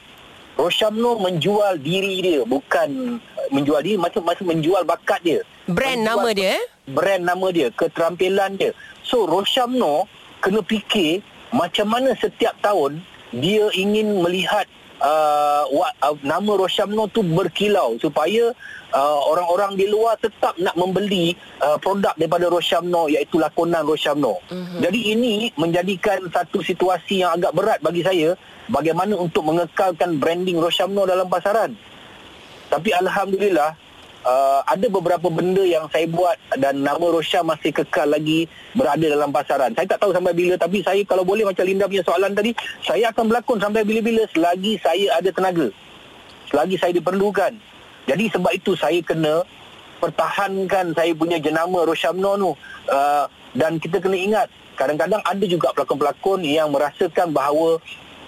Roshamno 0.56 1.16
menjual 1.16 1.80
diri 1.80 2.20
dia, 2.20 2.40
bukan 2.44 3.18
menjual 3.48 3.80
diri 3.80 3.96
macam 3.96 4.22
macam 4.24 4.52
menjual 4.52 4.84
bakat 4.84 5.20
dia. 5.24 5.40
Brand 5.68 6.04
Menjual 6.04 6.16
nama 6.16 6.28
dia 6.36 6.48
eh. 6.60 6.64
Brand 6.92 7.22
nama 7.24 7.46
dia, 7.54 7.68
keterampilan 7.72 8.60
dia. 8.60 8.72
So 9.06 9.24
Roshamno 9.24 10.06
kena 10.44 10.60
fikir 10.66 11.24
macam 11.54 11.92
mana 11.92 12.12
setiap 12.18 12.56
tahun 12.60 13.00
dia 13.32 13.72
ingin 13.72 14.20
melihat 14.20 14.68
uh, 15.02 15.64
wa, 15.68 15.88
uh, 16.06 16.16
nama 16.22 16.52
Roshamno 16.54 17.10
tu 17.10 17.20
berkilau 17.26 17.98
supaya 17.98 18.54
uh, 18.94 19.20
orang-orang 19.28 19.74
di 19.74 19.90
luar 19.90 20.16
tetap 20.22 20.54
nak 20.62 20.78
membeli 20.78 21.34
uh, 21.60 21.76
produk 21.76 22.14
daripada 22.14 22.46
Roshamno 22.48 23.10
iaitu 23.10 23.42
lakonan 23.42 23.84
Roshamno. 23.84 24.38
Mhm. 24.48 24.78
Jadi 24.80 25.00
ini 25.12 25.32
menjadikan 25.58 26.22
satu 26.30 26.62
situasi 26.62 27.26
yang 27.26 27.36
agak 27.36 27.52
berat 27.52 27.78
bagi 27.82 28.06
saya 28.06 28.38
bagaimana 28.70 29.18
untuk 29.18 29.42
mengekalkan 29.44 30.22
branding 30.22 30.62
Roshamno 30.62 31.04
dalam 31.04 31.26
pasaran. 31.26 31.74
Tapi 32.72 32.88
alhamdulillah 32.96 33.76
uh, 34.26 34.60
ada 34.66 34.86
beberapa 34.88 35.28
benda 35.28 35.62
yang 35.62 35.86
saya 35.90 36.06
buat 36.08 36.38
dan 36.58 36.82
nama 36.82 37.02
Rosha 37.02 37.42
masih 37.42 37.74
kekal 37.74 38.10
lagi 38.10 38.46
berada 38.74 39.02
dalam 39.02 39.30
pasaran. 39.34 39.74
Saya 39.74 39.86
tak 39.86 40.02
tahu 40.02 40.14
sampai 40.14 40.32
bila 40.34 40.54
tapi 40.58 40.80
saya 40.82 41.02
kalau 41.04 41.26
boleh 41.26 41.46
macam 41.46 41.66
Linda 41.66 41.86
punya 41.86 42.04
soalan 42.06 42.32
tadi, 42.32 42.54
saya 42.82 43.10
akan 43.10 43.24
berlakon 43.30 43.58
sampai 43.58 43.82
bila-bila 43.82 44.22
selagi 44.30 44.78
saya 44.80 45.18
ada 45.18 45.30
tenaga. 45.30 45.68
Selagi 46.50 46.76
saya 46.78 46.92
diperlukan. 46.96 47.52
Jadi 48.06 48.24
sebab 48.34 48.52
itu 48.54 48.74
saya 48.74 48.98
kena 49.02 49.46
pertahankan 50.02 50.90
saya 50.98 51.14
punya 51.14 51.38
jenama 51.38 51.86
Roshamno 51.86 52.32
tu. 52.38 52.50
Uh, 52.90 53.26
dan 53.52 53.76
kita 53.76 54.00
kena 54.00 54.16
ingat 54.16 54.48
kadang-kadang 54.74 55.20
ada 55.22 55.44
juga 55.44 55.70
pelakon-pelakon 55.76 56.40
yang 56.42 56.72
merasakan 56.72 57.30
bahawa 57.30 57.78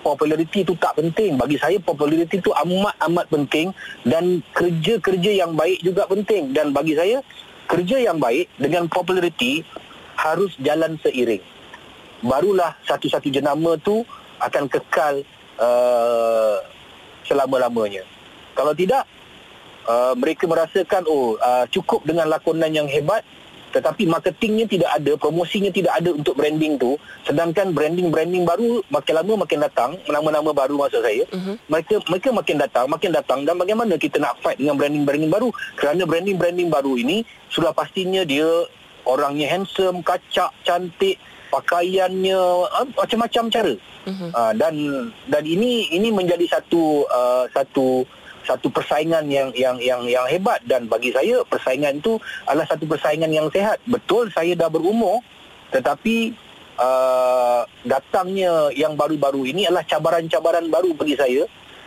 populariti 0.04 0.60
itu 0.60 0.76
tak 0.76 1.00
penting. 1.00 1.40
Bagi 1.40 1.56
saya 1.56 1.80
populariti 1.80 2.36
itu 2.36 2.52
amat-amat 2.52 3.26
penting 3.32 3.72
dan 4.04 4.44
kerja-kerja 4.52 5.32
yang 5.32 5.56
baik 5.56 5.80
juga 5.80 6.04
penting. 6.04 6.52
Dan 6.52 6.76
bagi 6.76 6.92
saya 6.92 7.24
kerja 7.64 7.96
yang 8.04 8.20
baik 8.20 8.52
dengan 8.60 8.84
populariti 8.92 9.64
harus 10.20 10.52
jalan 10.60 11.00
seiring. 11.00 11.40
Barulah 12.20 12.76
satu-satu 12.84 13.32
jenama 13.32 13.80
tu 13.80 14.04
akan 14.44 14.68
kekal 14.68 15.24
uh, 15.56 16.60
selama-lamanya. 17.24 18.04
Kalau 18.52 18.76
tidak 18.76 19.08
uh, 19.88 20.12
mereka 20.14 20.44
merasakan 20.44 21.08
oh 21.08 21.40
uh, 21.40 21.64
cukup 21.72 22.04
dengan 22.04 22.28
lakonan 22.28 22.70
yang 22.70 22.88
hebat 22.88 23.24
tetapi 23.74 24.06
marketingnya 24.06 24.70
tidak 24.70 24.90
ada, 24.94 25.12
promosinya 25.18 25.74
tidak 25.74 25.98
ada 25.98 26.14
untuk 26.14 26.38
branding 26.38 26.78
tu. 26.78 26.94
Sedangkan 27.26 27.74
branding-branding 27.74 28.46
baru 28.46 28.86
makin 28.86 29.14
lama 29.18 29.42
makin 29.42 29.58
datang, 29.66 29.98
nama-nama 30.06 30.54
baru 30.54 30.78
maksud 30.78 31.02
saya. 31.02 31.26
Mhm. 31.34 31.54
Mereka 31.66 31.94
mereka 32.06 32.28
makin 32.30 32.56
datang, 32.62 32.86
makin 32.86 33.10
datang 33.10 33.38
dan 33.42 33.58
bagaimana 33.58 33.98
kita 33.98 34.22
nak 34.22 34.38
fight 34.38 34.62
dengan 34.62 34.78
branding-branding 34.78 35.32
baru? 35.34 35.50
Kerana 35.74 36.06
branding-branding 36.06 36.70
baru 36.70 36.94
ini 36.94 37.26
sudah 37.50 37.74
pastinya 37.74 38.22
dia 38.22 38.46
orangnya 39.02 39.50
handsome, 39.50 40.06
kacak, 40.06 40.54
cantik, 40.62 41.18
pakaiannya 41.50 42.38
uh, 42.70 42.86
macam-macam 42.94 43.44
cara. 43.50 43.74
Mhm. 44.06 44.28
Uh, 44.30 44.52
dan 44.54 44.74
dan 45.26 45.42
ini 45.42 45.90
ini 45.90 46.14
menjadi 46.14 46.46
satu 46.46 47.08
uh, 47.10 47.50
satu 47.50 48.06
satu 48.44 48.68
persaingan 48.68 49.26
yang 49.32 49.50
yang 49.56 49.76
yang 49.80 50.04
yang 50.04 50.26
hebat 50.28 50.60
dan 50.68 50.86
bagi 50.86 51.10
saya 51.10 51.40
persaingan 51.48 51.98
itu 51.98 52.20
adalah 52.44 52.68
satu 52.68 52.84
persaingan 52.84 53.32
yang 53.32 53.48
sehat. 53.50 53.80
Betul 53.88 54.28
saya 54.30 54.52
dah 54.54 54.68
berumur 54.68 55.24
tetapi 55.72 56.36
uh, 56.78 57.66
datangnya 57.82 58.70
yang 58.76 58.94
baru-baru 58.94 59.50
ini 59.50 59.66
adalah 59.66 59.82
cabaran-cabaran 59.88 60.70
baru 60.70 60.94
bagi 60.94 61.18
saya. 61.18 61.42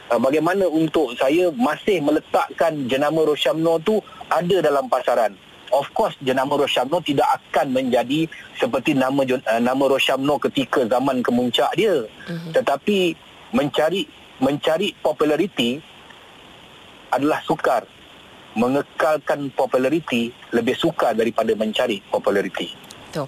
Uh, 0.07 0.19
bagaimana 0.19 0.67
untuk 0.67 1.15
saya 1.19 1.51
masih 1.55 1.99
meletakkan 2.03 2.87
jenama 2.87 3.27
Roshamno 3.27 3.79
tu 3.83 3.99
ada 4.27 4.59
dalam 4.59 4.87
pasaran. 4.91 5.35
Of 5.67 5.91
course 5.91 6.15
jenama 6.23 6.55
Roshamno 6.55 7.03
tidak 7.03 7.27
akan 7.27 7.75
menjadi 7.75 8.27
seperti 8.55 8.95
nama 8.95 9.23
uh, 9.23 9.61
nama 9.61 9.83
Roshamno 9.87 10.39
ketika 10.39 10.87
zaman 10.87 11.23
kemuncak 11.23 11.71
dia. 11.75 12.07
Uh-huh. 12.07 12.51
Tetapi 12.55 13.15
mencari 13.51 14.07
mencari 14.43 14.93
populariti 14.99 15.81
adalah 17.11 17.41
sukar. 17.43 17.85
Mengekalkan 18.57 19.53
populariti 19.53 20.33
lebih 20.49 20.73
sukar 20.73 21.13
daripada 21.13 21.53
mencari 21.53 22.01
populariti. 22.09 22.87
Betul. 23.07 23.27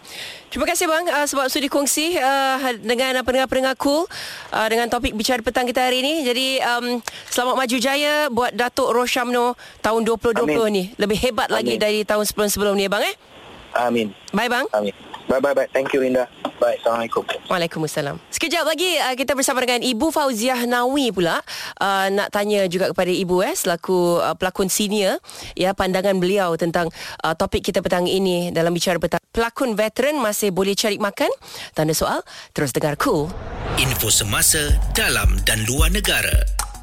Terima 0.49 0.65
kasih 0.65 0.85
bang 0.89 1.05
uh, 1.07 1.25
sebab 1.29 1.45
sudah 1.47 1.69
kongsi 1.69 2.17
uh, 2.17 2.57
dengan 2.81 3.21
pendengar-pendengar 3.21 3.77
cool 3.77 4.09
uh, 4.51 4.67
dengan 4.67 4.89
topik 4.89 5.13
bicara 5.13 5.39
petang 5.39 5.69
kita 5.69 5.85
hari 5.85 6.01
ini. 6.01 6.25
Jadi 6.25 6.47
um, 6.61 6.99
selamat 7.29 7.55
maju 7.55 7.77
jaya 7.77 8.27
buat 8.33 8.51
Datuk 8.53 8.89
Roshamno 8.91 9.53
tahun 9.79 10.01
2020 10.03 10.45
Amin. 10.45 10.57
ni. 10.73 10.83
Lebih 10.97 11.17
hebat 11.29 11.47
Amin. 11.49 11.57
lagi 11.61 11.73
dari 11.77 12.01
tahun 12.03 12.25
sebelum-sebelum 12.25 12.75
ni 12.75 12.89
bang 12.89 13.03
eh. 13.07 13.15
Amin. 13.77 14.07
Bye 14.33 14.49
bang. 14.49 14.65
Amin. 14.73 14.93
Bye 15.29 15.37
bye 15.37 15.53
bye. 15.53 15.69
Thank 15.69 15.93
you 15.93 16.01
Linda. 16.01 16.25
Bye. 16.57 16.81
Assalamualaikum. 16.81 17.21
Waalaikumsalam. 17.45 18.17
Sekejap 18.33 18.65
lagi 18.65 18.97
uh, 18.97 19.13
kita 19.13 19.37
bersama 19.37 19.61
dengan 19.61 19.85
Ibu 19.85 20.09
Fauziah 20.09 20.57
Nawi 20.65 21.13
pula 21.13 21.37
uh, 21.77 22.07
nak 22.09 22.33
tanya 22.33 22.65
juga 22.65 22.89
kepada 22.89 23.13
Ibu 23.13 23.45
eh 23.45 23.53
selaku 23.53 24.17
uh, 24.25 24.33
pelakon 24.33 24.73
senior 24.73 25.21
ya 25.53 25.77
pandangan 25.77 26.17
beliau 26.17 26.57
tentang 26.57 26.89
uh, 27.21 27.37
topik 27.37 27.61
kita 27.61 27.85
petang 27.85 28.09
ini 28.09 28.49
dalam 28.49 28.73
bicara 28.73 28.97
petang. 28.97 29.21
Pelakon 29.29 29.77
veteran 29.77 30.17
masih 30.17 30.49
boleh 30.49 30.73
cari 30.73 30.97
makan? 30.97 31.29
Tanda 31.77 31.93
soal. 31.93 32.25
Terus 32.57 32.73
dengar 32.73 32.97
cool. 32.97 33.29
Info 33.77 34.09
semasa 34.09 34.73
dalam 34.97 35.37
dan 35.45 35.61
luar 35.69 35.93
negara. 35.93 36.33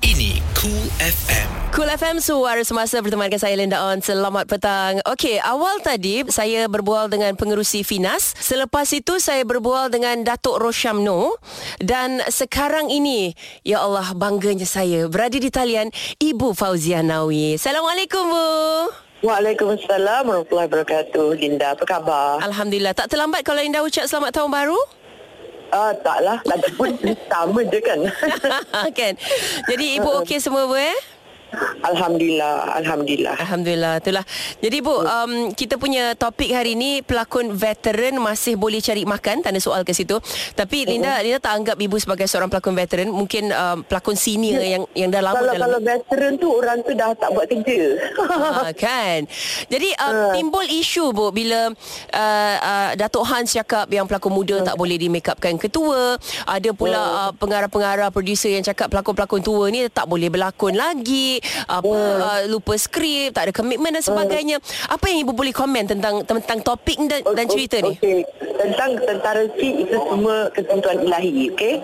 Ini 0.06 0.38
Cool 0.54 0.86
FM. 1.02 1.48
Cool 1.74 1.90
FM 1.90 2.22
suara 2.22 2.62
semasa 2.62 3.02
berteman 3.02 3.26
dengan 3.26 3.42
saya 3.42 3.58
Linda 3.58 3.90
On. 3.90 3.98
Selamat 3.98 4.46
petang. 4.46 5.02
Okey, 5.02 5.42
awal 5.42 5.82
tadi 5.82 6.22
saya 6.30 6.70
berbual 6.70 7.10
dengan 7.10 7.34
pengerusi 7.34 7.82
Finas. 7.82 8.30
Selepas 8.38 8.86
itu 8.94 9.18
saya 9.18 9.42
berbual 9.42 9.90
dengan 9.90 10.22
Datuk 10.22 10.62
Roshamno 10.62 11.34
dan 11.82 12.22
sekarang 12.30 12.86
ini 12.86 13.34
ya 13.66 13.82
Allah 13.82 14.14
bangganya 14.14 14.62
saya 14.62 15.10
berada 15.10 15.42
di 15.42 15.50
talian 15.50 15.90
Ibu 16.22 16.54
Fauzia 16.54 17.02
Nawi. 17.02 17.58
Assalamualaikum 17.58 18.30
Bu. 18.30 18.46
Waalaikumsalam 19.26 20.22
warahmatullahi 20.22 20.70
wabarakatuh. 20.70 21.34
Linda, 21.34 21.74
apa 21.74 21.82
khabar? 21.82 22.46
Alhamdulillah. 22.46 22.94
Tak 22.94 23.10
terlambat 23.10 23.42
kalau 23.42 23.58
Linda 23.58 23.82
ucap 23.82 24.06
selamat 24.06 24.38
tahun 24.38 24.54
baru? 24.54 24.78
Ah, 25.74 25.90
uh, 25.90 25.92
taklah. 25.98 26.38
Lagipun 26.46 26.94
sama 27.26 27.60
je 27.66 27.78
kan. 27.82 27.98
kan. 28.98 29.12
Jadi 29.66 29.84
ibu 29.98 30.10
okey 30.22 30.38
semua 30.38 30.66
eh? 30.78 31.15
Alhamdulillah, 31.86 32.82
alhamdulillah. 32.82 33.36
Alhamdulillah, 33.38 34.02
itulah. 34.02 34.24
Jadi 34.58 34.78
Bu, 34.82 35.06
um, 35.06 35.54
kita 35.54 35.78
punya 35.78 36.18
topik 36.18 36.50
hari 36.50 36.74
ini 36.74 37.00
pelakon 37.06 37.54
veteran 37.54 38.18
masih 38.18 38.58
boleh 38.58 38.82
cari 38.82 39.06
makan, 39.06 39.46
tanda 39.46 39.62
soal 39.62 39.86
ke 39.86 39.94
situ. 39.94 40.18
Tapi 40.58 40.82
Linda, 40.82 41.14
uh-huh. 41.14 41.22
Linda 41.22 41.38
tak 41.38 41.54
anggap 41.54 41.76
ibu 41.78 41.94
sebagai 42.02 42.26
seorang 42.26 42.50
pelakon 42.50 42.74
veteran, 42.74 43.08
mungkin 43.14 43.54
um, 43.54 43.86
pelakon 43.86 44.18
senior 44.18 44.58
yang 44.58 44.82
yang 44.98 45.08
dah 45.14 45.22
lama 45.22 45.38
kalau, 45.38 45.54
dalam 45.54 45.68
Kalau 45.70 45.80
veteran 45.86 46.32
tu 46.36 46.48
orang 46.50 46.78
tu 46.82 46.92
dah 46.98 47.10
tak 47.14 47.30
buat 47.30 47.46
kerja. 47.46 47.82
ha, 48.18 48.70
kan. 48.84 49.20
Jadi 49.70 49.88
um, 50.02 50.10
uh. 50.10 50.32
timbul 50.34 50.66
isu 50.66 51.14
Bu 51.14 51.30
bila 51.30 51.70
uh, 51.70 52.56
uh, 52.58 52.90
Datuk 52.98 53.22
Hans 53.22 53.54
cakap 53.54 53.86
yang 53.94 54.10
pelakon 54.10 54.34
muda 54.34 54.58
uh. 54.58 54.66
tak 54.66 54.74
boleh 54.74 54.98
di 54.98 55.06
make 55.06 55.30
upkan 55.30 55.54
ketua, 55.54 56.18
ada 56.42 56.70
pula 56.74 56.98
uh. 56.98 57.04
Uh, 57.16 57.32
pengarah-pengarah 57.38 58.10
producer 58.10 58.50
yang 58.50 58.66
cakap 58.66 58.90
pelakon-pelakon 58.90 59.40
tua 59.46 59.70
ni 59.70 59.86
tak 59.86 60.10
boleh 60.10 60.26
berlakon 60.26 60.74
lagi 60.74 61.35
apa 61.66 61.96
yeah. 61.96 62.26
uh, 62.26 62.40
lupa 62.50 62.74
skrip, 62.76 63.32
tak 63.34 63.50
ada 63.50 63.52
komitmen 63.52 63.94
dan 63.94 64.04
sebagainya. 64.04 64.56
Uh. 64.60 64.94
Apa 64.96 65.10
yang 65.10 65.26
ibu 65.26 65.32
boleh 65.32 65.54
komen 65.54 65.84
tentang 65.86 66.22
tentang 66.24 66.58
topik 66.62 66.98
dan, 67.06 67.20
dan 67.22 67.46
cerita 67.46 67.80
ni? 67.82 67.94
Okay. 67.98 68.22
Tentang 68.56 68.98
tentara 69.04 69.42
si 69.60 69.84
itu 69.84 69.96
semua 69.96 70.48
ketentuan 70.52 70.96
ilahi, 71.04 71.52
okey? 71.52 71.74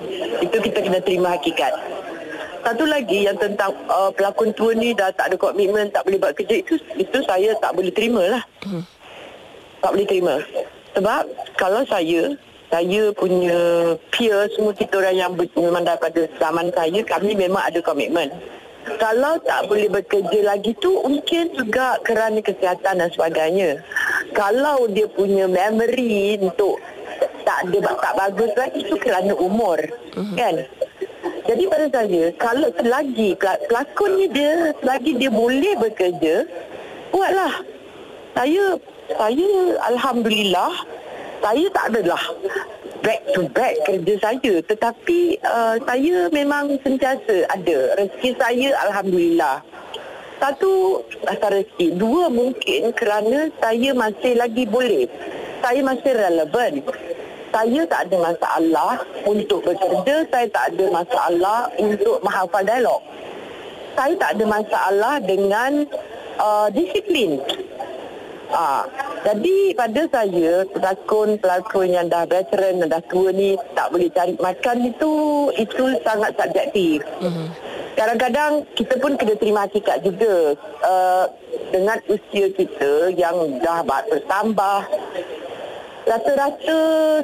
Itu 0.42 0.56
kita 0.60 0.78
kena 0.82 1.00
terima 1.04 1.36
hakikat. 1.36 1.72
Satu 2.62 2.86
lagi 2.86 3.26
yang 3.26 3.34
tentang 3.36 3.74
uh, 3.90 4.14
pelakon 4.14 4.54
tua 4.54 4.70
ni 4.72 4.94
dah 4.94 5.10
tak 5.10 5.34
ada 5.34 5.36
komitmen, 5.36 5.90
tak 5.90 6.06
boleh 6.06 6.18
buat 6.22 6.34
kerja 6.38 6.62
itu 6.62 6.78
itu 6.94 7.18
saya 7.26 7.52
tak 7.58 7.74
boleh 7.74 7.90
terima 7.90 8.22
lah. 8.38 8.42
Hmm. 8.62 8.86
Tak 9.82 9.90
boleh 9.98 10.06
terima. 10.06 10.34
Sebab 10.94 11.22
kalau 11.58 11.82
saya 11.90 12.30
saya 12.72 13.12
punya 13.12 13.58
peer 14.08 14.48
semua 14.56 14.72
kita 14.72 14.96
orang 14.96 15.16
yang 15.20 15.32
memang 15.36 15.84
daripada 15.84 16.24
zaman 16.40 16.72
saya 16.72 17.04
kami 17.04 17.36
memang 17.36 17.60
ada 17.68 17.84
komitmen 17.84 18.32
kalau 18.98 19.38
tak 19.46 19.70
boleh 19.70 19.86
bekerja 19.86 20.40
lagi 20.42 20.74
tu 20.82 20.90
mungkin 21.06 21.54
juga 21.54 21.98
kerana 22.02 22.42
kesihatan 22.42 22.98
dan 22.98 23.10
sebagainya. 23.14 23.78
Kalau 24.34 24.90
dia 24.90 25.06
punya 25.06 25.46
memory 25.46 26.38
untuk 26.42 26.82
tak 27.46 27.70
ada 27.70 27.78
tak 27.98 28.14
bagus 28.18 28.50
lagi 28.58 28.80
tu 28.86 28.96
kerana 28.98 29.32
umur. 29.38 29.78
Uh-huh. 30.18 30.34
Kan? 30.34 30.66
Jadi 31.46 31.62
pada 31.66 31.86
saya 31.90 32.22
kalau 32.38 32.68
selagi 32.78 33.34
pelakon 33.70 34.10
ni 34.18 34.26
dia 34.30 34.74
selagi 34.82 35.12
dia 35.18 35.30
boleh 35.30 35.74
bekerja 35.78 36.34
buatlah. 37.14 37.54
Saya 38.34 38.64
saya 39.14 39.48
alhamdulillah 39.92 40.72
saya 41.42 41.66
tak 41.74 41.84
adalah 41.94 42.22
back 43.02 43.20
to 43.34 43.42
back 43.52 43.74
kerja 43.84 44.14
saya. 44.22 44.54
Tetapi 44.62 45.42
uh, 45.42 45.76
saya 45.84 46.30
memang 46.30 46.78
sentiasa 46.80 47.50
ada. 47.50 47.78
Rezeki 47.98 48.30
saya 48.38 48.68
alhamdulillah. 48.88 49.60
Satu 50.38 51.02
asal 51.26 51.62
rezeki. 51.62 51.98
Dua 51.98 52.30
mungkin 52.30 52.94
kerana 52.94 53.50
saya 53.58 53.90
masih 53.94 54.38
lagi 54.38 54.64
boleh. 54.66 55.06
Saya 55.62 55.80
masih 55.82 56.12
relevan. 56.14 56.72
Saya 57.52 57.80
tak 57.84 58.08
ada 58.08 58.16
masalah 58.32 58.94
untuk 59.28 59.60
bekerja. 59.62 60.24
Saya 60.32 60.46
tak 60.48 60.64
ada 60.72 60.84
masalah 60.88 61.60
untuk 61.78 62.16
menghafal 62.24 62.64
dialog. 62.64 63.02
Saya 63.92 64.16
tak 64.16 64.40
ada 64.40 64.44
masalah 64.48 65.14
dengan 65.20 65.84
uh, 66.40 66.66
disiplin 66.72 67.38
Ah, 68.52 68.84
jadi 69.24 69.72
pada 69.72 70.02
saya 70.12 70.66
pelakon-pelakon 70.76 71.88
yang 71.88 72.06
dah 72.12 72.28
veteran 72.28 72.84
dan 72.84 72.88
dah 72.92 73.02
tua 73.08 73.32
ni 73.32 73.56
tak 73.72 73.88
boleh 73.88 74.12
cari 74.12 74.36
makan 74.36 74.92
itu 74.92 75.12
itu 75.56 75.84
sangat 76.04 76.36
subjektif. 76.36 77.00
Mm-hmm. 77.24 77.46
Kadang-kadang 77.96 78.52
kita 78.76 78.94
pun 79.00 79.16
kena 79.16 79.34
terima 79.36 79.64
hakikat 79.68 80.04
juga 80.04 80.56
uh, 80.84 81.24
dengan 81.72 81.96
usia 82.08 82.48
kita 82.52 83.12
yang 83.16 83.60
dah 83.60 83.84
bertambah 83.84 84.80
Rata-rata 86.02 86.78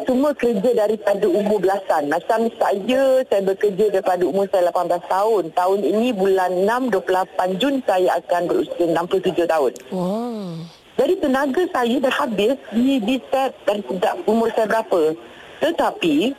semua 0.07 0.31
kerja 0.39 0.71
daripada 0.71 1.27
umur 1.27 1.59
belasan. 1.59 2.07
Macam 2.07 2.47
saya, 2.63 3.27
saya 3.27 3.43
bekerja 3.43 3.91
daripada 3.91 4.23
umur 4.23 4.47
saya 4.55 4.71
18 4.71 5.03
tahun. 5.11 5.43
Tahun 5.51 5.81
ini 5.83 6.15
bulan 6.15 6.63
6, 6.63 6.95
28 6.95 7.59
Jun 7.59 7.83
saya 7.83 8.23
akan 8.23 8.43
berusia 8.47 8.87
67 8.87 9.51
tahun. 9.51 9.73
Wow. 9.91 10.78
Jadi 10.99 11.15
tenaga 11.23 11.63
saya 11.71 11.97
dah 12.03 12.15
habis 12.19 12.59
di, 12.75 12.99
di 12.99 13.17
set 13.31 13.55
dan 13.63 13.79
sejak 13.87 14.15
umur 14.27 14.51
saya 14.51 14.67
berapa. 14.67 15.15
Tetapi 15.63 16.35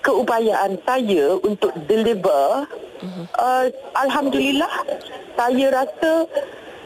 keupayaan 0.00 0.80
saya 0.82 1.36
untuk 1.44 1.76
deliver, 1.84 2.64
uh-huh. 3.04 3.24
uh, 3.36 3.68
Alhamdulillah 4.00 4.72
saya 5.36 5.66
rasa 5.70 6.24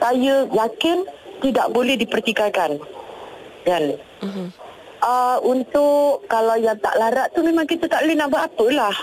saya 0.03 0.51
yakin 0.51 1.07
tidak 1.47 1.67
boleh 1.71 1.95
dipertikaikan. 1.95 2.83
Kan? 3.63 3.95
Uh-huh. 4.27 4.51
Uh, 4.99 5.39
untuk 5.47 6.27
kalau 6.27 6.59
yang 6.59 6.75
tak 6.83 6.99
larat 6.99 7.31
tu 7.31 7.47
memang 7.47 7.71
kita 7.71 7.87
tak 7.87 8.03
boleh 8.03 8.19
nak 8.19 8.35
buat 8.35 8.51
apalah 8.51 8.97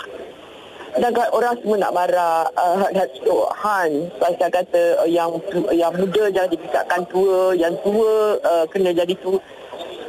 dan 0.94 1.10
orang 1.34 1.58
semua 1.58 1.76
nak 1.82 1.94
marah 1.94 2.46
uh, 2.54 2.86
Datuk 2.94 3.50
Han 3.58 4.06
saya 4.22 4.46
kata 4.46 5.02
uh, 5.02 5.08
yang 5.10 5.34
yang 5.74 5.90
muda 5.90 6.30
jangan 6.30 6.50
dikatakan 6.54 7.02
tua 7.10 7.50
yang 7.58 7.74
tua 7.82 8.38
uh, 8.46 8.64
kena 8.70 8.94
jadi 8.94 9.14
tua 9.18 9.42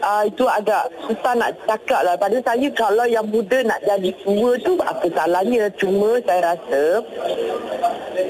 uh, 0.02 0.24
itu 0.28 0.46
agak 0.48 0.91
susah 1.06 1.34
nak 1.38 1.52
cakap 1.64 2.02
lah. 2.04 2.16
Pada 2.18 2.38
saya 2.41 2.68
kalau 2.74 3.06
yang 3.08 3.28
muda 3.30 3.64
nak 3.64 3.80
jadi 3.86 4.12
tua 4.24 4.52
tu 4.64 4.74
apa 4.82 5.06
salahnya? 5.12 5.70
Cuma 5.78 6.20
saya 6.24 6.56
rasa 6.56 6.84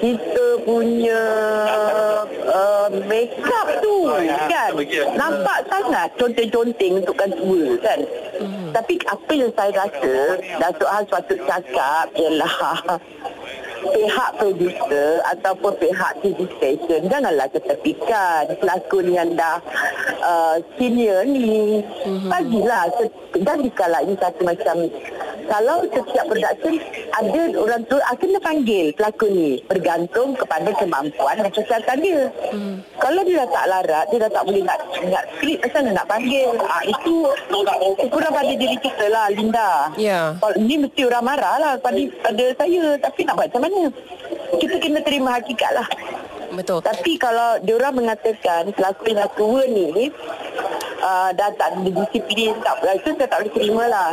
kita 0.01 0.47
punya 0.66 1.22
uh, 2.49 2.88
make 3.05 3.34
up 3.41 3.68
tu 3.82 4.11
kan? 4.49 4.72
Nampak 5.16 5.59
sangat 5.70 6.07
conteng-conteng 6.20 7.01
untuk 7.01 7.16
kan 7.18 7.32
tua 7.34 7.63
kan? 7.82 7.99
Tapi 8.76 8.99
apa 9.07 9.32
yang 9.32 9.51
saya 9.55 9.72
rasa 9.72 10.13
Datuk 10.59 10.89
Han 10.91 11.03
sepatut 11.07 11.39
cakap 11.47 12.05
ialah 12.20 12.99
pihak 13.93 14.29
producer 14.39 15.21
ataupun 15.36 15.73
pihak 15.77 16.11
TV 16.23 16.39
station 16.57 17.01
janganlah 17.11 17.47
ketepikan 17.51 18.49
pelakon 18.57 19.05
yang 19.11 19.29
dah 19.38 19.61
uh, 20.23 20.55
senior 20.77 21.21
ni. 21.27 21.81
Mm-hmm. 21.83 22.29
Bagilah 22.29 22.83
jadikanlah 23.36 24.01
ini 24.05 24.15
satu 24.17 24.41
macam 24.41 24.75
kalau 25.45 25.86
setiap 25.93 26.25
production 26.25 26.73
ada 27.13 27.41
orang 27.55 27.83
tu 27.86 27.97
akan 28.01 28.17
kena 28.17 28.39
panggil 28.41 28.86
pelakon 28.97 29.31
ni 29.31 29.51
bergantung 29.69 30.33
kepada 30.33 30.69
kemampuan 30.73 31.36
dan 31.38 31.49
kesihatan 31.53 31.97
dia. 32.01 32.21
Hmm. 32.49 32.81
Kalau 32.97 33.21
dia 33.21 33.45
dah 33.45 33.49
tak 33.53 33.65
larat, 33.69 34.05
dia 34.09 34.17
dah 34.25 34.31
tak 34.33 34.43
boleh 34.49 34.61
nak 34.65 34.79
ingat 34.97 35.23
skrip 35.38 35.59
macam 35.61 35.81
mana 35.86 35.91
nak 35.93 36.07
panggil. 36.09 36.47
Ah 36.65 36.83
itu 36.83 37.15
kurang 38.09 38.33
pada 38.33 38.53
diri 38.57 38.77
kita 38.81 39.05
lah 39.07 39.25
Linda. 39.31 39.71
Ya. 39.95 40.33
Kalau 40.41 40.55
ni 40.57 40.75
mesti 40.81 41.01
orang 41.05 41.25
marah 41.25 41.55
lah 41.61 41.73
pada, 41.77 42.01
pada 42.25 42.45
saya 42.57 42.83
tapi 42.97 43.19
nak 43.23 43.33
buat 43.38 43.47
macam 43.53 43.61
mana? 43.69 43.74
Kita 44.55 44.76
kena 44.80 44.99
terima 45.03 45.36
hakikat 45.36 45.71
lah. 45.76 45.88
Betul. 46.55 46.80
Tapi 46.80 47.19
kalau 47.19 47.59
diorang 47.59 47.99
mengatakan 47.99 48.71
pelakon 48.71 49.19
yang 49.19 49.32
tua 49.36 49.61
ni 49.67 50.07
uh, 51.03 51.30
dah 51.36 51.49
tak 51.53 51.76
ada 51.76 51.89
disiplin 51.91 52.55
tak 52.63 52.80
itu 52.95 53.09
saya 53.13 53.28
tak 53.28 53.38
boleh 53.43 53.53
terima 53.53 53.84
lah. 53.91 54.09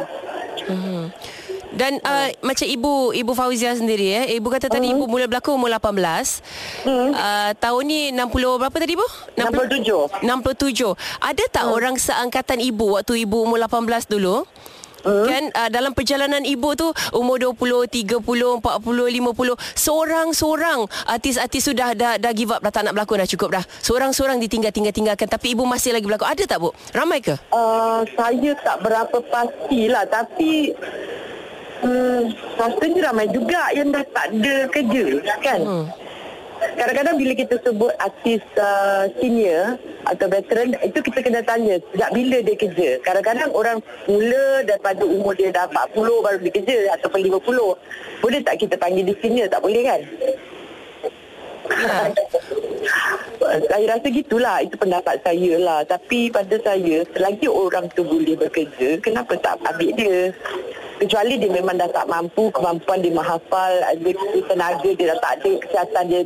Hmm. 0.67 1.05
Dan 1.73 1.97
uh, 2.05 2.29
macam 2.45 2.69
ibu 2.69 3.17
ibu 3.17 3.33
Fauzia 3.33 3.73
sendiri 3.73 4.13
eh 4.13 4.25
ibu 4.37 4.53
kata 4.53 4.69
tadi 4.69 4.93
Hmm. 4.93 5.01
ibu 5.01 5.05
mula 5.09 5.25
berlakon 5.25 5.57
umur 5.57 5.73
18. 5.73 6.45
Hmm. 6.85 7.17
Uh, 7.17 7.51
tahun 7.57 7.83
ni 7.89 8.01
60 8.13 8.61
berapa 8.61 8.77
tadi 8.77 8.93
ibu? 8.93 9.07
67. 9.41 10.21
67. 10.21 10.93
Ada 11.25 11.45
tak 11.49 11.65
Hmm. 11.65 11.73
orang 11.73 11.95
seangkatan 11.97 12.61
ibu 12.61 13.01
waktu 13.01 13.25
ibu 13.25 13.49
umur 13.49 13.57
18 13.57 14.05
dulu? 14.05 14.45
Hmm. 15.03 15.27
Kan 15.27 15.45
uh, 15.51 15.69
dalam 15.71 15.93
perjalanan 15.93 16.43
ibu 16.47 16.75
tu 16.79 16.89
umur 17.15 17.39
20, 17.39 17.91
30, 17.91 18.23
40, 18.23 18.63
50 18.63 19.79
seorang-seorang 19.79 20.87
artis-artis 21.11 21.63
sudah 21.67 21.95
dah 21.95 22.15
dah 22.19 22.33
give 22.33 22.55
up 22.55 22.63
dah 22.63 22.71
tak 22.71 22.87
nak 22.87 22.95
berlakon 22.95 23.19
dah 23.23 23.29
cukup 23.29 23.61
dah. 23.61 23.65
Seorang-seorang 23.83 24.39
ditinggal-tinggal-tinggalkan 24.43 25.27
tapi 25.27 25.59
ibu 25.59 25.67
masih 25.67 25.95
lagi 25.95 26.07
berlakon. 26.07 26.31
Ada 26.31 26.43
tak 26.47 26.59
bu? 26.63 26.71
Ramai 26.95 27.19
ke? 27.19 27.35
Uh, 27.51 28.07
saya 28.15 28.53
tak 28.63 28.79
berapa 28.83 29.17
pastilah 29.27 30.07
tapi 30.07 30.71
hmm, 31.83 32.21
rasanya 32.57 33.01
ramai 33.11 33.27
juga 33.31 33.75
yang 33.75 33.91
dah 33.91 34.05
tak 34.15 34.27
ada 34.39 34.57
kerja 34.71 35.05
kan. 35.43 35.61
Hmm. 35.61 35.87
Kadang-kadang 36.63 37.17
bila 37.19 37.33
kita 37.35 37.55
sebut 37.63 37.93
artis 37.99 38.43
uh, 38.59 39.05
senior 39.19 39.77
atau 40.07 40.27
veteran 40.27 40.75
itu 40.83 40.99
kita 40.99 41.19
kena 41.23 41.41
tanya 41.43 41.79
sejak 41.91 42.11
bila 42.15 42.39
dia 42.43 42.57
kerja. 42.57 42.89
Kadang-kadang 43.03 43.51
orang 43.55 43.79
mula 44.07 44.67
daripada 44.67 45.03
umur 45.03 45.35
dia 45.35 45.51
dah 45.51 45.67
40 45.71 46.27
baru 46.27 46.39
dia 46.43 46.53
kerja 46.53 46.77
ataupun 46.99 47.21
50. 47.43 48.23
Boleh 48.23 48.41
tak 48.43 48.57
kita 48.63 48.75
panggil 48.79 49.07
dia 49.07 49.17
senior? 49.19 49.47
Tak 49.51 49.63
boleh 49.63 49.83
kan? 49.83 50.01
Saya 53.69 53.85
rasa 53.97 54.07
gitulah 54.09 54.59
itu 54.65 54.75
pendapat 54.79 55.21
saya 55.23 55.53
lah 55.61 55.81
tapi 55.85 56.33
pada 56.33 56.57
saya 56.63 57.05
selagi 57.13 57.49
orang 57.51 57.87
tu 57.93 58.03
boleh 58.07 58.39
bekerja 58.39 58.99
kenapa 59.03 59.37
tak 59.39 59.61
ambil 59.67 59.91
dia 59.95 60.33
kecuali 61.03 61.35
dia 61.37 61.51
memang 61.51 61.77
dah 61.77 61.91
tak 61.91 62.07
mampu 62.07 62.49
kemampuan 62.55 63.03
dia 63.03 63.11
menghafal 63.13 63.73
ada 63.83 64.11
tenaga 64.47 64.91
dia 64.95 65.07
dah 65.13 65.19
tak 65.19 65.33
ada 65.43 65.53
kesihatan 65.59 66.05
dia 66.07 66.23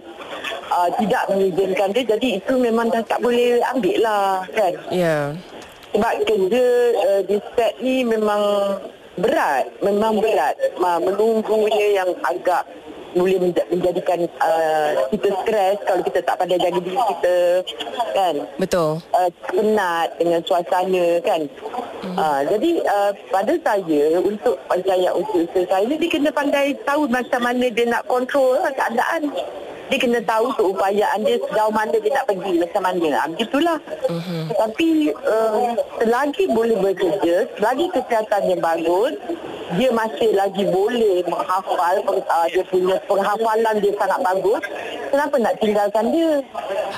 uh, 0.68 0.89
tidak 1.01 1.22
mengizinkan 1.32 1.89
dia 1.97 2.05
jadi 2.05 2.28
itu 2.39 2.55
memang 2.61 2.87
dah 2.93 3.03
tak 3.09 3.18
boleh 3.24 3.59
ambil 3.72 3.97
lah 4.05 4.45
kan 4.53 4.72
Ya. 4.93 5.01
Yeah. 5.01 5.24
sebab 5.97 6.12
kerja 6.28 6.64
uh, 7.09 7.20
di 7.24 7.37
set 7.57 7.72
ni 7.80 8.05
memang 8.05 8.43
berat 9.16 9.64
memang 9.80 10.20
berat 10.20 10.55
menunggunya 10.76 12.05
yang 12.05 12.11
agak 12.20 12.68
boleh 13.17 13.39
menja- 13.41 13.69
menjadikan 13.73 14.29
uh, 14.39 14.91
kita 15.09 15.29
stres 15.43 15.77
kalau 15.89 16.03
kita 16.05 16.21
tak 16.21 16.37
pandai 16.37 16.61
jaga 16.61 16.79
diri 16.85 17.01
kita 17.01 17.37
kan? 18.12 18.35
Betul. 18.61 18.91
uh, 19.17 19.31
penat 19.49 20.09
dengan 20.21 20.41
suasana 20.45 21.07
kan? 21.25 21.43
Uh, 22.17 22.41
jadi 22.47 22.71
uh, 22.87 23.11
pada 23.33 23.53
saya 23.64 24.21
untuk 24.21 24.61
percaya 24.69 25.09
usaha 25.17 25.61
saya 25.64 25.89
dia 25.89 26.09
kena 26.12 26.31
pandai 26.31 26.77
tahu 26.85 27.09
macam 27.09 27.41
mana 27.41 27.67
dia 27.73 27.89
nak 27.89 28.05
kontrol 28.07 28.61
lah 28.61 28.73
keadaan. 28.77 29.33
Dia 29.87 30.03
kena 30.03 30.19
tahu 30.27 30.51
keupayaan 30.59 31.23
dia 31.23 31.39
sejauh 31.39 31.71
mana 31.71 31.95
dia 31.95 32.11
nak 32.11 32.27
pergi 32.27 32.59
macam 32.59 32.83
mana. 32.83 33.09
Ah, 33.23 33.27
begitulah. 33.31 33.79
Mhm. 34.11 34.43
tapi 34.59 34.89
uh, 35.14 35.79
selagi 36.03 36.45
boleh 36.51 36.77
bekerja 36.83 37.47
selagi 37.55 37.87
kesehatannya 37.95 38.57
bagus 38.59 39.14
dia 39.75 39.91
masih 39.91 40.31
lagi 40.39 40.62
boleh 40.71 41.27
menghafal 41.27 41.97
uh, 42.07 42.47
dia 42.47 42.62
punya 42.71 42.97
penghafalan 43.11 43.75
dia 43.83 43.93
sangat 43.99 44.21
bagus 44.23 44.62
kenapa 45.11 45.35
nak 45.43 45.55
tinggalkan 45.59 46.07
dia 46.14 46.33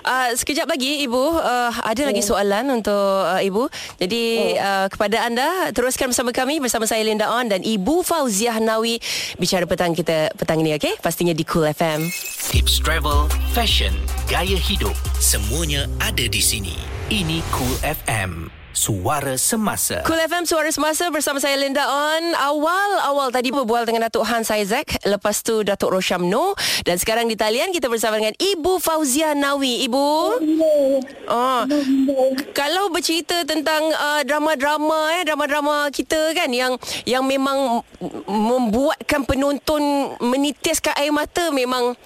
Uh, 0.08 0.30
sekejap 0.32 0.70
lagi 0.70 1.04
ibu 1.04 1.18
uh, 1.18 1.70
ada 1.82 2.08
lagi 2.08 2.22
soalan 2.22 2.80
untuk 2.80 2.96
uh, 3.28 3.42
ibu. 3.42 3.66
Jadi 3.98 4.56
uh, 4.56 4.86
kepada 4.88 5.26
anda 5.26 5.74
teruskan 5.74 6.14
bersama 6.14 6.30
kami 6.30 6.62
bersama 6.62 6.88
saya 6.88 7.02
Linda 7.04 7.28
On 7.28 7.44
dan 7.44 7.60
ibu 7.60 8.00
Fauziah 8.00 8.56
Nawi 8.62 9.02
bicara 9.36 9.66
petang 9.66 9.92
kita 9.92 10.32
petang 10.32 10.62
ini 10.62 10.78
okey 10.78 11.02
pastinya 11.02 11.34
di 11.34 11.44
Cool 11.44 11.68
FM. 11.74 12.08
Tips 12.48 12.80
travel, 12.80 13.28
fashion, 13.52 13.92
gaya 14.30 14.56
hidup, 14.56 14.96
semuanya 15.20 15.84
ada 16.00 16.24
di 16.24 16.40
sini. 16.40 16.78
Ini 17.12 17.44
Cool 17.52 17.76
FM. 17.84 18.57
Suara 18.78 19.34
Semasa. 19.34 20.06
Cool 20.06 20.22
FM 20.22 20.46
Suara 20.46 20.70
Semasa 20.70 21.10
bersama 21.10 21.42
saya 21.42 21.58
Linda 21.58 21.82
On. 21.82 22.24
Awal-awal 22.30 23.34
tadi 23.34 23.50
berbual 23.50 23.82
dengan 23.82 24.06
Datuk 24.06 24.22
Hans 24.22 24.54
Isaac, 24.54 25.02
lepas 25.02 25.42
tu 25.42 25.66
Datuk 25.66 25.90
Rosham 25.90 26.30
Noor 26.30 26.54
dan 26.86 26.94
sekarang 26.94 27.26
di 27.26 27.34
talian 27.34 27.74
kita 27.74 27.90
bersama 27.90 28.22
dengan 28.22 28.38
Ibu 28.38 28.78
Fauzia 28.78 29.34
Nawi. 29.34 29.82
Ibu. 29.90 30.06
Oh. 31.26 31.62
Kalau 32.54 32.94
bercerita 32.94 33.42
tentang 33.42 33.82
uh, 33.90 34.22
drama-drama 34.22 35.10
eh, 35.18 35.26
drama-drama 35.26 35.90
kita 35.90 36.30
kan 36.38 36.46
yang 36.54 36.78
yang 37.02 37.26
memang 37.26 37.82
membuatkan 38.30 39.26
penonton 39.26 40.14
menitiskan 40.22 40.94
air 41.02 41.10
mata 41.10 41.50
memang 41.50 41.98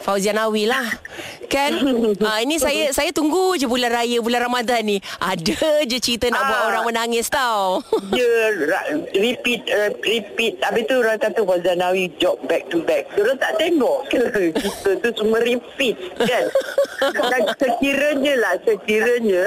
Fauzia 0.00 0.32
Nawi 0.32 0.64
lah. 0.64 0.86
Kan? 1.46 1.72
Ah 2.20 2.38
ini 2.38 2.56
saya 2.56 2.90
saya 2.90 3.10
tunggu 3.10 3.54
je 3.54 3.64
bulan 3.64 3.90
raya 3.90 4.18
bulan 4.18 4.44
Ramadan 4.44 4.82
ni. 4.82 4.96
Ada 5.18 5.82
je 5.82 5.98
cerita 5.98 6.28
nak 6.28 6.42
buat 6.42 6.58
Ah. 6.58 6.68
orang 6.68 6.84
menangis 6.86 7.26
tau. 7.26 7.80
dia 8.14 8.28
ra- 8.62 8.86
repeat 9.10 9.66
uh, 9.66 9.90
repeat 9.98 10.60
habis 10.60 10.84
tu 10.84 10.94
orang 10.96 11.16
kata 11.16 11.40
Wazanawi 11.40 12.06
job 12.16 12.38
back 12.44 12.68
to 12.68 12.80
back 12.82 13.08
orang 13.14 13.34
tak 13.36 13.56
tengok 13.56 13.98
ke 14.06 14.20
kita 14.56 14.90
tu 14.96 15.08
semua 15.12 15.38
repeat 15.38 15.96
kan 16.18 16.44
dan 17.22 17.42
sekiranya 17.56 18.34
lah 18.36 18.54
sekiranya 18.60 19.42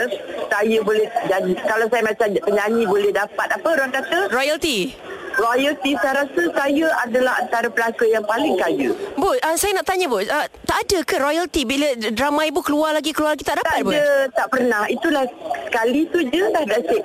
saya 0.47 0.77
boleh 0.81 1.07
jadi 1.23 1.51
kalau 1.63 1.85
saya 1.87 2.03
macam 2.03 2.27
penyanyi 2.35 2.83
boleh 2.83 3.11
dapat 3.11 3.47
apa 3.49 3.67
orang 3.69 3.91
kata 3.91 4.17
Royalty. 4.29 4.91
Royalty 5.37 5.91
saya 5.99 6.25
rasa 6.25 6.43
saya 6.53 6.87
adalah 7.05 7.33
antara 7.41 7.67
pelakon 7.69 8.09
yang 8.09 8.25
paling 8.25 8.55
kaya 8.57 8.89
Bu, 9.17 9.33
uh, 9.33 9.55
saya 9.57 9.77
nak 9.77 9.85
tanya 9.85 10.05
Bu, 10.09 10.21
uh, 10.21 10.45
tak 10.67 10.77
ada 10.87 10.97
ke 11.05 11.15
royalty 11.17 11.61
bila 11.65 11.87
drama 12.13 12.45
ibu 12.45 12.61
keluar 12.61 12.93
lagi 12.93 13.11
keluar 13.11 13.33
lagi 13.37 13.45
tak 13.45 13.61
dapat 13.61 13.81
tak 13.81 13.85
Bu? 13.85 13.91
ada 13.91 14.05
tak 14.33 14.47
pernah 14.49 14.83
itulah 14.89 15.23
sekali 15.69 16.01
tu 16.13 16.19
je 16.29 16.43
dah 16.53 16.63
nasib 16.69 17.03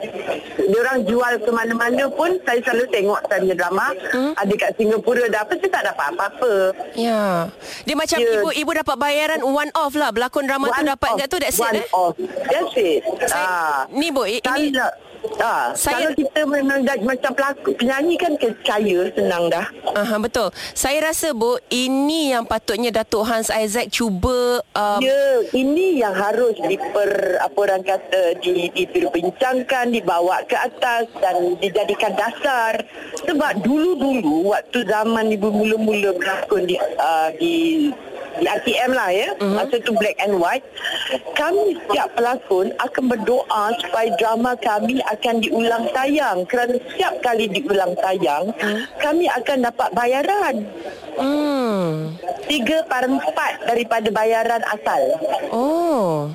dia 0.58 0.78
orang 0.84 1.00
jual 1.08 1.32
ke 1.40 1.50
mana-mana 1.50 2.04
pun 2.12 2.30
saya 2.44 2.60
selalu 2.60 2.84
tengok 2.92 3.20
tanya 3.28 3.54
drama 3.56 3.86
hmm? 4.12 4.32
ada 4.36 4.54
kat 4.56 4.70
Singapura 4.76 5.24
dah 5.32 5.40
apa 5.44 5.52
saya 5.56 5.70
tak 5.72 5.84
dapat 5.94 6.06
apa-apa 6.14 6.52
Ya. 6.98 7.48
Dia 7.86 7.94
macam 7.94 8.18
Ya. 8.18 8.40
ibu 8.40 8.48
ibu 8.50 8.70
dapat 8.74 8.96
bayaran 8.98 9.40
one 9.40 9.70
off 9.78 9.94
lah 9.94 10.10
berlakon 10.10 10.44
drama 10.44 10.68
tu 10.74 10.82
dapat 10.84 11.08
enggak 11.16 11.28
tu 11.30 11.38
that's 11.40 11.56
it 11.56 11.64
one 11.64 11.76
eh? 11.78 11.86
off 11.94 12.14
that's 12.50 12.74
it 12.76 13.00
Saya, 13.24 13.46
ah. 13.46 13.78
ni 13.94 14.08
Bu, 14.10 14.26
ini 14.26 14.74
ah, 15.42 15.74
Saya- 15.74 16.10
kalau 16.10 16.10
kita 16.16 16.40
memang 16.46 16.84
dah 16.86 16.96
macam 17.02 17.32
pelakon 17.34 17.72
penyanyi 17.76 18.14
kan 18.18 18.32
kaya 18.64 19.10
senang 19.14 19.50
dah 19.50 19.66
Aha, 19.98 20.16
betul. 20.22 20.54
Saya 20.76 21.10
rasa 21.10 21.34
Bu, 21.34 21.58
ini 21.72 22.30
yang 22.30 22.46
patutnya 22.46 22.94
Datuk 22.94 23.26
Hans 23.26 23.50
Isaac 23.50 23.90
cuba 23.90 24.62
um, 24.76 25.00
Ya, 25.02 25.42
ini 25.54 25.98
yang 25.98 26.14
harus 26.14 26.54
diper 26.60 27.40
apa 27.42 27.58
orang 27.58 27.82
kata 27.82 28.38
di, 28.38 28.70
diperbincangkan, 28.70 29.90
dibawa 29.90 30.44
ke 30.46 30.54
atas 30.54 31.10
dan 31.18 31.58
dijadikan 31.58 32.14
dasar. 32.14 32.78
Sebab 33.26 33.64
dulu-dulu 33.66 34.54
waktu 34.54 34.86
zaman 34.86 35.34
ibu 35.34 35.50
mula-mula 35.50 36.14
berlakon 36.14 36.62
di 36.68 36.76
uh, 36.78 37.30
di 37.36 37.88
di 38.38 38.46
RTM 38.46 38.90
lah 38.94 39.10
ya 39.10 39.28
uh-huh. 39.34 39.54
masa 39.58 39.76
tu 39.82 39.92
black 39.98 40.14
and 40.22 40.38
white 40.38 40.62
kami 41.34 41.74
setiap 41.74 42.14
pelakon 42.14 42.70
akan 42.78 43.04
berdoa 43.10 43.64
supaya 43.82 44.08
drama 44.16 44.54
kami 44.62 45.02
akan 45.12 45.34
diulang 45.40 45.84
tayang 45.92 46.44
kerana 46.48 46.76
setiap 46.76 47.14
kali 47.24 47.48
diulang 47.48 47.92
tayang 47.98 48.52
uh-huh. 48.52 48.80
kami 49.00 49.26
akan 49.28 49.58
dapat 49.68 49.88
bayaran 49.96 50.56
hmm. 51.16 52.16
tiga 52.46 52.84
per 52.86 53.08
empat 53.08 53.52
daripada 53.68 54.08
bayaran 54.12 54.62
asal 54.68 55.02
Oh. 55.48 56.28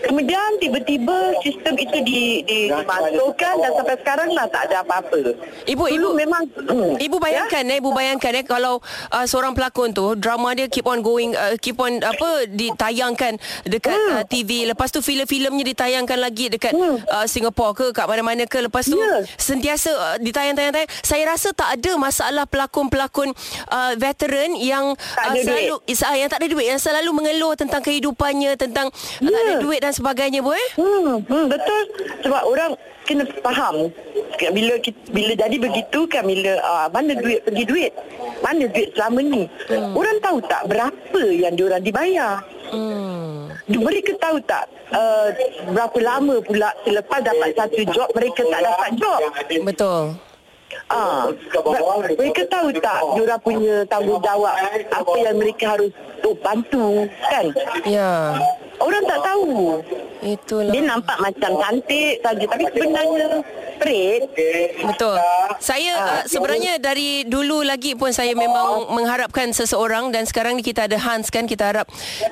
Kemudian 0.00 0.56
tiba-tiba 0.56 1.16
sistem 1.40 1.74
itu 1.76 1.98
di, 2.00 2.22
dimasukkan 2.42 3.54
dan 3.56 3.70
sampai 3.72 3.96
sekarang 3.96 4.28
lah 4.30 4.46
tak 4.46 4.62
ada 4.66 4.80
apa-apa. 4.80 5.36
Ibu, 5.64 5.84
Dulu 5.86 5.92
ibu- 5.92 6.14
memang 6.16 6.42
hmm, 6.48 6.96
Ibu 6.98 7.16
bayangkan 7.16 7.62
eh, 7.66 7.76
ibu 7.78 7.90
bayangkan 7.90 8.32
eh 8.34 8.44
kalau 8.44 8.80
uh, 9.08 9.24
seorang 9.24 9.52
pelakon 9.52 9.90
tu 9.90 10.14
drama 10.14 10.52
dia 10.52 10.66
keep 10.66 10.84
on 10.84 11.00
going 11.00 11.32
uh, 11.32 11.54
keep 11.56 11.76
on 11.76 12.00
apa 12.00 12.46
ditayangkan 12.46 13.36
dekat 13.64 13.92
Hmm. 13.92 14.16
uh, 14.16 14.24
TV 14.24 14.64
lepas 14.64 14.88
tu 14.88 15.00
filem-filemnya 15.00 15.66
ditayangkan 15.66 16.16
lagi 16.16 16.48
dekat 16.48 16.72
uh, 16.72 17.26
Singapore 17.26 17.72
ke 17.72 17.86
kat 17.90 18.06
mana-mana 18.06 18.44
ke 18.44 18.62
lepas 18.62 18.82
tu 18.82 18.96
Ya. 18.96 19.26
sentiasa 19.36 19.90
uh, 19.90 20.16
ditayang-tayang-tayang 20.18 20.88
saya 21.00 21.26
rasa 21.26 21.50
tak 21.50 21.74
ada 21.74 21.92
masalah 21.96 22.44
pelakon-pelakon 22.44 23.34
uh, 23.66 23.92
veteran 23.94 24.54
yang 24.54 24.94
Tak 24.94 25.26
uh, 25.26 25.36
selalu 25.36 25.74
uh, 25.76 26.16
yang 26.16 26.28
tak 26.28 26.38
ada 26.38 26.48
duit 26.48 26.66
yang 26.66 26.78
selalu 26.78 27.10
mengeluh 27.12 27.52
tentang 27.54 27.80
kehidupannya 27.80 28.54
tentang 28.54 28.88
uh, 28.88 29.26
tak 29.26 29.40
ada 29.42 29.48
Ya. 29.50 29.58
duit 29.58 29.80
dan 29.80 29.89
sebagainya 29.92 30.40
bu 30.40 30.54
eh 30.54 30.68
Hmm, 30.78 31.22
hmm, 31.24 31.44
betul. 31.50 31.82
Sebab 32.24 32.42
orang 32.46 32.72
kena 33.04 33.24
faham. 33.42 33.90
Bila 34.38 34.74
kita, 34.80 35.00
bila 35.10 35.32
jadi 35.34 35.56
begitu 35.58 36.06
kan 36.06 36.24
bila 36.24 36.56
uh, 36.62 36.86
mana 36.94 37.12
duit 37.18 37.42
pergi 37.42 37.64
duit? 37.66 37.92
Mana 38.40 38.64
duit 38.70 38.88
selama 38.94 39.20
ni? 39.20 39.44
Hmm. 39.68 39.92
orang 39.98 40.16
tahu 40.22 40.38
tak 40.46 40.62
berapa 40.70 41.22
yang 41.28 41.54
diorang 41.58 41.82
dibayar? 41.82 42.40
Hmm. 42.70 43.50
mereka 43.66 44.14
tahu 44.22 44.38
tak 44.46 44.70
uh, 44.94 45.34
berapa 45.74 45.98
lama 45.98 46.38
pula 46.38 46.70
selepas 46.86 47.18
dapat 47.18 47.50
satu 47.58 47.82
job 47.90 48.08
mereka 48.14 48.46
tak 48.46 48.62
dapat 48.62 48.88
job? 48.96 49.20
Betul. 49.66 50.02
Ah, 50.90 51.26
mereka 52.14 52.46
tahu 52.46 52.70
tak 52.78 52.98
diorang 53.18 53.42
punya 53.42 53.82
tanggungjawab 53.90 54.54
apa 54.90 55.14
yang 55.18 55.36
mereka 55.38 55.74
harus 55.74 55.90
oh, 56.22 56.34
bantu 56.38 57.10
kan? 57.26 57.46
Ya 57.86 58.38
orang 58.80 59.02
tak 59.04 59.20
tahu 59.22 59.80
itulah 60.20 60.72
dia 60.72 60.82
nampak 60.84 61.16
macam 61.20 61.50
cantik 61.60 62.20
saja 62.20 62.44
tapi 62.44 62.64
sebenarnya 62.72 63.26
perit 63.80 64.22
Betul. 64.80 65.16
Saya 65.56 65.92
uh, 65.96 66.22
sebenarnya 66.28 66.76
dari 66.76 67.24
dulu 67.24 67.64
lagi 67.64 67.96
pun 67.96 68.12
saya 68.12 68.36
memang 68.36 68.92
mengharapkan 68.92 69.52
seseorang 69.56 70.12
dan 70.12 70.28
sekarang 70.28 70.60
ni 70.60 70.62
kita 70.64 70.84
ada 70.84 71.00
Hans 71.00 71.32
kan 71.32 71.48
kita 71.48 71.72
harap 71.72 71.86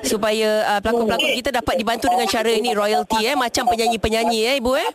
supaya 0.05 0.77
uh, 0.77 0.79
pelakon-pelakon 0.81 1.33
kita 1.41 1.49
dapat 1.49 1.75
dibantu 1.81 2.05
dengan 2.13 2.29
cara 2.29 2.49
ini 2.53 2.69
royalty 2.77 3.25
eh 3.25 3.33
macam 3.33 3.65
penyanyi-penyanyi 3.65 4.39
eh 4.45 4.55
ibu 4.61 4.77
eh. 4.77 4.89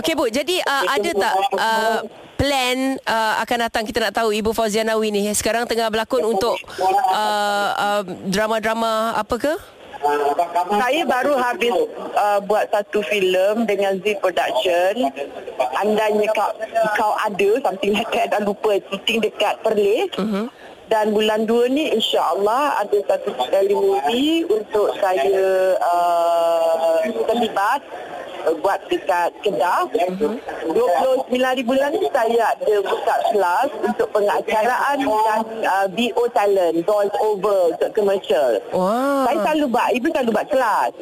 Okey 0.00 0.14
bu, 0.16 0.32
jadi 0.32 0.56
uh, 0.64 0.84
ada 0.88 1.10
tak 1.12 1.34
uh, 1.56 1.98
plan 2.38 2.78
uh, 3.02 3.34
akan 3.42 3.58
datang 3.68 3.82
kita 3.82 3.98
nak 3.98 4.14
tahu 4.14 4.30
Ibu 4.30 4.54
Fauzia 4.54 4.86
Nawi 4.86 5.10
ni 5.10 5.26
sekarang 5.34 5.66
tengah 5.66 5.90
berlakon 5.90 6.22
untuk 6.22 6.54
uh, 6.78 7.68
uh, 7.74 8.02
drama-drama 8.30 9.18
apa 9.18 9.36
ke? 9.36 9.54
Saya 10.68 11.02
baru 11.04 11.34
habis 11.36 11.74
uh, 12.14 12.38
buat 12.46 12.70
satu 12.70 13.02
filem 13.06 13.66
dengan 13.66 13.98
Z 13.98 14.18
Production. 14.22 15.10
Andainya 15.78 16.30
kau, 16.34 16.50
kau 16.94 17.12
ada 17.18 17.50
something 17.62 17.92
like 17.94 18.10
that, 18.14 18.30
dah 18.34 18.40
lupa 18.42 18.78
shooting 18.90 19.22
dekat 19.22 19.58
Perlis. 19.62 20.10
Uh-huh. 20.14 20.46
Dan 20.88 21.12
bulan 21.12 21.44
2 21.44 21.68
ni 21.68 21.92
insya-Allah 21.92 22.80
ada 22.80 22.98
satu 23.04 23.36
kali 23.36 23.76
movie 23.76 24.48
untuk 24.48 24.96
saya 24.96 25.76
uh, 25.84 27.04
terlibat 27.28 27.84
uh, 28.48 28.56
buat 28.64 28.80
dekat 28.88 29.36
Kedah. 29.44 29.84
Uh-huh. 29.84 30.40
29 31.28 31.44
hari 31.44 31.60
bulan 31.60 31.92
ni 31.92 32.08
saya 32.08 32.56
ada 32.56 32.74
buka 32.80 33.14
kelas 33.32 33.68
untuk 33.84 34.08
pengacaraan 34.16 34.96
dan 35.04 35.40
uh, 35.68 35.86
BO 35.92 36.24
talent, 36.32 36.76
voice 36.88 37.16
over 37.20 37.76
untuk 37.76 37.90
commercial. 37.92 38.56
Wah. 38.72 39.28
Saya 39.28 39.36
selalu 39.44 39.64
buat, 39.68 39.88
ibu 39.92 40.06
selalu 40.08 40.30
buat 40.32 40.48
kelas. 40.48 40.92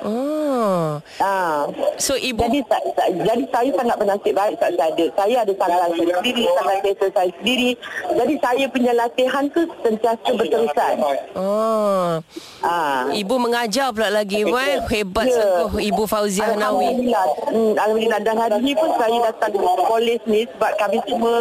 Oh. 0.00 0.96
Ha. 1.20 1.68
So 2.00 2.16
ibu 2.16 2.40
Jadi, 2.40 2.64
sa- 2.64 2.80
sa- 2.96 3.12
jadi 3.12 3.44
saya 3.52 3.70
sangat 3.76 3.96
bernasib 4.00 4.32
baik 4.32 4.56
tak 4.56 4.72
saya 4.76 4.88
ada. 4.92 5.04
Saya 5.12 5.36
ada 5.44 5.52
saluran 5.60 5.90
saya 5.92 6.12
sendiri, 6.16 6.44
kereta 6.80 7.06
saya 7.12 7.30
sendiri. 7.36 7.70
Jadi 8.16 8.34
saya 8.40 8.64
punya 8.72 8.92
latihan 8.96 9.29
tu 9.54 9.62
sentiasa 9.82 10.28
berterusan. 10.34 10.94
Oh. 11.38 12.18
Ha. 12.60 13.08
Ibu 13.14 13.34
mengajar 13.40 13.94
pula 13.94 14.10
lagi 14.12 14.42
Ibu 14.44 14.56
eh. 14.58 14.82
Hebat 14.90 15.26
Ya. 15.30 15.36
sungguh 15.38 15.80
Ibu 15.94 16.02
Fauzia 16.10 16.52
Hanawi 16.52 16.90
Alhamdulillah. 16.90 17.26
Hmm, 17.48 17.72
Alhamdulillah. 17.78 18.20
Dan 18.26 18.36
hari 18.36 18.58
ni 18.60 18.72
pun 18.74 18.90
saya 18.98 19.16
datang 19.30 19.50
ke 19.54 19.82
polis 19.86 20.20
ni 20.26 20.42
sebab 20.44 20.72
kami 20.76 20.98
semua 21.06 21.36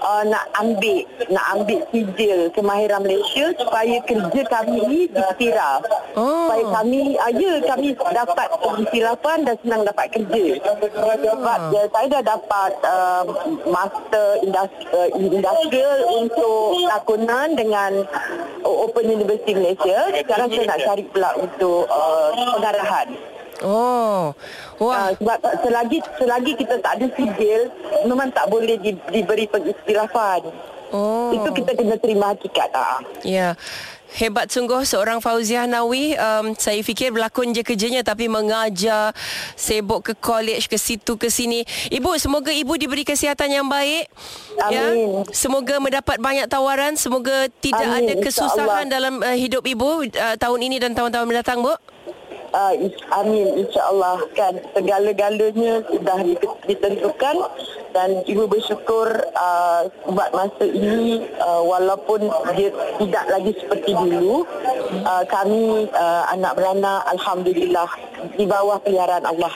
uh, 0.00 0.22
nak 0.24 0.44
ambil 0.56 1.02
nak 1.28 1.44
ambil 1.58 1.80
sijil 1.90 2.38
kemahiran 2.54 3.00
Malaysia 3.02 3.46
supaya 3.58 3.96
kerja 4.06 4.40
kami 4.46 4.78
ni 4.86 5.00
dikira. 5.10 5.82
Oh. 6.16 6.48
Supaya 6.48 6.64
kami, 6.80 7.18
uh, 7.18 7.32
ya 7.34 7.52
kami 7.66 7.88
dapat 7.98 8.48
pengisilapan 8.62 9.38
dan 9.44 9.54
senang 9.60 9.82
dapat 9.84 10.06
kerja. 10.14 10.44
Sebab 10.62 11.60
uh, 11.74 11.86
saya 11.90 12.06
dah 12.08 12.22
dapat 12.22 12.70
uh, 12.86 13.22
master 13.66 14.26
industri, 14.40 14.84
uh, 14.94 15.08
industrial 15.18 15.98
untuk 16.22 16.86
lakonan 17.16 17.56
dengan 17.56 17.92
Open 18.60 19.08
University 19.08 19.56
Malaysia. 19.56 20.12
Sekarang 20.12 20.52
saya 20.52 20.64
nak 20.68 20.80
cari 20.84 21.04
pula 21.08 21.30
untuk 21.40 21.88
uh, 21.88 22.28
pengarahan. 22.36 23.08
Oh 23.64 24.36
Wah 24.76 25.08
Uh, 25.08 25.10
sebab 25.16 25.40
selagi 25.64 26.04
selagi 26.20 26.52
kita 26.60 26.76
tak 26.84 27.00
ada 27.00 27.08
sijil 27.16 27.72
memang 28.04 28.28
tak 28.28 28.52
boleh 28.52 28.76
di, 28.76 28.92
diberi 29.08 29.48
pengistirafan. 29.48 30.44
Oh 30.92 31.32
Itu 31.32 31.48
kita 31.56 31.72
kena 31.72 31.96
terima 31.96 32.36
hakikat 32.36 32.68
ah. 32.76 33.00
Ya 33.24 33.56
Hebat 34.16 34.48
sungguh 34.48 34.80
seorang 34.88 35.20
Fauzia 35.20 35.68
Hanawi 35.68 36.16
um, 36.16 36.56
Saya 36.56 36.80
fikir 36.80 37.12
berlakon 37.12 37.52
je 37.52 37.60
kerjanya 37.60 38.00
Tapi 38.00 38.32
mengajar 38.32 39.12
Sibuk 39.52 40.08
ke 40.08 40.12
college 40.16 40.72
Ke 40.72 40.80
situ 40.80 41.20
ke 41.20 41.28
sini. 41.28 41.68
Ibu 41.92 42.16
semoga 42.16 42.48
ibu 42.48 42.72
diberi 42.80 43.04
kesihatan 43.04 43.52
yang 43.52 43.66
baik. 43.68 44.08
Ya? 44.72 44.92
Amin. 44.92 45.24
Semoga 45.30 45.76
mendapat 45.82 46.16
banyak 46.16 46.46
tawaran. 46.48 46.96
Semoga 46.96 47.50
tidak 47.60 47.86
Amin, 47.86 48.08
ada 48.08 48.12
kesusahan 48.22 48.86
dalam 48.88 49.20
uh, 49.20 49.36
hidup 49.36 49.64
ibu 49.68 50.06
uh, 50.06 50.36
Tahun 50.36 50.60
ini 50.60 50.80
dan 50.80 50.96
tahun-tahun 50.96 51.26
mendatang 51.28 51.60
bu 51.60 51.74
Uh, 52.54 52.72
is- 52.78 53.04
amin 53.12 53.66
insyaAllah 53.66 54.22
kan 54.32 54.58
segala-galanya 54.72 55.82
sudah 55.88 56.18
di- 56.22 56.56
ditentukan 56.66 57.36
dan 57.90 58.20
ibu 58.28 58.44
bersyukur 58.44 59.08
uh, 59.32 59.88
buat 60.08 60.30
masa 60.32 60.64
ini 60.64 61.24
uh, 61.40 61.62
walaupun 61.64 62.28
dia 62.54 62.68
tidak 63.00 63.24
lagi 63.28 63.52
seperti 63.56 63.92
dulu 63.96 64.44
uh, 65.04 65.24
kami 65.26 65.88
uh, 65.96 66.28
anak 66.32 66.52
beranak 66.56 67.00
Alhamdulillah 67.12 67.88
di 68.36 68.44
bawah 68.44 68.76
peliharaan 68.80 69.24
Allah 69.24 69.52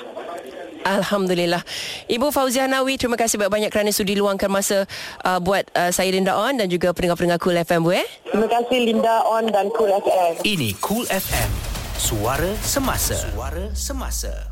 Alhamdulillah. 0.80 1.60
Ibu 2.08 2.32
Fauzia 2.32 2.64
Hanawi, 2.64 2.96
terima 2.96 3.20
kasih 3.20 3.36
banyak-banyak 3.36 3.68
kerana 3.68 3.92
sudi 3.92 4.16
luangkan 4.16 4.48
masa 4.48 4.88
uh, 5.28 5.36
buat 5.36 5.68
uh, 5.76 5.92
saya 5.92 6.08
Linda 6.08 6.32
On 6.32 6.56
dan 6.56 6.72
juga 6.72 6.96
pendengar-pendengar 6.96 7.36
Cool 7.36 7.60
FM 7.60 7.84
Bu 7.84 7.92
eh. 7.92 8.08
terima 8.24 8.48
kasih 8.48 8.78
Linda 8.88 9.20
On 9.28 9.44
dan 9.44 9.68
Cool 9.76 9.92
FM 9.92 10.40
Ini 10.40 10.72
Cool 10.80 11.04
FM. 11.04 11.79
Suara 12.00 12.56
semasa. 12.64 13.12
Suara 13.12 13.76
semasa. 13.76 14.49